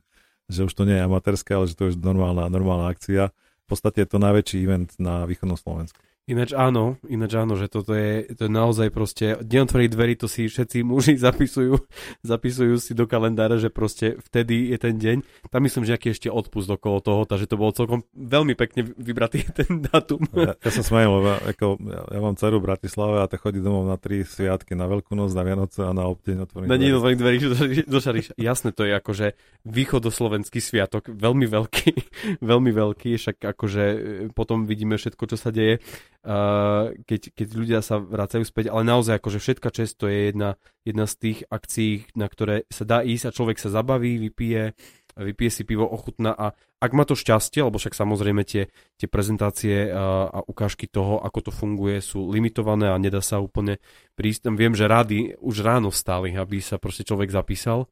že 0.50 0.66
už 0.68 0.74
to 0.76 0.84
nie 0.84 0.98
je 0.98 1.08
amatérske, 1.08 1.56
ale 1.56 1.70
že 1.72 1.78
to 1.78 1.88
je 1.88 1.96
normálna, 1.96 2.52
normálna 2.52 2.90
akcia 2.92 3.32
v 3.64 3.68
podstate 3.72 4.04
je 4.04 4.10
to 4.12 4.20
najväčší 4.20 4.58
event 4.64 4.90
na 5.00 5.24
východnom 5.24 5.56
Slovensku. 5.56 6.00
Ináč 6.24 6.56
áno, 6.56 6.96
ináč 7.12 7.36
áno, 7.36 7.60
že 7.60 7.68
toto 7.68 7.92
je, 7.92 8.24
to 8.32 8.48
je 8.48 8.52
naozaj 8.52 8.96
proste, 8.96 9.44
deň 9.44 9.68
otvorí 9.68 9.92
dverí, 9.92 10.16
to 10.16 10.32
si 10.32 10.48
všetci 10.48 10.80
muži 10.80 11.20
zapisujú, 11.28 11.84
zapisujú 12.24 12.80
si 12.80 12.96
do 12.96 13.04
kalendára, 13.12 13.60
že 13.60 13.68
proste 13.68 14.16
vtedy 14.24 14.72
je 14.72 14.78
ten 14.80 14.96
deň. 14.96 15.18
Tam 15.52 15.60
myslím, 15.68 15.84
že 15.84 16.00
aký 16.00 16.16
ešte 16.16 16.32
odpust 16.32 16.72
okolo 16.72 17.04
toho, 17.04 17.28
takže 17.28 17.52
to 17.52 17.60
bolo 17.60 17.76
celkom 17.76 18.08
veľmi 18.16 18.56
pekne 18.56 18.88
vybratý 18.96 19.44
ten 19.60 19.84
dátum. 19.84 20.24
Ja, 20.32 20.56
ja 20.56 20.72
sa 20.72 20.80
smejem, 20.80 21.12
lebo 21.12 21.44
ako, 21.44 21.66
ja, 21.92 22.02
ja 22.16 22.20
mám 22.24 22.40
dceru 22.40 22.64
v 22.64 22.72
Bratislave 22.72 23.20
a 23.20 23.28
ta 23.28 23.36
chodí 23.36 23.60
domov 23.60 23.84
na 23.84 24.00
tri 24.00 24.24
sviatky, 24.24 24.80
na 24.80 24.88
Veľkú 24.88 25.20
noc, 25.20 25.36
na 25.36 25.44
Vianoce 25.44 25.84
a 25.84 25.92
na 25.92 26.08
obdeň 26.08 26.48
otvorí 26.48 26.72
Na 26.72 26.80
deň 26.80 27.04
otvorí 27.04 27.20
dverí 27.20 27.38
do 27.84 28.00
Šariša. 28.00 28.40
Jasné, 28.40 28.72
to 28.72 28.88
je 28.88 28.96
akože 28.96 29.36
východoslovenský 29.68 30.64
sviatok, 30.64 31.12
veľmi 31.12 31.52
veľký, 31.52 31.92
veľmi 32.40 32.72
veľký, 32.72 33.12
však 33.20 33.44
akože 33.44 33.84
potom 34.32 34.64
vidíme 34.64 34.96
všetko, 34.96 35.24
čo 35.28 35.36
sa 35.36 35.52
deje 35.52 35.84
uh, 36.24 36.96
keď, 37.06 37.36
keď 37.36 37.48
ľudia 37.54 37.80
sa 37.84 38.00
vracajú 38.00 38.44
späť, 38.48 38.72
ale 38.72 38.88
naozaj 38.88 39.20
akože 39.20 39.40
všetka 39.40 39.70
čest 39.70 40.00
to 40.00 40.08
je 40.08 40.32
jedna, 40.32 40.56
jedna 40.88 41.06
z 41.06 41.16
tých 41.20 41.40
akcií, 41.48 42.08
na 42.16 42.28
ktoré 42.28 42.68
sa 42.72 42.88
dá 42.88 43.04
ísť 43.04 43.30
a 43.30 43.36
človek 43.36 43.58
sa 43.60 43.70
zabaví, 43.72 44.18
vypije, 44.18 44.76
vypije 45.20 45.52
si 45.52 45.64
pivo, 45.68 45.86
ochutná 45.86 46.34
a 46.34 46.58
ak 46.84 46.92
má 46.92 47.08
to 47.08 47.16
šťastie, 47.16 47.64
lebo 47.64 47.80
však 47.80 47.96
samozrejme 47.96 48.44
tie, 48.44 48.68
tie 49.00 49.08
prezentácie 49.08 49.88
a, 49.88 50.28
a 50.28 50.40
ukážky 50.44 50.84
toho, 50.92 51.24
ako 51.24 51.48
to 51.48 51.52
funguje, 51.56 52.04
sú 52.04 52.28
limitované 52.28 52.92
a 52.92 53.00
nedá 53.00 53.24
sa 53.24 53.40
úplne 53.40 53.80
prísť. 54.20 54.52
Viem, 54.52 54.76
že 54.76 54.92
rady 54.92 55.40
už 55.40 55.64
ráno 55.64 55.96
vstali, 55.96 56.36
aby 56.36 56.60
sa 56.60 56.76
proste 56.76 57.08
človek 57.08 57.32
zapísal 57.32 57.88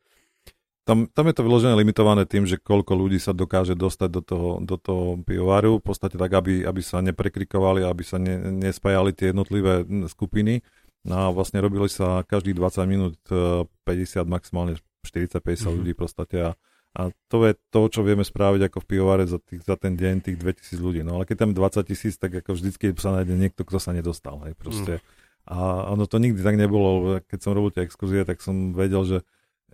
tam, 0.81 1.05
tam 1.05 1.25
je 1.29 1.35
to 1.37 1.45
vyložené 1.45 1.73
limitované 1.77 2.25
tým, 2.25 2.49
že 2.49 2.57
koľko 2.57 2.97
ľudí 2.97 3.21
sa 3.21 3.37
dokáže 3.37 3.77
dostať 3.77 4.09
do 4.09 4.21
toho, 4.21 4.49
do 4.65 4.77
toho 4.81 5.21
pivovaru, 5.21 5.77
v 5.77 5.85
podstate 5.85 6.17
tak, 6.17 6.33
aby, 6.33 6.65
aby 6.65 6.81
sa 6.81 7.05
neprekrikovali, 7.05 7.85
aby 7.85 8.03
sa 8.03 8.17
ne, 8.17 8.37
nespájali 8.49 9.13
tie 9.13 9.29
jednotlivé 9.29 9.85
skupiny. 10.09 10.65
No 11.05 11.13
a 11.17 11.25
vlastne 11.29 11.61
robili 11.61 11.89
sa 11.89 12.25
každých 12.25 12.57
20 12.57 12.85
minút 12.89 13.15
50, 13.29 13.69
e, 13.85 14.21
maximálne 14.25 14.73
40-50 15.05 15.37
mm-hmm. 15.37 15.69
ľudí 15.81 15.91
v 15.93 16.01
podstate 16.01 16.37
a, 16.45 16.49
a 16.97 17.01
to 17.29 17.45
je 17.49 17.53
to, 17.73 17.81
čo 17.89 18.01
vieme 18.05 18.25
spraviť 18.25 18.69
ako 18.69 18.77
v 18.81 18.87
pivovare 18.89 19.25
za, 19.25 19.41
tých, 19.41 19.65
za 19.65 19.77
ten 19.77 19.97
deň, 19.97 20.21
tých 20.21 20.37
2000 20.37 20.77
ľudí. 20.77 21.01
No 21.01 21.17
ale 21.21 21.29
keď 21.29 21.45
tam 21.45 21.51
20 21.57 21.89
tisíc, 21.89 22.17
tak 22.17 22.33
ako 22.41 22.57
vždycky 22.57 22.93
sa 22.97 23.17
nájde 23.17 23.33
niekto, 23.33 23.65
kto 23.65 23.77
sa 23.81 23.93
nedostal. 23.93 24.41
Hej, 24.45 24.53
proste. 24.57 24.93
Mm. 24.97 25.05
A 25.49 25.57
ono 25.89 26.05
to 26.05 26.21
nikdy 26.21 26.41
tak 26.45 26.53
nebolo, 26.53 27.17
keď 27.25 27.39
som 27.41 27.57
robil 27.57 27.73
tie 27.73 27.85
exkurzie, 27.85 28.21
tak 28.21 28.45
som 28.45 28.77
vedel, 28.77 29.01
že 29.01 29.17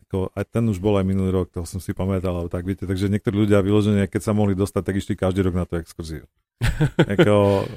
ako, 0.07 0.31
aj 0.31 0.45
ten 0.47 0.63
už 0.71 0.79
bol 0.79 0.95
aj 0.95 1.03
minulý 1.03 1.35
rok, 1.35 1.51
to 1.51 1.67
som 1.67 1.83
si 1.83 1.91
pamätal, 1.91 2.31
ale 2.31 2.47
tak 2.47 2.63
viete, 2.63 2.87
takže 2.87 3.11
niektorí 3.11 3.43
ľudia 3.43 3.59
vyložene, 3.59 4.07
keď 4.07 4.21
sa 4.23 4.31
mohli 4.31 4.55
dostať, 4.55 4.81
tak 4.87 4.95
išli 4.95 5.13
každý 5.19 5.43
rok 5.43 5.55
na 5.59 5.67
tú 5.67 5.75
exkurziu. 5.75 6.23
ako, 7.13 7.67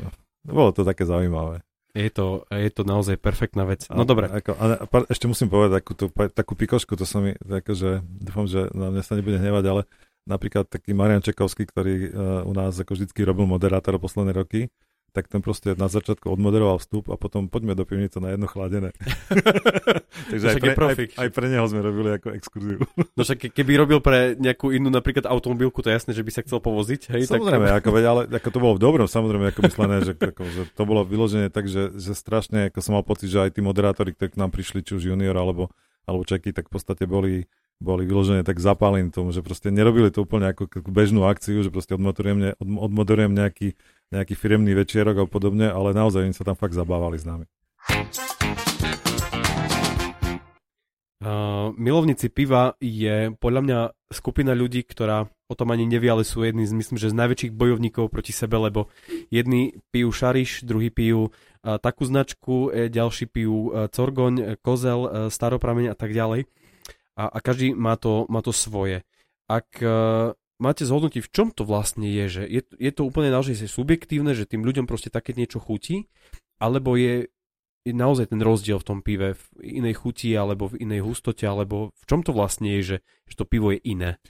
bolo 0.46 0.70
to 0.70 0.86
také 0.86 1.02
zaujímavé. 1.02 1.66
Je 1.90 2.06
to, 2.06 2.46
je 2.54 2.70
to 2.70 2.86
naozaj 2.86 3.18
perfektná 3.18 3.66
vec. 3.66 3.90
No 3.90 4.06
dobre. 4.06 4.30
Ako, 4.30 4.54
a, 4.54 4.64
a, 4.78 4.96
ešte 5.10 5.26
musím 5.26 5.50
povedať 5.50 5.82
takú, 5.82 5.92
tú, 5.98 6.06
takú 6.30 6.54
pikošku, 6.54 6.94
to 6.94 7.02
som 7.02 7.26
mi, 7.26 7.34
akože, 7.34 8.06
dúfam, 8.06 8.46
že 8.46 8.70
na 8.70 8.94
mňa 8.94 9.02
sa 9.02 9.18
nebude 9.18 9.42
hnevať, 9.42 9.64
ale 9.66 9.82
napríklad 10.22 10.70
taký 10.70 10.94
Marian 10.94 11.18
Čekovský, 11.18 11.66
ktorý 11.66 11.94
uh, 12.06 12.46
u 12.46 12.52
nás 12.54 12.78
ako 12.78 12.94
vždycky 12.94 13.26
robil 13.26 13.50
moderátor 13.50 13.98
posledné 13.98 14.38
roky, 14.38 14.70
tak 15.10 15.26
ten 15.26 15.42
proste 15.42 15.74
na 15.74 15.90
začiatku 15.90 16.30
odmoderoval 16.30 16.78
vstup 16.78 17.10
a 17.10 17.18
potom 17.18 17.50
poďme 17.50 17.74
do 17.74 17.82
pivnice 17.82 18.22
na 18.22 18.34
jedno 18.34 18.46
chladené. 18.46 18.94
Takže 20.32 20.46
aj 20.46 20.56
pre, 20.62 20.86
aj, 20.86 20.96
aj 21.18 21.28
pre 21.34 21.46
neho 21.50 21.66
sme 21.66 21.82
robili 21.82 22.16
ako 22.16 22.28
exkurziu. 22.34 22.78
no 23.18 23.20
však 23.20 23.50
keby 23.50 23.72
robil 23.82 23.98
pre 23.98 24.38
nejakú 24.38 24.70
inú 24.70 24.88
napríklad 24.88 25.26
automobilku, 25.26 25.82
to 25.82 25.90
je 25.90 25.98
jasné, 25.98 26.12
že 26.14 26.22
by 26.22 26.30
sa 26.30 26.42
chcel 26.46 26.62
povoziť. 26.62 27.12
Hej, 27.14 27.30
samozrejme, 27.30 27.66
tak... 27.66 27.78
ako, 27.82 27.88
ale 27.98 28.22
ako 28.30 28.48
to 28.48 28.58
bolo 28.62 28.74
v 28.78 28.82
dobrom, 28.82 29.06
samozrejme, 29.10 29.50
ako 29.50 29.60
myslené, 29.66 29.96
že, 30.06 30.12
ako, 30.14 30.42
že 30.46 30.62
to 30.72 30.82
bolo 30.86 31.02
vyložené 31.02 31.50
tak, 31.50 31.66
že, 31.66 31.90
že 31.98 32.14
strašne, 32.14 32.70
ako 32.70 32.78
som 32.78 32.94
mal 32.94 33.04
pocit, 33.04 33.28
že 33.28 33.42
aj 33.42 33.58
tí 33.58 33.60
moderátori, 33.60 34.14
ktorí 34.14 34.34
k 34.34 34.40
nám 34.40 34.54
prišli, 34.54 34.86
či 34.86 34.96
už 34.96 35.10
junior 35.10 35.34
alebo, 35.34 35.74
alebo 36.06 36.22
čeky, 36.22 36.54
tak 36.54 36.70
v 36.70 36.78
podstate 36.78 37.04
boli 37.10 37.50
boli 37.80 38.04
vyložené 38.04 38.44
tak 38.44 38.60
zapálení 38.60 39.08
tomu, 39.08 39.32
že 39.32 39.40
proste 39.40 39.72
nerobili 39.72 40.12
to 40.12 40.28
úplne 40.28 40.52
ako 40.52 40.68
bežnú 40.92 41.24
akciu, 41.24 41.64
že 41.64 41.72
proste 41.72 41.96
odmoderujem, 41.96 42.52
odmoderujem 42.60 43.32
nejaký 43.32 43.72
nejaký 44.10 44.34
firemný 44.34 44.74
večierok 44.74 45.22
a 45.22 45.26
podobne, 45.26 45.70
ale 45.70 45.94
naozaj 45.94 46.26
oni 46.26 46.34
sa 46.34 46.42
tam 46.42 46.58
fakt 46.58 46.74
zabávali 46.74 47.18
s 47.18 47.24
nami. 47.26 47.46
Uh, 51.20 51.76
milovníci 51.76 52.32
piva 52.32 52.80
je 52.80 53.28
podľa 53.36 53.60
mňa 53.60 53.78
skupina 54.08 54.56
ľudí, 54.56 54.80
ktorá 54.88 55.28
o 55.52 55.54
tom 55.54 55.68
ani 55.68 55.84
nevie, 55.84 56.08
ale 56.08 56.24
sú 56.24 56.40
jedni 56.48 56.64
z, 56.64 56.72
myslím, 56.72 56.96
že 56.96 57.12
z 57.12 57.18
najväčších 57.20 57.52
bojovníkov 57.52 58.08
proti 58.08 58.32
sebe, 58.32 58.56
lebo 58.56 58.88
jedni 59.28 59.76
pijú 59.92 60.16
šariš, 60.16 60.64
druhý 60.64 60.88
pijú 60.88 61.28
uh, 61.28 61.76
takú 61.76 62.08
značku, 62.08 62.72
e, 62.72 62.88
ďalší 62.88 63.28
pijú 63.28 63.68
uh, 63.68 63.92
corgoň, 63.92 64.34
e, 64.40 64.44
kozel, 64.64 65.00
uh, 65.04 65.10
staroprameň 65.28 65.92
a 65.92 65.96
tak 65.98 66.16
ďalej. 66.16 66.48
A, 67.20 67.28
a 67.28 67.38
každý 67.44 67.76
má 67.76 68.00
to, 68.00 68.24
má 68.32 68.40
to 68.40 68.56
svoje. 68.56 69.04
Ak 69.44 69.76
máte 70.60 70.84
zhodnotí, 70.84 71.24
v 71.24 71.32
čom 71.32 71.48
to 71.50 71.64
vlastne 71.64 72.04
je, 72.06 72.24
že 72.28 72.42
je, 72.46 72.62
je 72.76 72.92
to 72.92 73.08
úplne 73.08 73.32
naozaj 73.32 73.66
subjektívne, 73.66 74.36
že 74.36 74.46
tým 74.46 74.62
ľuďom 74.62 74.84
proste 74.84 75.08
také 75.08 75.32
niečo 75.32 75.58
chutí, 75.58 76.12
alebo 76.60 76.94
je, 76.94 77.32
je 77.88 77.92
naozaj 77.96 78.30
ten 78.30 78.44
rozdiel 78.44 78.76
v 78.76 78.86
tom 78.86 78.98
pive 79.00 79.34
v 79.34 79.44
inej 79.80 80.04
chuti, 80.04 80.36
alebo 80.36 80.68
v 80.68 80.84
inej 80.84 81.00
hustote, 81.00 81.48
alebo 81.48 81.96
v 81.96 82.04
čom 82.04 82.20
to 82.20 82.36
vlastne 82.36 82.68
je, 82.78 82.80
že, 82.84 82.96
že 83.26 83.34
to 83.40 83.48
pivo 83.48 83.72
je 83.72 83.80
iné? 83.82 84.20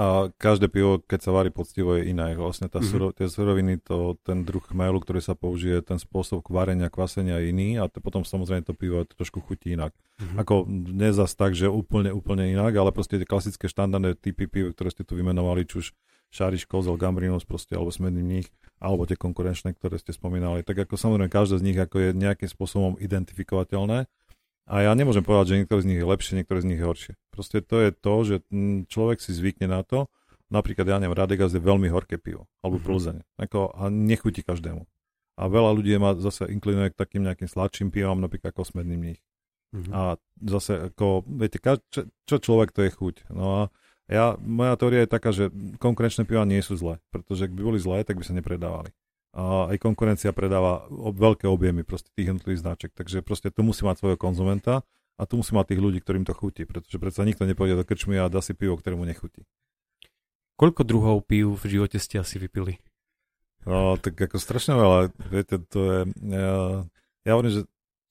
A 0.00 0.32
každé 0.40 0.72
pivo, 0.72 0.96
keď 1.04 1.28
sa 1.28 1.30
varí 1.36 1.52
poctivo, 1.52 1.92
je 1.92 2.08
iné. 2.08 2.32
Vlastne 2.32 2.72
tá 2.72 2.80
mm-hmm. 2.80 2.88
suro, 2.88 3.06
tie 3.12 3.28
suroviny, 3.28 3.84
to, 3.84 4.16
ten 4.24 4.48
druh 4.48 4.64
chmelu, 4.64 4.96
ktorý 4.96 5.20
sa 5.20 5.36
použije, 5.36 5.84
ten 5.84 6.00
spôsob 6.00 6.40
varenia, 6.48 6.88
kvasenia 6.88 7.36
je 7.44 7.52
iný 7.52 7.76
a 7.76 7.84
to 7.84 8.00
potom 8.00 8.24
samozrejme 8.24 8.64
to 8.64 8.72
pivo 8.72 9.04
to 9.04 9.12
trošku 9.12 9.44
chutí 9.44 9.76
inak. 9.76 9.92
Mm-hmm. 10.16 10.40
Ako 10.40 10.64
nezas 10.72 11.36
tak, 11.36 11.52
že 11.52 11.68
úplne, 11.68 12.16
úplne 12.16 12.48
inak, 12.48 12.72
ale 12.80 12.96
proste 12.96 13.20
tie 13.20 13.28
klasické 13.28 13.68
štandardné 13.68 14.16
typy 14.16 14.48
piv, 14.48 14.72
ktoré 14.72 14.88
ste 14.88 15.04
tu 15.04 15.20
vymenovali, 15.20 15.68
či 15.68 15.84
už 15.84 15.86
Šáriš, 16.32 16.64
Kozel, 16.64 16.96
Gambrinus 16.96 17.44
proste, 17.44 17.76
alebo 17.76 17.92
Smedný 17.92 18.24
mních, 18.24 18.48
alebo 18.80 19.04
tie 19.04 19.20
konkurenčné, 19.20 19.76
ktoré 19.76 20.00
ste 20.00 20.16
spomínali. 20.16 20.64
Tak 20.64 20.88
ako 20.88 20.96
samozrejme 20.96 21.28
každé 21.28 21.60
z 21.60 21.66
nich 21.68 21.76
ako 21.76 21.96
je 22.00 22.10
nejakým 22.16 22.48
spôsobom 22.48 22.96
identifikovateľné 22.96 24.08
a 24.70 24.86
ja 24.86 24.94
nemôžem 24.94 25.26
povedať, 25.26 25.50
že 25.50 25.58
niektorý 25.58 25.80
z 25.82 25.88
nich 25.90 25.98
je 25.98 26.06
lepšie, 26.06 26.32
niektorý 26.38 26.62
z 26.62 26.68
nich 26.70 26.78
je 26.78 26.86
horšie. 26.86 27.14
Proste 27.34 27.58
to 27.58 27.82
je 27.82 27.90
to, 27.90 28.14
že 28.22 28.36
človek 28.86 29.18
si 29.18 29.34
zvykne 29.34 29.66
na 29.66 29.82
to, 29.82 30.06
napríklad 30.46 30.86
ja 30.86 31.02
neviem, 31.02 31.18
Radegast 31.18 31.58
je 31.58 31.62
veľmi 31.62 31.90
horké 31.90 32.22
pivo, 32.22 32.46
alebo 32.62 32.78
mm-hmm. 32.78 32.94
Plzeň, 32.94 33.16
ako, 33.42 33.74
a 33.74 33.90
nechutí 33.90 34.46
každému. 34.46 34.86
A 35.40 35.42
veľa 35.50 35.70
ľudí 35.74 35.90
ma 35.98 36.14
zase 36.14 36.46
inklinuje 36.46 36.94
k 36.94 37.00
takým 37.02 37.26
nejakým 37.26 37.50
sladším 37.50 37.90
pivom, 37.90 38.22
napríklad 38.22 38.54
ako 38.54 38.62
smedný 38.62 38.94
mních. 38.94 39.22
Mm-hmm. 39.74 39.90
A 39.90 40.14
zase, 40.38 40.94
ako, 40.94 41.26
viete, 41.26 41.58
čo, 41.90 42.06
čo 42.30 42.36
človek, 42.38 42.70
to 42.70 42.86
je 42.86 42.94
chuť. 42.94 43.26
No 43.34 43.46
a 43.50 43.60
ja, 44.06 44.38
moja 44.38 44.78
teória 44.78 45.02
je 45.02 45.10
taká, 45.10 45.34
že 45.34 45.50
konkurenčné 45.82 46.30
piva 46.30 46.46
nie 46.46 46.62
sú 46.62 46.78
zlé, 46.78 47.02
pretože 47.10 47.50
ak 47.50 47.54
by 47.54 47.62
boli 47.62 47.78
zlé, 47.82 48.06
tak 48.06 48.18
by 48.18 48.24
sa 48.26 48.38
nepredávali 48.38 48.94
a 49.30 49.70
aj 49.70 49.78
konkurencia 49.78 50.34
predáva 50.34 50.90
veľké 50.90 51.46
objemy 51.46 51.86
proste 51.86 52.10
tých 52.18 52.34
jednotlivých 52.34 52.62
značek, 52.66 52.90
takže 52.98 53.22
proste 53.22 53.54
tu 53.54 53.62
musí 53.62 53.86
mať 53.86 54.02
svojho 54.02 54.18
konzumenta 54.18 54.82
a 55.14 55.22
tu 55.22 55.38
musí 55.38 55.54
mať 55.54 55.74
tých 55.74 55.80
ľudí, 55.82 55.98
ktorým 56.02 56.26
to 56.26 56.34
chutí, 56.34 56.66
pretože 56.66 56.98
predsa 56.98 57.22
nikto 57.22 57.46
nepôjde 57.46 57.78
do 57.78 57.86
krčmy 57.86 58.18
a 58.18 58.26
dá 58.26 58.42
si 58.42 58.58
pivo, 58.58 58.74
ktorému 58.74 59.06
nechutí. 59.06 59.46
Koľko 60.58 60.82
druhov 60.82 61.24
pív 61.24 61.56
v 61.56 61.64
živote 61.78 62.02
ste 62.02 62.18
asi 62.18 62.42
vypili? 62.42 62.82
No, 63.68 64.00
tak 64.00 64.16
ako 64.16 64.40
strašne 64.40 64.74
veľa, 64.74 65.12
viete, 65.30 65.60
to 65.68 65.78
je, 65.78 66.00
ja, 66.32 66.84
ja 67.22 67.30
hovorím, 67.36 67.52
že 67.60 67.62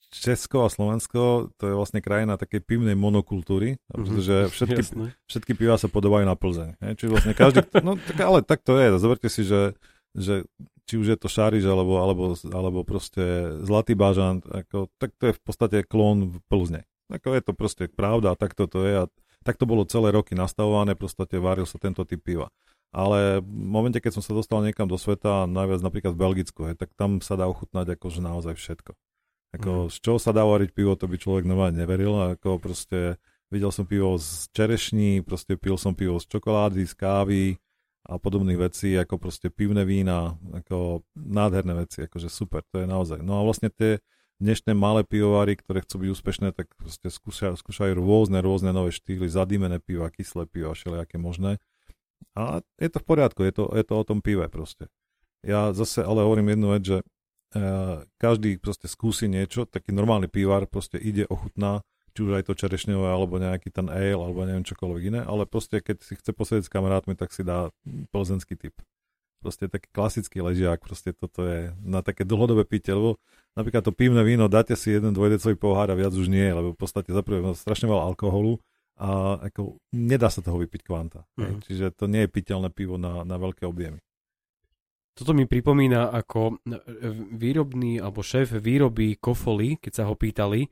Česko 0.10 0.66
a 0.66 0.74
Slovensko 0.74 1.54
to 1.62 1.64
je 1.70 1.78
vlastne 1.78 2.02
krajina 2.02 2.34
takej 2.34 2.66
pivnej 2.66 2.98
monokultúry, 2.98 3.78
mm-hmm, 3.78 3.94
pretože 3.94 4.36
všetky, 4.50 4.82
všetky 5.30 5.54
piva 5.54 5.78
sa 5.78 5.86
podobajú 5.86 6.26
na 6.26 6.34
Plzeň. 6.34 6.82
Čiže 6.98 7.10
vlastne 7.14 7.34
každý, 7.38 7.62
no 7.86 7.94
tak, 7.98 8.18
ale 8.18 8.42
tak 8.42 8.66
to 8.66 8.74
je, 8.78 8.98
zoberte 8.98 9.30
si, 9.30 9.46
že, 9.46 9.78
že 10.18 10.50
či 10.90 10.98
už 10.98 11.14
je 11.14 11.18
to 11.22 11.30
Šáriž 11.30 11.70
alebo, 11.70 12.02
alebo, 12.02 12.34
alebo 12.50 12.82
proste 12.82 13.54
Zlatý 13.62 13.94
bažant, 13.94 14.42
ako, 14.50 14.90
tak 14.98 15.14
to 15.22 15.30
je 15.30 15.38
v 15.38 15.42
podstate 15.46 15.78
klón 15.86 16.34
v 16.34 16.38
Plzne. 16.50 16.82
Ako 17.14 17.38
je 17.38 17.42
to 17.46 17.54
proste 17.54 17.94
pravda 17.94 18.34
a 18.34 18.40
takto 18.40 18.66
to 18.66 18.82
je 18.82 18.94
a 18.98 19.06
tak 19.46 19.62
to 19.62 19.70
bolo 19.70 19.86
celé 19.86 20.10
roky 20.10 20.34
nastavované, 20.34 20.98
proste 20.98 21.38
varil 21.38 21.70
sa 21.70 21.78
tento 21.78 22.02
typ 22.10 22.20
piva. 22.26 22.50
Ale 22.90 23.46
v 23.46 23.46
momente, 23.46 24.02
keď 24.02 24.18
som 24.18 24.24
sa 24.26 24.34
dostal 24.34 24.66
niekam 24.66 24.90
do 24.90 24.98
sveta, 24.98 25.46
najviac 25.46 25.86
napríklad 25.86 26.18
v 26.18 26.22
Belgicku, 26.26 26.60
hej, 26.66 26.76
tak 26.76 26.90
tam 26.98 27.22
sa 27.22 27.38
dá 27.38 27.46
ochutnať 27.46 27.94
akože 27.94 28.20
naozaj 28.26 28.58
všetko. 28.58 28.98
Ako, 29.62 29.72
mm. 29.86 29.90
Z 29.94 29.98
čoho 30.02 30.18
sa 30.18 30.34
dá 30.34 30.42
variť 30.42 30.74
pivo, 30.74 30.98
to 30.98 31.06
by 31.06 31.22
človek 31.22 31.46
normálne 31.46 31.78
neveril. 31.78 32.34
Ako 32.34 32.58
proste 32.58 33.22
videl 33.54 33.70
som 33.70 33.86
pivo 33.86 34.18
z 34.18 34.50
čerešní, 34.54 35.22
proste 35.22 35.54
pil 35.58 35.78
som 35.78 35.94
pivo 35.94 36.18
z 36.18 36.26
čokolády, 36.30 36.86
z 36.86 36.94
kávy, 36.98 37.44
a 38.08 38.16
podobných 38.16 38.60
vecí, 38.60 38.96
ako 38.96 39.20
proste 39.20 39.52
pivné 39.52 39.84
vína, 39.84 40.40
ako 40.56 41.04
nádherné 41.18 41.84
veci, 41.84 42.06
akože 42.08 42.32
super, 42.32 42.64
to 42.72 42.84
je 42.84 42.88
naozaj. 42.88 43.20
No 43.20 43.40
a 43.40 43.46
vlastne 43.46 43.68
tie 43.68 44.00
dnešné 44.40 44.72
malé 44.72 45.04
pivovary, 45.04 45.60
ktoré 45.60 45.84
chcú 45.84 46.08
byť 46.08 46.10
úspešné, 46.16 46.48
tak 46.56 46.72
proste 46.80 47.12
skúšajú, 47.12 47.60
skúšajú 47.60 48.00
rôzne, 48.00 48.40
rôzne 48.40 48.72
nové 48.72 48.96
štýly, 48.96 49.28
zadímené 49.28 49.84
piva, 49.84 50.08
kyslé 50.08 50.48
piva, 50.48 50.72
všelijaké 50.72 51.20
možné. 51.20 51.60
A 52.40 52.64
je 52.80 52.88
to 52.88 53.04
v 53.04 53.06
poriadku, 53.06 53.44
je 53.44 53.52
to, 53.52 53.64
je 53.76 53.84
to 53.84 53.94
o 54.00 54.04
tom 54.08 54.24
pive 54.24 54.48
proste. 54.48 54.88
Ja 55.44 55.76
zase 55.76 56.04
ale 56.04 56.24
hovorím 56.24 56.56
jednu 56.56 56.68
vec, 56.72 56.84
že 56.88 56.98
každý 58.22 58.62
proste 58.62 58.86
skúsi 58.86 59.26
niečo, 59.26 59.66
taký 59.66 59.92
normálny 59.92 60.30
pivár 60.30 60.70
proste 60.70 61.02
ide, 61.02 61.26
ochutná, 61.28 61.82
či 62.20 62.28
už 62.28 62.36
aj 62.36 62.52
to 62.52 62.60
čerešňové, 62.60 63.08
alebo 63.08 63.40
nejaký 63.40 63.72
ten 63.72 63.88
ale, 63.88 64.20
alebo 64.20 64.44
neviem 64.44 64.68
čokoľvek 64.68 65.04
iné, 65.08 65.22
ale 65.24 65.48
proste 65.48 65.80
keď 65.80 66.04
si 66.04 66.20
chce 66.20 66.36
posediť 66.36 66.68
s 66.68 66.74
kamarátmi, 66.74 67.16
tak 67.16 67.32
si 67.32 67.48
dá 67.48 67.72
plzenský 68.12 68.60
typ. 68.60 68.76
Proste 69.40 69.72
taký 69.72 69.88
klasický 69.96 70.44
ležiak, 70.44 70.84
proste 70.84 71.16
toto 71.16 71.48
je 71.48 71.72
na 71.80 72.04
také 72.04 72.28
dlhodobé 72.28 72.68
pitie, 72.68 72.92
lebo 72.92 73.16
napríklad 73.56 73.88
to 73.88 73.96
pivné 73.96 74.20
víno, 74.28 74.52
dáte 74.52 74.76
si 74.76 74.92
jeden 74.92 75.16
dvojdecový 75.16 75.56
pohár 75.56 75.88
a 75.88 75.96
viac 75.96 76.12
už 76.12 76.28
nie, 76.28 76.44
lebo 76.44 76.76
v 76.76 76.80
podstate 76.84 77.16
zaprvé 77.16 77.40
strašne 77.56 77.88
veľa 77.88 78.04
alkoholu 78.04 78.60
a 79.00 79.40
ako, 79.48 79.80
nedá 79.96 80.28
sa 80.28 80.44
toho 80.44 80.60
vypiť 80.60 80.84
kvanta. 80.84 81.24
Mm-hmm. 81.40 81.64
Čiže 81.64 81.96
to 81.96 82.12
nie 82.12 82.28
je 82.28 82.36
piteľné 82.36 82.68
pivo 82.76 83.00
na, 83.00 83.24
na 83.24 83.40
veľké 83.40 83.64
objemy. 83.64 84.04
Toto 85.16 85.32
mi 85.32 85.48
pripomína 85.48 86.16
ako 86.16 86.64
výrobný 87.36 88.00
alebo 88.00 88.24
šéf 88.24 88.56
výroby 88.60 89.20
Kofoly, 89.20 89.80
keď 89.80 90.04
sa 90.04 90.08
ho 90.08 90.16
pýtali, 90.16 90.68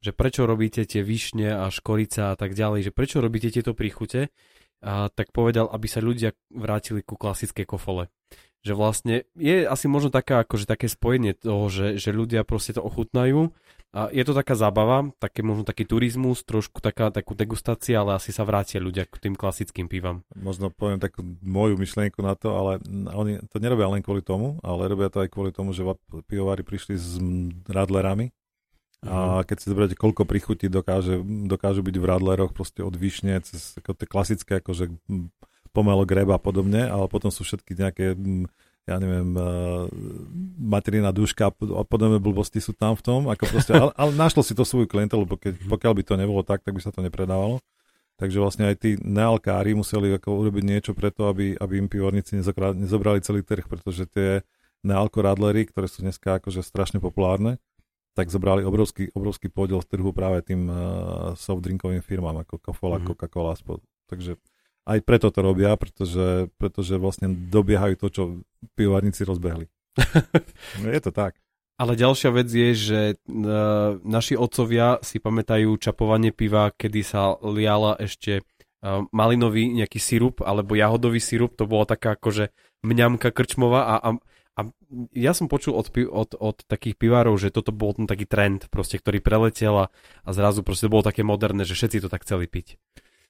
že 0.00 0.16
prečo 0.16 0.48
robíte 0.48 0.84
tie 0.88 1.04
višne 1.04 1.52
a 1.52 1.68
škorica 1.68 2.32
a 2.32 2.36
tak 2.36 2.56
ďalej, 2.56 2.88
že 2.88 2.96
prečo 2.96 3.20
robíte 3.20 3.52
tieto 3.52 3.76
príchute, 3.76 4.32
a 4.80 5.12
tak 5.12 5.30
povedal, 5.36 5.68
aby 5.68 5.86
sa 5.86 6.00
ľudia 6.00 6.32
vrátili 6.48 7.04
ku 7.04 7.20
klasickej 7.20 7.68
kofole. 7.68 8.08
Že 8.60 8.72
vlastne 8.76 9.14
je 9.36 9.64
asi 9.64 9.88
možno 9.88 10.12
taká, 10.12 10.44
akože 10.44 10.68
také 10.68 10.88
spojenie 10.88 11.32
toho, 11.36 11.68
že, 11.72 11.96
že 11.96 12.12
ľudia 12.12 12.44
proste 12.44 12.76
to 12.76 12.84
ochutnajú 12.84 13.52
a 13.90 14.12
je 14.12 14.22
to 14.22 14.36
taká 14.36 14.54
zábava, 14.54 15.10
také 15.16 15.40
možno 15.40 15.64
taký 15.64 15.88
turizmus, 15.88 16.44
trošku 16.44 16.78
taká, 16.84 17.08
takú 17.08 17.32
degustácia, 17.32 18.00
ale 18.00 18.20
asi 18.20 18.30
sa 18.30 18.44
vrátia 18.44 18.78
ľudia 18.78 19.08
k 19.08 19.16
tým 19.16 19.34
klasickým 19.34 19.88
pivam. 19.88 20.22
Možno 20.36 20.68
poviem 20.68 21.00
takú 21.00 21.24
moju 21.40 21.74
myšlienku 21.80 22.20
na 22.20 22.36
to, 22.36 22.52
ale 22.52 22.72
oni 23.16 23.40
to 23.48 23.58
nerobia 23.58 23.88
len 23.90 24.04
kvôli 24.04 24.20
tomu, 24.20 24.60
ale 24.60 24.92
robia 24.92 25.08
to 25.08 25.24
aj 25.24 25.32
kvôli 25.32 25.50
tomu, 25.50 25.72
že 25.72 25.82
pivovári 26.28 26.62
prišli 26.62 26.94
s 26.96 27.16
radlerami 27.66 28.32
a 29.00 29.40
keď 29.48 29.56
si 29.56 29.66
zoberiete, 29.72 29.96
koľko 29.96 30.28
prichutí 30.28 30.68
dokáže, 30.68 31.24
dokážu 31.24 31.80
byť 31.80 31.96
v 31.96 32.04
radleroch 32.04 32.52
proste 32.52 32.84
od 32.84 32.92
vyšne 32.92 33.40
cez 33.40 33.80
ako 33.80 33.96
tie 33.96 34.04
klasické 34.04 34.52
akože 34.60 34.92
pomelo 35.72 36.04
greba 36.04 36.36
a 36.36 36.42
podobne, 36.42 36.84
ale 36.84 37.08
potom 37.08 37.32
sú 37.32 37.40
všetky 37.40 37.72
nejaké 37.80 38.12
ja 38.88 38.96
neviem, 38.98 39.36
uh, 39.38 39.86
materina 40.58 41.14
duška 41.14 41.52
a 41.52 41.82
podobné 41.86 42.18
blbosti 42.18 42.58
sú 42.58 42.74
tam 42.74 42.98
v 42.98 43.04
tom, 43.04 43.20
ako 43.30 43.44
proste, 43.46 43.72
ale, 43.76 43.92
ale 43.94 44.12
našlo 44.18 44.42
si 44.42 44.56
to 44.56 44.66
svoju 44.66 44.90
klientelu, 44.90 45.22
keď, 45.30 45.62
pokiaľ 45.68 45.92
by 45.94 46.02
to 46.02 46.14
nebolo 46.18 46.42
tak, 46.42 46.64
tak 46.66 46.74
by 46.74 46.82
sa 46.82 46.90
to 46.90 47.04
nepredávalo. 47.04 47.62
Takže 48.18 48.36
vlastne 48.36 48.68
aj 48.68 48.76
tí 48.76 48.90
nealkári 49.00 49.72
museli 49.72 50.12
ako 50.12 50.44
urobiť 50.44 50.64
niečo 50.64 50.92
preto, 50.92 51.32
aby, 51.32 51.56
aby 51.56 51.74
im 51.80 51.88
pivorníci 51.88 52.36
nezobrali 52.36 53.24
celý 53.24 53.40
trh, 53.40 53.64
pretože 53.64 54.04
tie 54.12 54.44
nealkoradlery, 54.84 55.72
ktoré 55.72 55.88
sú 55.88 56.04
dneska 56.04 56.36
akože 56.36 56.60
strašne 56.60 57.00
populárne, 57.00 57.56
tak 58.20 58.28
zobrali 58.28 58.60
obrovský, 58.68 59.08
obrovský 59.16 59.48
podiel 59.48 59.80
z 59.80 59.96
trhu 59.96 60.12
práve 60.12 60.44
tým 60.44 60.68
uh, 60.68 60.76
softdrinkovým 61.40 62.04
firmám 62.04 62.44
ako 62.44 62.60
Coca-Cola, 62.60 63.00
mm-hmm. 63.00 63.08
Coca-Cola. 63.16 63.52
Takže 64.12 64.36
aj 64.84 64.98
preto 65.00 65.32
to 65.32 65.40
robia, 65.40 65.72
pretože, 65.80 66.52
pretože 66.60 67.00
vlastne 67.00 67.32
dobiehajú 67.32 67.94
to, 67.96 68.06
čo 68.12 68.22
pivovarníci 68.76 69.24
rozbehli. 69.24 69.72
je 70.84 71.00
to 71.00 71.12
tak. 71.16 71.40
Ale 71.80 71.96
ďalšia 71.96 72.30
vec 72.36 72.48
je, 72.52 72.70
že 72.76 73.00
uh, 73.16 73.96
naši 74.04 74.36
otcovia 74.36 75.00
si 75.00 75.16
pamätajú 75.16 75.80
čapovanie 75.80 76.28
piva, 76.28 76.76
kedy 76.76 77.00
sa 77.00 77.40
liala 77.40 77.96
ešte 77.96 78.44
uh, 78.44 79.08
malinový 79.16 79.72
nejaký 79.72 79.96
sirup 79.96 80.44
alebo 80.44 80.76
jahodový 80.76 81.24
sirup, 81.24 81.56
to 81.56 81.64
bola 81.64 81.88
taká 81.88 82.20
akože 82.20 82.52
mňamka 82.84 83.32
krčmová 83.32 83.80
a, 83.80 83.94
a, 83.96 84.08
a 84.60 84.68
ja 85.16 85.32
som 85.32 85.48
počul 85.48 85.72
od, 85.72 85.88
od, 86.12 86.36
od 86.36 86.56
takých 86.68 87.00
pivárov, 87.00 87.40
že 87.40 87.48
toto 87.48 87.72
bol 87.72 87.96
ten 87.96 88.04
taký 88.04 88.28
trend, 88.28 88.68
proste, 88.68 89.00
ktorý 89.00 89.24
preletel 89.24 89.72
a, 89.72 89.86
a 90.26 90.30
zrazu 90.36 90.60
proste 90.60 90.86
to 90.86 90.92
bolo 90.92 91.06
také 91.06 91.24
moderné, 91.24 91.64
že 91.64 91.72
všetci 91.72 92.04
to 92.04 92.12
tak 92.12 92.28
chceli 92.28 92.44
piť. 92.44 92.76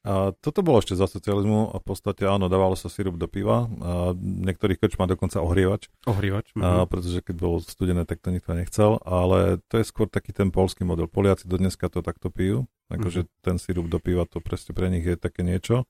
A 0.01 0.33
toto 0.41 0.65
bolo 0.65 0.81
ešte 0.81 0.97
za 0.97 1.05
socializmu 1.05 1.71
a 1.71 1.79
v 1.79 1.85
podstate 1.85 2.25
áno, 2.25 2.49
dávalo 2.49 2.73
sa 2.73 2.89
sirup 2.89 3.21
do 3.21 3.29
piva. 3.29 3.69
A 3.85 4.17
niektorých 4.17 4.81
krč 4.81 4.97
má 4.97 5.05
dokonca 5.05 5.45
ohrievač. 5.45 5.93
Ohrievač. 6.09 6.57
A, 6.57 6.85
mhm. 6.85 6.89
pretože 6.89 7.21
keď 7.21 7.37
bolo 7.37 7.61
studené, 7.61 8.09
tak 8.09 8.25
to 8.25 8.33
nikto 8.33 8.57
nechcel. 8.57 8.97
Ale 9.05 9.61
to 9.69 9.77
je 9.77 9.85
skôr 9.85 10.09
taký 10.09 10.33
ten 10.33 10.49
polský 10.49 10.89
model. 10.89 11.05
Poliaci 11.05 11.45
do 11.45 11.61
dneska 11.61 11.93
to 11.93 12.01
takto 12.01 12.33
pijú. 12.33 12.65
Akože 12.91 13.23
mm. 13.23 13.31
ten 13.47 13.57
sirup 13.63 13.87
do 13.87 14.03
piva, 14.03 14.27
to 14.27 14.43
presne 14.43 14.75
pre 14.75 14.91
nich 14.91 15.07
je 15.07 15.15
také 15.15 15.47
niečo. 15.47 15.87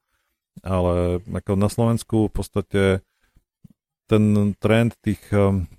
Ale 0.60 1.24
ako 1.24 1.56
na 1.56 1.72
Slovensku 1.72 2.28
v 2.28 2.34
podstate 2.34 2.82
ten 4.10 4.58
trend 4.58 4.98
tých 4.98 5.22
um, 5.30 5.70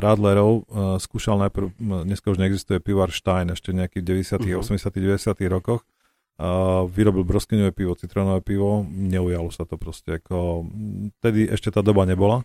radlerov 0.00 0.64
uh, 0.64 0.96
skúšal 0.96 1.36
najprv, 1.44 1.76
dneska 2.08 2.32
už 2.32 2.40
neexistuje 2.40 2.80
pivar 2.80 3.12
Stein, 3.12 3.52
ešte 3.52 3.76
nejakých 3.76 4.40
90 4.40 4.64
uh-huh. 4.64 4.64
80 4.64 4.96
90 4.96 5.36
rokoch 5.52 5.84
a 6.36 6.84
vyrobil 6.84 7.24
broskyňové 7.24 7.72
pivo, 7.72 7.96
citrónové 7.96 8.44
pivo, 8.44 8.84
neujalo 8.84 9.48
sa 9.48 9.64
to 9.64 9.80
proste, 9.80 10.20
ako, 10.20 10.68
tedy 11.24 11.48
ešte 11.48 11.72
tá 11.72 11.80
doba 11.80 12.04
nebola. 12.04 12.44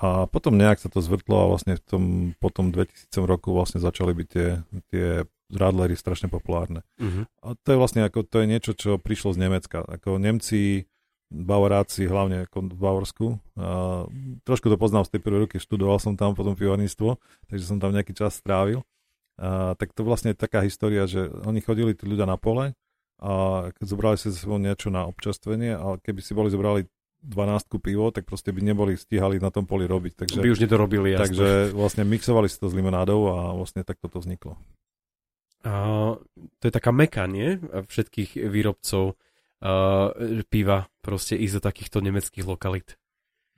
A 0.00 0.28
potom 0.28 0.56
nejak 0.56 0.80
sa 0.80 0.88
to 0.92 1.00
zvrtlo 1.00 1.36
a 1.44 1.50
vlastne 1.56 1.76
v 1.76 1.82
tom, 1.84 2.04
po 2.40 2.48
tom 2.48 2.72
2000 2.72 3.12
roku 3.24 3.52
vlastne 3.52 3.80
začali 3.80 4.12
byť 4.16 4.28
tie, 4.28 4.48
tie 4.92 5.06
radlery 5.52 5.92
strašne 5.96 6.32
populárne. 6.32 6.84
Uh-huh. 6.96 7.28
A 7.44 7.52
to 7.56 7.76
je 7.76 7.80
vlastne 7.80 8.00
ako, 8.04 8.24
to 8.24 8.44
je 8.44 8.46
niečo, 8.48 8.72
čo 8.72 8.96
prišlo 8.96 9.36
z 9.36 9.44
Nemecka. 9.44 9.84
Ako 9.84 10.16
Nemci, 10.16 10.88
Bavoráci, 11.26 12.06
hlavne 12.06 12.46
ako 12.46 12.70
v 12.70 12.78
Bavorsku. 12.78 13.26
A 13.58 14.06
trošku 14.46 14.70
to 14.70 14.78
poznám 14.78 15.10
z 15.10 15.18
tej 15.18 15.20
prvej 15.26 15.40
ruky, 15.50 15.56
študoval 15.58 15.98
som 15.98 16.14
tam 16.14 16.38
potom 16.38 16.54
pivarníctvo, 16.54 17.18
takže 17.50 17.64
som 17.66 17.82
tam 17.82 17.90
nejaký 17.90 18.14
čas 18.14 18.38
strávil. 18.38 18.86
A, 19.36 19.74
tak 19.74 19.90
to 19.90 20.06
vlastne 20.06 20.32
je 20.32 20.38
taká 20.38 20.62
história, 20.62 21.04
že 21.10 21.26
oni 21.42 21.58
chodili 21.58 21.98
tí 21.98 22.06
ľudia 22.06 22.30
na 22.30 22.38
pole 22.38 22.78
a 23.18 23.32
keď 23.74 23.86
zobrali 23.88 24.16
si 24.20 24.30
sebou 24.30 24.60
niečo 24.60 24.92
na 24.92 25.08
občerstvenie 25.08 25.74
a 25.74 25.98
keby 25.98 26.20
si 26.20 26.32
boli 26.36 26.52
zobrali 26.52 26.86
12 27.26 27.82
pivo, 27.82 28.14
tak 28.14 28.28
proste 28.28 28.54
by 28.54 28.62
neboli 28.62 28.94
stíhali 28.94 29.42
na 29.42 29.50
tom 29.50 29.66
poli 29.66 29.88
robiť. 29.88 30.22
Takže, 30.22 30.38
by 30.38 30.52
už 30.52 30.62
nedorobili, 30.62 31.16
jasne. 31.16 31.26
Takže 31.26 31.48
vlastne 31.74 32.06
mixovali 32.06 32.46
si 32.46 32.60
to 32.60 32.70
s 32.70 32.76
limonádou 32.76 33.20
a 33.34 33.36
vlastne 33.56 33.82
takto 33.82 34.06
to 34.06 34.22
vzniklo. 34.22 34.54
A, 35.66 36.14
to 36.60 36.62
je 36.62 36.70
taká 36.70 36.94
meka, 36.94 37.26
nie? 37.26 37.58
Všetkých 37.58 38.46
výrobcov 38.46 39.18
uh, 39.62 40.42
piva 40.50 40.90
proste 41.00 41.38
ísť 41.38 41.60
do 41.60 41.62
takýchto 41.62 41.98
nemeckých 42.02 42.44
lokalit. 42.44 42.96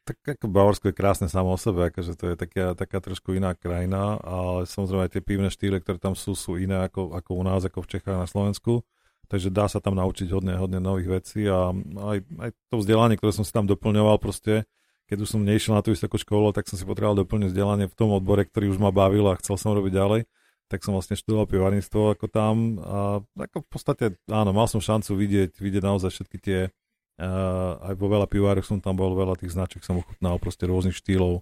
Tak 0.04 0.40
ako 0.40 0.48
Bavorsko 0.48 0.88
je 0.88 0.96
krásne 0.96 1.28
samo 1.28 1.52
o 1.52 1.60
sebe, 1.60 1.92
akože 1.92 2.16
to 2.16 2.32
je 2.32 2.36
taká, 2.40 2.72
taká 2.72 2.98
trošku 3.04 3.36
iná 3.36 3.52
krajina, 3.52 4.16
ale 4.24 4.64
samozrejme 4.64 5.04
aj 5.04 5.12
tie 5.12 5.22
pivné 5.22 5.48
štýle, 5.52 5.84
ktoré 5.84 6.00
tam 6.00 6.16
sú, 6.16 6.32
sú 6.32 6.56
iné 6.56 6.88
ako, 6.88 7.12
ako 7.12 7.30
u 7.36 7.44
nás, 7.44 7.60
ako 7.68 7.84
v 7.84 7.90
Čechách 7.92 8.16
na 8.16 8.24
Slovensku 8.24 8.80
takže 9.28 9.52
dá 9.52 9.68
sa 9.68 9.78
tam 9.78 9.94
naučiť 9.94 10.32
hodne, 10.32 10.56
hodne 10.56 10.80
nových 10.80 11.20
vecí 11.20 11.44
a 11.44 11.70
aj, 11.76 12.18
aj 12.24 12.50
to 12.72 12.76
vzdelanie, 12.80 13.20
ktoré 13.20 13.32
som 13.36 13.44
si 13.44 13.52
tam 13.52 13.68
doplňoval 13.68 14.16
proste, 14.18 14.64
keď 15.06 15.24
už 15.24 15.28
som 15.36 15.44
nešiel 15.44 15.76
na 15.76 15.84
tú 15.84 15.92
vysokú 15.92 16.16
školu, 16.16 16.56
tak 16.56 16.66
som 16.66 16.80
si 16.80 16.84
potreboval 16.88 17.22
doplniť 17.22 17.52
vzdelanie 17.52 17.86
v 17.86 17.96
tom 17.96 18.12
odbore, 18.12 18.48
ktorý 18.48 18.72
už 18.72 18.80
ma 18.80 18.88
bavil 18.88 19.28
a 19.28 19.38
chcel 19.38 19.60
som 19.60 19.76
robiť 19.76 19.92
ďalej, 19.92 20.20
tak 20.68 20.84
som 20.84 20.92
vlastne 20.92 21.16
študoval 21.16 21.48
pivarníctvo 21.48 22.14
ako 22.14 22.26
tam 22.28 22.78
a 22.84 23.24
ako 23.40 23.64
v 23.64 23.68
podstate, 23.68 24.04
áno, 24.28 24.52
mal 24.52 24.68
som 24.68 24.84
šancu 24.84 25.16
vidieť, 25.16 25.56
vidieť 25.56 25.82
naozaj 25.82 26.12
všetky 26.12 26.38
tie, 26.38 26.60
uh, 26.68 27.80
aj 27.88 27.94
vo 27.96 28.06
veľa 28.12 28.28
pivároch 28.28 28.68
som 28.68 28.78
tam 28.84 29.00
bol, 29.00 29.16
veľa 29.16 29.40
tých 29.40 29.56
značiek 29.56 29.80
som 29.80 29.98
ochutnal, 29.98 30.36
proste 30.36 30.68
rôznych 30.68 30.94
štýlov, 30.94 31.40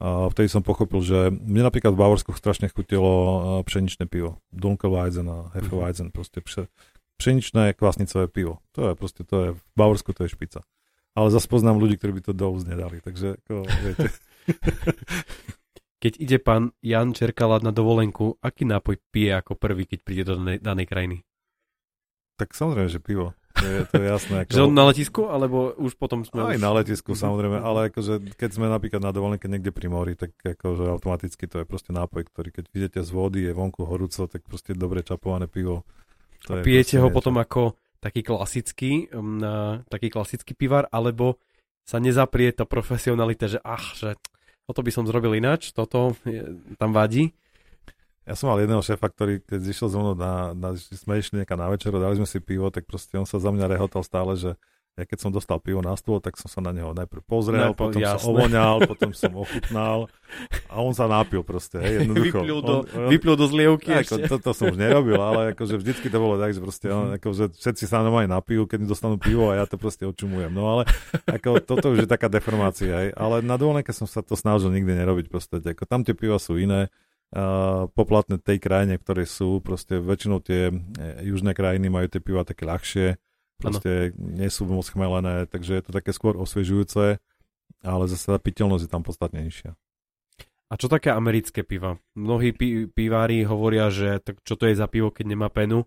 a 0.00 0.32
vtedy 0.32 0.48
som 0.48 0.64
pochopil, 0.64 1.04
že 1.04 1.28
mne 1.28 1.68
napríklad 1.68 1.92
v 1.92 2.00
Bavorsku 2.00 2.32
strašne 2.32 2.72
chutilo 2.72 3.12
pšeničné 3.68 4.08
pivo. 4.08 4.40
Dunkelweizen 4.48 5.28
a 5.28 5.52
Hefeweizen, 5.52 6.08
proste 6.08 6.40
pšeničné 7.20 7.76
kvasnicové 7.76 8.32
pivo. 8.32 8.64
To 8.72 8.90
je 8.90 8.92
proste, 8.96 9.28
to 9.28 9.36
je, 9.36 9.48
v 9.60 9.62
Bavorsku 9.76 10.16
to 10.16 10.24
je 10.24 10.32
špica. 10.32 10.64
Ale 11.12 11.28
zase 11.28 11.52
poznám 11.52 11.76
ľudí, 11.76 12.00
ktorí 12.00 12.16
by 12.16 12.22
to 12.24 12.32
do 12.32 12.48
nedali, 12.64 13.04
takže 13.04 13.36
ako, 13.44 13.68
viete. 13.84 14.08
Keď 16.00 16.12
ide 16.16 16.40
pán 16.40 16.72
Jan 16.80 17.12
Čerkala 17.12 17.60
na 17.60 17.76
dovolenku, 17.76 18.40
aký 18.40 18.64
nápoj 18.64 18.96
pije 19.12 19.36
ako 19.36 19.52
prvý, 19.54 19.84
keď 19.84 19.98
príde 20.00 20.24
do 20.24 20.40
danej, 20.40 20.58
danej 20.64 20.86
krajiny? 20.88 21.16
Tak 22.40 22.56
samozrejme, 22.56 22.88
že 22.88 23.04
pivo. 23.04 23.36
To 23.60 23.66
je, 23.68 23.78
to 23.92 24.00
je 24.00 24.06
jasné. 24.08 24.34
Ako... 24.48 24.50
Že 24.56 24.62
na 24.72 24.84
letisku, 24.88 25.28
alebo 25.28 25.76
už 25.76 25.92
potom 26.00 26.24
sme... 26.24 26.40
Aj 26.40 26.56
už... 26.56 26.64
na 26.64 26.72
letisku, 26.72 27.12
samozrejme, 27.12 27.60
ale 27.60 27.92
akože, 27.92 28.32
keď 28.32 28.50
sme 28.56 28.72
napríklad 28.72 29.04
na 29.04 29.12
dovolenke 29.12 29.44
niekde 29.44 29.68
pri 29.68 29.92
mori, 29.92 30.16
tak 30.16 30.32
akože 30.40 30.88
automaticky 30.88 31.44
to 31.44 31.60
je 31.60 31.66
proste 31.68 31.92
nápoj, 31.92 32.24
ktorý 32.32 32.48
keď 32.48 32.64
vidíte 32.72 33.00
z 33.04 33.10
vody, 33.12 33.44
je 33.44 33.52
vonku 33.52 33.84
horúco, 33.84 34.24
tak 34.24 34.40
proste 34.48 34.72
dobre 34.72 35.04
čapované 35.04 35.44
pivo 35.52 35.84
to 36.46 36.56
a 36.56 36.64
pijete 36.64 36.96
ho 36.96 37.12
niečo. 37.12 37.16
potom 37.16 37.36
ako 37.36 37.76
taký 38.00 38.24
klasický, 38.24 39.12
um, 39.12 39.44
taký 39.92 40.08
klasický 40.08 40.56
pivar, 40.56 40.88
alebo 40.88 41.36
sa 41.84 42.00
nezaprie 42.00 42.48
tá 42.56 42.64
profesionalita, 42.64 43.50
že 43.50 43.60
ach, 43.60 43.92
že 43.92 44.16
toto 44.70 44.86
by 44.86 44.94
som 44.94 45.02
zrobil 45.02 45.34
ináč, 45.34 45.74
toto 45.74 46.14
je, 46.22 46.46
tam 46.78 46.94
vadí. 46.94 47.34
Ja 48.22 48.38
som 48.38 48.46
mal 48.46 48.62
jedného 48.62 48.78
šéfa, 48.78 49.10
ktorý 49.10 49.42
keď 49.42 49.58
zišiel 49.66 49.90
so 49.90 49.98
mnou 49.98 50.14
na, 50.14 50.54
na 50.54 50.78
sme 50.78 51.18
išli 51.18 51.42
na 51.42 51.66
večeru, 51.66 51.98
dali 51.98 52.14
sme 52.14 52.30
si 52.30 52.38
pivo, 52.38 52.70
tak 52.70 52.86
proste 52.86 53.18
on 53.18 53.26
sa 53.26 53.42
za 53.42 53.50
mňa 53.50 53.66
rehotal 53.66 54.06
stále, 54.06 54.38
že 54.38 54.54
ja 54.98 55.04
keď 55.06 55.18
som 55.22 55.30
dostal 55.30 55.62
pivo 55.62 55.80
na 55.80 55.94
stôl, 55.94 56.18
tak 56.18 56.36
som 56.36 56.50
sa 56.50 56.60
na 56.60 56.74
neho 56.74 56.90
najprv 56.92 57.22
pozrel, 57.24 57.72
no, 57.72 57.78
potom 57.78 58.02
jasné. 58.02 58.20
som 58.20 58.34
ovoňal, 58.34 58.74
potom 58.84 59.10
som 59.14 59.32
ochutnal 59.38 60.10
a 60.66 60.74
on 60.82 60.92
sa 60.92 61.06
napil 61.06 61.40
proste, 61.46 61.80
hej, 61.80 62.04
jednoducho. 62.04 62.42
Vyplul 62.42 62.60
do, 62.60 62.76
on, 62.84 63.08
vyplul 63.08 63.36
do 63.38 63.46
zlievky 63.48 63.90
ako, 63.96 64.14
Toto 64.26 64.50
som 64.52 64.68
už 64.74 64.76
nerobil, 64.76 65.16
ale 65.16 65.56
akože 65.56 65.78
vždycky 65.80 66.12
to 66.12 66.18
bolo 66.20 66.36
tak, 66.36 66.52
že 66.52 66.60
proste 66.60 66.88
on, 66.90 67.16
akože 67.16 67.54
všetci 67.56 67.84
sa 67.86 68.04
normálne 68.04 68.28
napijú, 68.28 68.68
keď 68.68 68.84
dostanú 68.84 69.16
pivo 69.16 69.48
a 69.54 69.62
ja 69.62 69.64
to 69.64 69.80
proste 69.80 70.04
očumujem. 70.04 70.52
No 70.52 70.68
ale 70.68 70.82
ako, 71.24 71.62
toto 71.64 71.94
už 71.94 72.04
je 72.04 72.08
taká 72.10 72.28
deformácia, 72.28 72.90
hej. 72.90 73.10
Ale 73.14 73.40
na 73.40 73.56
dovolenke 73.56 73.94
som 73.94 74.10
sa 74.10 74.20
to 74.20 74.36
snažil 74.36 74.68
nikdy 74.74 74.92
nerobiť 74.92 75.26
proste. 75.32 75.62
Ako, 75.62 75.86
tam 75.86 76.02
tie 76.02 76.12
piva 76.12 76.36
sú 76.36 76.58
iné, 76.58 76.90
uh, 77.34 77.86
poplatné 77.94 78.42
tej 78.42 78.58
krajine, 78.58 78.98
ktoré 78.98 79.24
sú, 79.24 79.62
proste 79.62 80.02
väčšinou 80.02 80.42
tie 80.42 80.70
e, 80.70 80.74
južné 81.26 81.54
krajiny 81.54 81.86
majú 81.86 82.06
tie 82.10 82.22
piva 82.22 82.42
také 82.42 82.66
ľahšie, 82.66 83.16
proste 83.60 84.16
ano. 84.16 84.40
nie 84.40 84.48
sú 84.48 84.64
moc 84.64 84.88
chmelené, 84.88 85.44
takže 85.46 85.76
je 85.78 85.82
to 85.84 85.92
také 85.92 86.16
skôr 86.16 86.34
osviežujúce, 86.40 87.20
ale 87.84 88.02
zase 88.08 88.24
tá 88.24 88.40
piteľnosť 88.40 88.84
je 88.88 88.90
tam 88.90 89.04
podstatne 89.04 89.44
nižšia. 89.44 89.76
A 90.70 90.78
čo 90.78 90.86
také 90.86 91.10
americké 91.10 91.66
piva? 91.66 91.98
Mnohí 92.14 92.54
pi- 92.54 92.86
pivári 92.86 93.42
hovoria, 93.42 93.90
že 93.90 94.22
tak 94.22 94.38
čo 94.46 94.54
to 94.54 94.70
je 94.70 94.78
za 94.78 94.86
pivo, 94.86 95.10
keď 95.10 95.34
nemá 95.34 95.50
penu, 95.50 95.82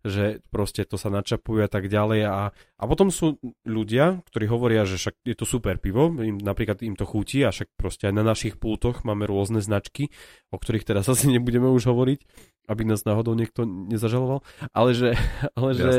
že 0.00 0.40
proste 0.48 0.88
to 0.88 0.96
sa 0.96 1.12
načapuje 1.12 1.60
a 1.60 1.68
tak 1.68 1.92
ďalej. 1.92 2.20
A, 2.24 2.48
a 2.56 2.84
potom 2.88 3.12
sú 3.12 3.36
ľudia, 3.68 4.24
ktorí 4.32 4.48
hovoria, 4.48 4.88
že 4.88 4.96
však 4.96 5.20
je 5.28 5.36
to 5.36 5.44
super 5.44 5.76
pivo, 5.76 6.08
im, 6.24 6.40
napríklad 6.40 6.80
im 6.80 6.96
to 6.96 7.04
chutí 7.04 7.44
a 7.44 7.52
však 7.52 7.76
proste 7.76 8.08
aj 8.08 8.14
na 8.16 8.24
našich 8.24 8.56
pultoch 8.56 9.04
máme 9.04 9.28
rôzne 9.28 9.60
značky, 9.60 10.08
o 10.48 10.56
ktorých 10.56 10.88
teraz 10.88 11.04
asi 11.12 11.28
nebudeme 11.28 11.68
už 11.68 11.92
hovoriť, 11.92 12.24
aby 12.70 12.82
nás 12.86 13.02
náhodou 13.02 13.34
niekto 13.34 13.66
nezažaloval, 13.66 14.44
ale 14.70 14.90
že, 14.94 15.10
ale 15.58 15.70
že 15.74 15.92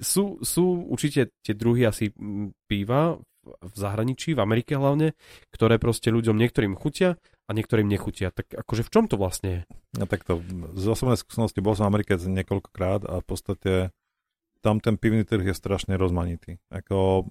sú, 0.00 0.40
sú 0.40 0.88
určite 0.88 1.32
tie 1.44 1.52
druhy 1.52 1.84
asi 1.84 2.12
piva 2.70 3.20
v 3.48 3.74
zahraničí, 3.74 4.36
v 4.36 4.44
Amerike 4.44 4.76
hlavne, 4.76 5.16
ktoré 5.48 5.80
proste 5.80 6.12
ľuďom 6.12 6.36
niektorým 6.36 6.76
chutia 6.76 7.16
a 7.48 7.50
niektorým 7.56 7.88
nechutia. 7.88 8.28
Tak 8.28 8.52
akože 8.52 8.84
v 8.84 8.92
čom 8.92 9.04
to 9.08 9.16
vlastne 9.16 9.48
je? 9.48 9.60
No 9.96 10.04
takto, 10.04 10.44
z 10.76 10.84
osobnej 10.84 11.16
skúsenosti 11.16 11.64
bol 11.64 11.72
som 11.72 11.88
v 11.88 11.96
Amerike 11.96 12.20
niekoľkokrát 12.20 13.08
a 13.08 13.24
v 13.24 13.26
podstate 13.26 13.72
tam 14.60 14.82
ten 14.82 15.00
pivný 15.00 15.24
trh 15.24 15.48
je 15.48 15.54
strašne 15.56 15.96
rozmanitý. 15.96 16.60
Ako, 16.68 17.24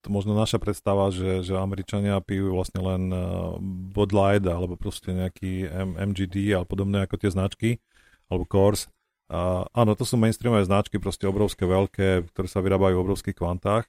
to 0.00 0.08
možno 0.08 0.32
naša 0.32 0.62
predstava, 0.62 1.10
že, 1.10 1.42
že 1.42 1.58
Američania 1.58 2.22
pijú 2.22 2.54
vlastne 2.54 2.80
len 2.80 3.02
uh, 3.10 3.58
Bud 3.92 4.14
Light 4.14 4.46
alebo 4.46 4.78
proste 4.78 5.10
nejaký 5.12 5.68
M- 5.68 5.96
MGD 6.14 6.54
alebo 6.54 6.70
podobné 6.70 7.04
ako 7.04 7.18
tie 7.18 7.30
značky, 7.34 7.70
alebo. 8.30 8.88
Uh, 9.28 9.68
áno, 9.76 9.92
to 9.92 10.08
sú 10.08 10.16
mainstreamové 10.16 10.64
značky, 10.64 10.96
proste 10.96 11.28
obrovské, 11.28 11.68
veľké, 11.68 12.32
ktoré 12.32 12.48
sa 12.48 12.64
vyrábajú 12.64 12.96
v 12.96 13.04
obrovských 13.04 13.36
kvantách. 13.36 13.84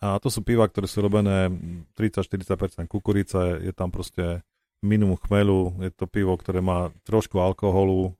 A 0.00 0.16
to 0.18 0.32
sú 0.32 0.40
piva, 0.40 0.64
ktoré 0.64 0.88
sú 0.88 1.04
robené 1.04 1.52
30-40% 1.94 2.88
kukurice, 2.88 3.60
je 3.62 3.72
tam 3.76 3.92
proste 3.92 4.40
minimum 4.82 5.14
chmelu, 5.14 5.78
je 5.78 5.90
to 5.94 6.10
pivo, 6.10 6.34
ktoré 6.34 6.58
má 6.58 6.90
trošku 7.06 7.38
alkoholu, 7.38 8.18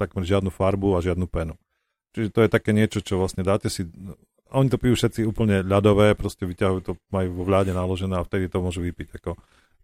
takmer 0.00 0.24
žiadnu 0.24 0.48
farbu 0.48 0.96
a 0.96 1.04
žiadnu 1.04 1.28
penu. 1.28 1.54
Čiže 2.16 2.32
to 2.32 2.40
je 2.40 2.48
také 2.48 2.72
niečo, 2.72 3.04
čo 3.04 3.20
vlastne 3.20 3.44
dáte 3.44 3.68
si... 3.68 3.84
Oni 4.48 4.72
to 4.72 4.80
pijú 4.80 4.96
všetci 4.96 5.28
úplne 5.28 5.60
ľadové, 5.60 6.16
proste 6.16 6.48
vyťahujú 6.48 6.80
to, 6.80 6.92
majú 7.12 7.36
vo 7.36 7.44
vláde 7.44 7.76
naložené 7.76 8.16
a 8.16 8.24
vtedy 8.24 8.48
to 8.48 8.64
môžu 8.64 8.80
vypiť. 8.80 9.20
Ako. 9.20 9.36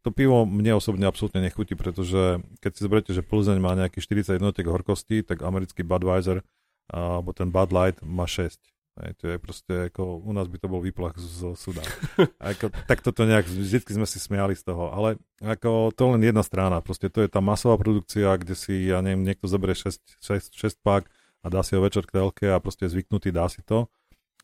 To 0.05 0.13
pivo 0.13 0.45
mne 0.45 0.77
osobne 0.77 1.09
absolútne 1.09 1.41
nechutí, 1.41 1.73
pretože 1.73 2.45
keď 2.61 2.71
si 2.77 2.81
zoberiete, 2.85 3.13
že 3.17 3.25
Plzeň 3.25 3.57
má 3.57 3.73
nejakých 3.73 4.37
40 4.37 4.37
jednotiek 4.37 4.69
horkosti, 4.69 5.25
tak 5.25 5.41
americký 5.41 5.81
Budweiser 5.81 6.45
alebo 6.93 7.33
ten 7.33 7.49
Bud 7.49 7.73
Light 7.73 8.05
má 8.05 8.29
6. 8.29 8.61
Hej, 8.95 9.11
to 9.19 9.25
je 9.27 9.37
proste 9.43 9.75
ako, 9.91 10.23
u 10.23 10.31
nás 10.31 10.47
by 10.47 10.61
to 10.61 10.71
bol 10.71 10.79
výplach 10.79 11.19
z 11.19 11.59
súda. 11.59 11.83
Ako, 12.39 12.71
tak 12.87 13.03
toto 13.03 13.27
nejak, 13.27 13.43
vždy 13.43 13.83
sme 13.91 14.07
si 14.07 14.23
smiali 14.23 14.55
z 14.55 14.71
toho, 14.71 14.95
ale 14.95 15.19
ako 15.43 15.91
to 15.91 16.15
len 16.15 16.23
jedna 16.23 16.47
strana, 16.47 16.79
proste 16.79 17.11
to 17.11 17.19
je 17.19 17.27
tá 17.27 17.43
masová 17.43 17.75
produkcia, 17.75 18.39
kde 18.39 18.55
si, 18.55 18.87
ja 18.87 19.03
neviem, 19.03 19.27
niekto 19.27 19.51
zoberie 19.51 19.75
6, 19.75 20.23
6, 20.23 20.55
6 20.55 20.87
pak 20.87 21.11
a 21.43 21.47
dá 21.51 21.67
si 21.67 21.75
ho 21.75 21.83
večer 21.83 22.07
k 22.07 22.23
telke 22.23 22.47
a 22.47 22.63
proste 22.63 22.87
je 22.87 22.95
zvyknutý, 22.95 23.35
dá 23.35 23.51
si 23.51 23.67
to. 23.67 23.91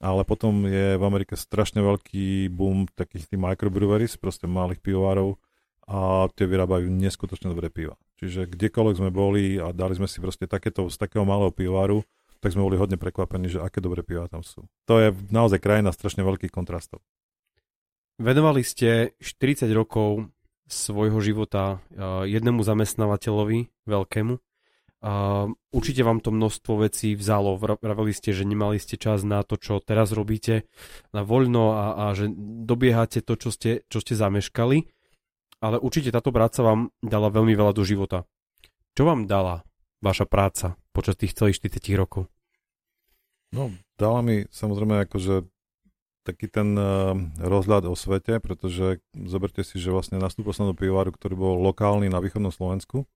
Ale 0.02 0.26
potom 0.26 0.66
je 0.66 0.98
v 0.98 1.04
Amerike 1.06 1.38
strašne 1.38 1.78
veľký 1.78 2.50
boom 2.50 2.90
takých 2.98 3.30
tých 3.30 3.38
microbreweries, 3.38 4.18
proste 4.18 4.50
malých 4.50 4.82
pivovárov 4.82 5.38
a 5.90 6.30
tie 6.30 6.46
vyrábajú 6.46 6.86
neskutočne 6.86 7.50
dobré 7.50 7.66
piva. 7.66 7.98
Čiže 8.22 8.46
kdekoľvek 8.46 8.96
sme 9.02 9.10
boli 9.10 9.58
a 9.58 9.74
dali 9.74 9.98
sme 9.98 10.06
si 10.06 10.22
proste 10.22 10.46
takéto, 10.46 10.86
z 10.86 10.94
takého 10.94 11.26
malého 11.26 11.50
pivovaru, 11.50 12.06
tak 12.38 12.54
sme 12.54 12.62
boli 12.62 12.78
hodne 12.78 12.94
prekvapení, 12.94 13.50
že 13.50 13.58
aké 13.58 13.82
dobré 13.82 14.06
piva 14.06 14.30
tam 14.30 14.46
sú. 14.46 14.70
To 14.86 15.02
je 15.02 15.10
naozaj 15.34 15.58
krajina 15.58 15.90
strašne 15.90 16.22
veľkých 16.22 16.54
kontrastov. 16.54 17.02
Venovali 18.22 18.62
ste 18.62 19.18
40 19.18 19.66
rokov 19.74 20.30
svojho 20.70 21.18
života 21.18 21.82
jednému 22.22 22.62
zamestnávateľovi 22.62 23.90
veľkému. 23.90 24.34
určite 25.74 26.02
vám 26.06 26.22
to 26.22 26.30
množstvo 26.30 26.86
vecí 26.86 27.18
vzalo. 27.18 27.58
Vraveli 27.58 28.14
ste, 28.14 28.30
že 28.30 28.46
nemali 28.46 28.78
ste 28.78 28.94
čas 28.94 29.26
na 29.26 29.42
to, 29.42 29.58
čo 29.58 29.82
teraz 29.82 30.14
robíte, 30.14 30.70
na 31.10 31.26
voľno 31.26 31.74
a, 31.74 31.84
a 31.98 32.04
že 32.14 32.30
dobiehate 32.62 33.26
to, 33.26 33.34
čo 33.34 33.50
ste, 33.50 33.82
čo 33.90 33.98
ste 33.98 34.14
zameškali. 34.14 34.99
Ale 35.60 35.76
určite 35.76 36.08
táto 36.08 36.32
práca 36.32 36.64
vám 36.64 36.88
dala 37.04 37.28
veľmi 37.28 37.52
veľa 37.52 37.76
do 37.76 37.84
života. 37.84 38.24
Čo 38.96 39.04
vám 39.04 39.28
dala 39.28 39.62
vaša 40.00 40.24
práca 40.24 40.80
počas 40.96 41.20
tých 41.20 41.36
celých 41.36 41.60
40 41.60 42.00
rokov? 42.00 42.26
No, 43.52 43.68
dala 44.00 44.24
mi 44.24 44.48
samozrejme 44.48 45.04
akože 45.04 45.44
taký 46.24 46.46
ten 46.48 46.76
uh, 46.76 47.16
rozhľad 47.40 47.88
o 47.88 47.96
svete, 47.96 48.40
pretože 48.40 49.00
zoberte 49.12 49.64
si, 49.64 49.80
že 49.80 49.92
vlastne 49.92 50.20
nastúpil 50.20 50.52
som 50.52 50.68
do 50.68 50.76
pivovaru, 50.76 51.12
ktorý 51.12 51.34
bol 51.36 51.54
lokálny 51.64 52.08
na 52.12 52.20
východnom 52.20 52.52
Slovensku 52.52 53.08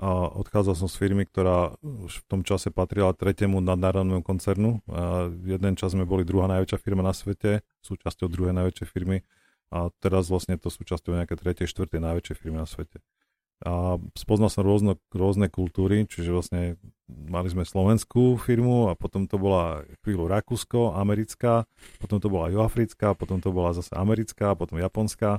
a 0.00 0.30
odchádzal 0.34 0.74
som 0.74 0.88
z 0.88 0.96
firmy, 0.98 1.28
ktorá 1.28 1.76
už 1.84 2.24
v 2.24 2.26
tom 2.26 2.40
čase 2.42 2.72
patrila 2.72 3.12
tretiemu 3.12 3.60
nadnárodnému 3.60 4.24
koncernu. 4.24 4.80
A 4.88 5.28
jeden 5.30 5.76
čas 5.76 5.92
sme 5.92 6.08
boli 6.08 6.24
druhá 6.24 6.48
najväčšia 6.48 6.78
firma 6.80 7.04
na 7.04 7.12
svete, 7.12 7.60
súčasťou 7.84 8.26
druhej 8.26 8.56
najväčšej 8.56 8.88
firmy 8.88 9.22
a 9.72 9.88
teraz 10.04 10.28
vlastne 10.28 10.60
to 10.60 10.68
súčasťou 10.68 11.16
nejaké 11.16 11.34
tretej, 11.40 11.64
štvrtej 11.64 12.04
najväčšej 12.04 12.36
firmy 12.36 12.60
na 12.60 12.68
svete. 12.68 13.00
A 13.62 13.96
spoznal 14.18 14.50
som 14.50 14.66
rôzne, 14.66 14.98
rôzne 15.14 15.46
kultúry, 15.46 16.04
čiže 16.04 16.34
vlastne 16.34 16.76
mali 17.06 17.46
sme 17.46 17.62
slovenskú 17.62 18.34
firmu 18.36 18.90
a 18.90 18.98
potom 18.98 19.30
to 19.30 19.38
bola 19.38 19.86
chvíľu 20.02 20.26
Rakúsko, 20.26 20.98
americká, 20.98 21.64
potom 22.02 22.18
to 22.18 22.26
bola 22.26 22.50
juafrická, 22.50 23.14
potom 23.14 23.38
to 23.38 23.54
bola 23.54 23.70
zase 23.72 23.94
americká, 23.94 24.58
potom 24.58 24.82
japonská. 24.82 25.38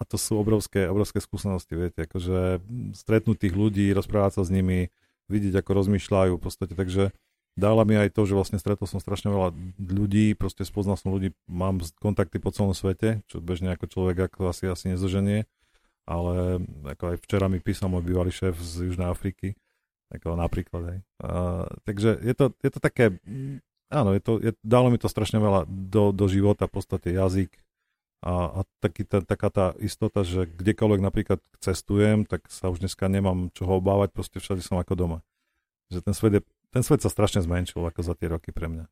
A 0.00 0.02
to 0.08 0.16
sú 0.16 0.40
obrovské, 0.40 0.88
obrovské 0.88 1.20
skúsenosti, 1.20 1.76
viete, 1.76 2.08
akože 2.08 2.64
stretnúť 2.96 3.36
tých 3.36 3.52
ľudí, 3.52 3.92
rozprávať 3.92 4.40
sa 4.40 4.42
s 4.48 4.50
nimi, 4.50 4.88
vidieť, 5.28 5.60
ako 5.60 5.70
rozmýšľajú 5.84 6.32
v 6.40 6.42
podstate, 6.42 6.72
takže 6.72 7.12
dala 7.54 7.82
mi 7.86 7.98
aj 7.98 8.14
to, 8.14 8.26
že 8.26 8.36
vlastne 8.36 8.58
stretol 8.60 8.86
som 8.86 9.02
strašne 9.02 9.30
veľa 9.30 9.54
ľudí, 9.78 10.34
proste 10.34 10.62
spoznal 10.66 10.98
som 10.98 11.14
ľudí, 11.14 11.34
mám 11.50 11.82
kontakty 11.98 12.38
po 12.38 12.54
celom 12.54 12.74
svete, 12.76 13.22
čo 13.26 13.42
bežne 13.42 13.74
ako 13.74 13.86
človek 13.86 14.30
ako 14.30 14.50
asi, 14.50 14.70
asi 14.70 14.92
nezoženie 14.92 15.48
ale 16.10 16.58
ako 16.90 17.14
aj 17.14 17.16
včera 17.22 17.46
mi 17.46 17.62
písal 17.62 17.86
môj 17.86 18.02
bývalý 18.02 18.34
šéf 18.34 18.58
z 18.58 18.90
Južnej 18.90 19.06
Afriky, 19.06 19.54
ako 20.10 20.34
napríklad. 20.34 20.82
Hej. 20.90 20.98
A, 21.22 21.30
takže 21.86 22.18
je 22.18 22.34
to, 22.34 22.44
je 22.58 22.70
to 22.74 22.80
také, 22.82 23.14
áno, 23.94 24.10
je 24.18 24.22
to, 24.22 24.32
je, 24.42 24.52
dalo 24.66 24.90
mi 24.90 24.98
to 24.98 25.06
strašne 25.06 25.38
veľa 25.38 25.70
do, 25.70 26.10
do 26.10 26.26
života, 26.26 26.66
v 26.66 26.74
podstate 26.74 27.14
jazyk 27.14 27.54
a, 28.26 28.58
a 28.58 28.60
taký 28.82 29.06
ta, 29.06 29.22
taká 29.22 29.48
tá 29.54 29.66
istota, 29.78 30.26
že 30.26 30.50
kdekoľvek 30.50 31.00
napríklad 31.00 31.40
cestujem, 31.62 32.26
tak 32.26 32.42
sa 32.50 32.74
už 32.74 32.82
dneska 32.82 33.06
nemám 33.06 33.54
čoho 33.54 33.78
obávať, 33.78 34.10
proste 34.10 34.42
všade 34.42 34.66
som 34.66 34.82
ako 34.82 34.98
doma. 34.98 35.18
Že 35.94 36.10
ten 36.10 36.14
svet, 36.18 36.32
je, 36.38 36.42
ten 36.70 36.82
svet 36.86 37.02
sa 37.02 37.10
strašne 37.10 37.42
zmenšil 37.42 37.82
ako 37.82 38.00
za 38.02 38.14
tie 38.14 38.30
roky 38.30 38.54
pre 38.54 38.70
mňa. 38.70 38.86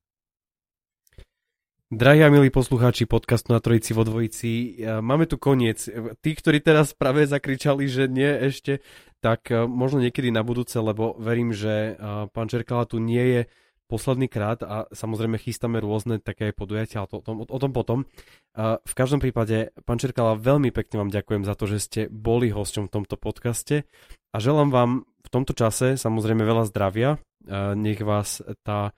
Drahí 1.89 2.21
a 2.21 2.29
milí 2.29 2.53
poslucháči 2.53 3.09
podcastu 3.09 3.57
na 3.57 3.65
Trojici 3.65 3.97
vo 3.97 4.05
Dvojici, 4.05 4.77
máme 5.01 5.25
tu 5.25 5.41
koniec. 5.41 5.89
Tí, 6.21 6.37
ktorí 6.37 6.61
teraz 6.61 6.93
práve 6.93 7.25
zakričali, 7.25 7.89
že 7.89 8.13
nie 8.13 8.29
ešte, 8.29 8.85
tak 9.25 9.49
e, 9.49 9.65
možno 9.65 10.05
niekedy 10.05 10.29
na 10.29 10.45
budúce, 10.45 10.77
lebo 10.79 11.17
verím, 11.17 11.51
že 11.51 11.97
e, 11.97 12.29
pán 12.29 12.47
Čerkala 12.47 12.85
tu 12.85 13.01
nie 13.01 13.25
je 13.25 13.41
posledný 13.89 14.29
krát 14.29 14.61
a 14.61 14.85
samozrejme 14.93 15.41
chystáme 15.41 15.81
rôzne 15.81 16.21
také 16.21 16.53
podujatia, 16.53 17.03
ale 17.03 17.09
to, 17.09 17.17
o, 17.19 17.25
tom, 17.25 17.37
o 17.43 17.59
tom 17.59 17.73
potom. 17.73 18.05
V 18.61 18.95
každom 18.95 19.19
prípade, 19.19 19.73
pán 19.89 19.97
Čerkala, 19.97 20.37
veľmi 20.37 20.69
pekne 20.69 21.01
vám 21.01 21.11
ďakujem 21.11 21.49
za 21.49 21.57
to, 21.57 21.65
že 21.65 21.79
ste 21.81 22.01
boli 22.13 22.53
hosťom 22.53 22.87
v 22.87 22.95
tomto 23.01 23.17
podcaste 23.17 23.89
a 24.31 24.37
želám 24.37 24.69
vám 24.69 24.91
v 25.25 25.29
tomto 25.33 25.57
čase 25.57 25.97
samozrejme 25.97 26.45
veľa 26.45 26.69
zdravia, 26.69 27.17
nech 27.75 28.01
vás 28.05 28.45
tá 28.61 28.93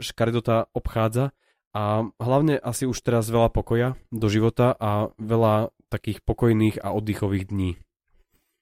škaredota 0.00 0.68
obchádza 0.72 1.32
a 1.76 2.08
hlavne 2.16 2.56
asi 2.56 2.88
už 2.88 2.96
teraz 3.04 3.28
veľa 3.28 3.52
pokoja 3.52 3.96
do 4.08 4.28
života 4.32 4.72
a 4.76 5.12
veľa 5.20 5.74
takých 5.92 6.24
pokojných 6.24 6.80
a 6.80 6.96
oddychových 6.96 7.52
dní. 7.52 7.76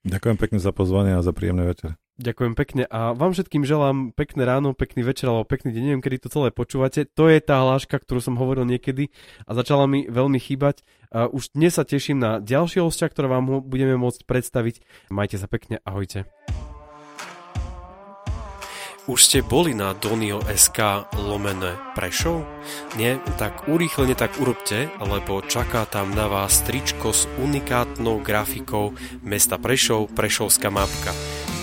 Ďakujem 0.02 0.36
pekne 0.38 0.58
za 0.58 0.74
pozvanie 0.74 1.14
a 1.14 1.22
za 1.22 1.30
príjemný 1.30 1.70
večer. 1.70 2.01
Ďakujem 2.20 2.52
pekne 2.52 2.84
a 2.92 3.16
vám 3.16 3.32
všetkým 3.32 3.64
želám 3.64 4.12
pekné 4.12 4.44
ráno, 4.44 4.76
pekný 4.76 5.00
večer 5.00 5.32
alebo 5.32 5.48
pekný 5.48 5.72
deň, 5.72 5.82
neviem, 5.82 6.04
kedy 6.04 6.20
to 6.20 6.28
celé 6.28 6.52
počúvate. 6.52 7.08
To 7.16 7.24
je 7.26 7.40
tá 7.40 7.64
hláška, 7.64 7.96
ktorú 7.96 8.20
som 8.20 8.36
hovoril 8.36 8.68
niekedy 8.68 9.08
a 9.48 9.56
začala 9.56 9.88
mi 9.88 10.04
veľmi 10.04 10.36
chýbať. 10.36 10.84
Už 11.08 11.56
dnes 11.56 11.72
sa 11.72 11.88
teším 11.88 12.20
na 12.20 12.36
ďalšie 12.36 12.84
hostia, 12.84 13.08
ktoré 13.08 13.32
vám 13.32 13.64
budeme 13.64 13.96
môcť 13.96 14.28
predstaviť. 14.28 14.84
Majte 15.08 15.40
sa 15.40 15.48
pekne, 15.48 15.80
ahojte. 15.88 16.28
Už 19.10 19.18
ste 19.18 19.42
boli 19.42 19.74
na 19.74 19.96
Donio.sk 19.98 21.10
lomené 21.16 21.74
Prešov? 21.98 22.46
Nie? 22.94 23.18
Tak 23.34 23.66
urýchlene 23.66 24.14
tak 24.14 24.38
urobte, 24.38 24.94
lebo 25.02 25.42
čaká 25.42 25.90
tam 25.90 26.14
na 26.14 26.30
vás 26.30 26.62
tričko 26.62 27.10
s 27.10 27.26
unikátnou 27.42 28.22
grafikou 28.22 28.94
mesta 29.26 29.58
Prešov, 29.58 30.12
Prešovská 30.14 30.70
mapka. 30.70 31.10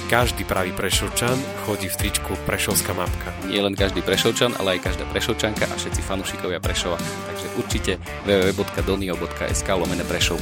Každý 0.09 0.41
pravý 0.41 0.73
Prešovčan 0.73 1.37
chodí 1.69 1.85
v 1.85 1.93
tričku 1.93 2.33
Prešovská 2.49 2.97
mapka. 2.97 3.29
Nie 3.45 3.61
len 3.61 3.77
každý 3.77 4.01
Prešovčan, 4.01 4.57
ale 4.57 4.81
aj 4.81 4.89
každá 4.89 5.05
Prešovčanka 5.05 5.69
a 5.69 5.75
všetci 5.77 6.01
fanúšikovia 6.01 6.57
Prešova. 6.57 6.97
Takže 6.97 7.47
určite 7.61 7.91
www.donio.sk 8.25 9.69
lomene 9.69 10.01
Prešov. 10.09 10.41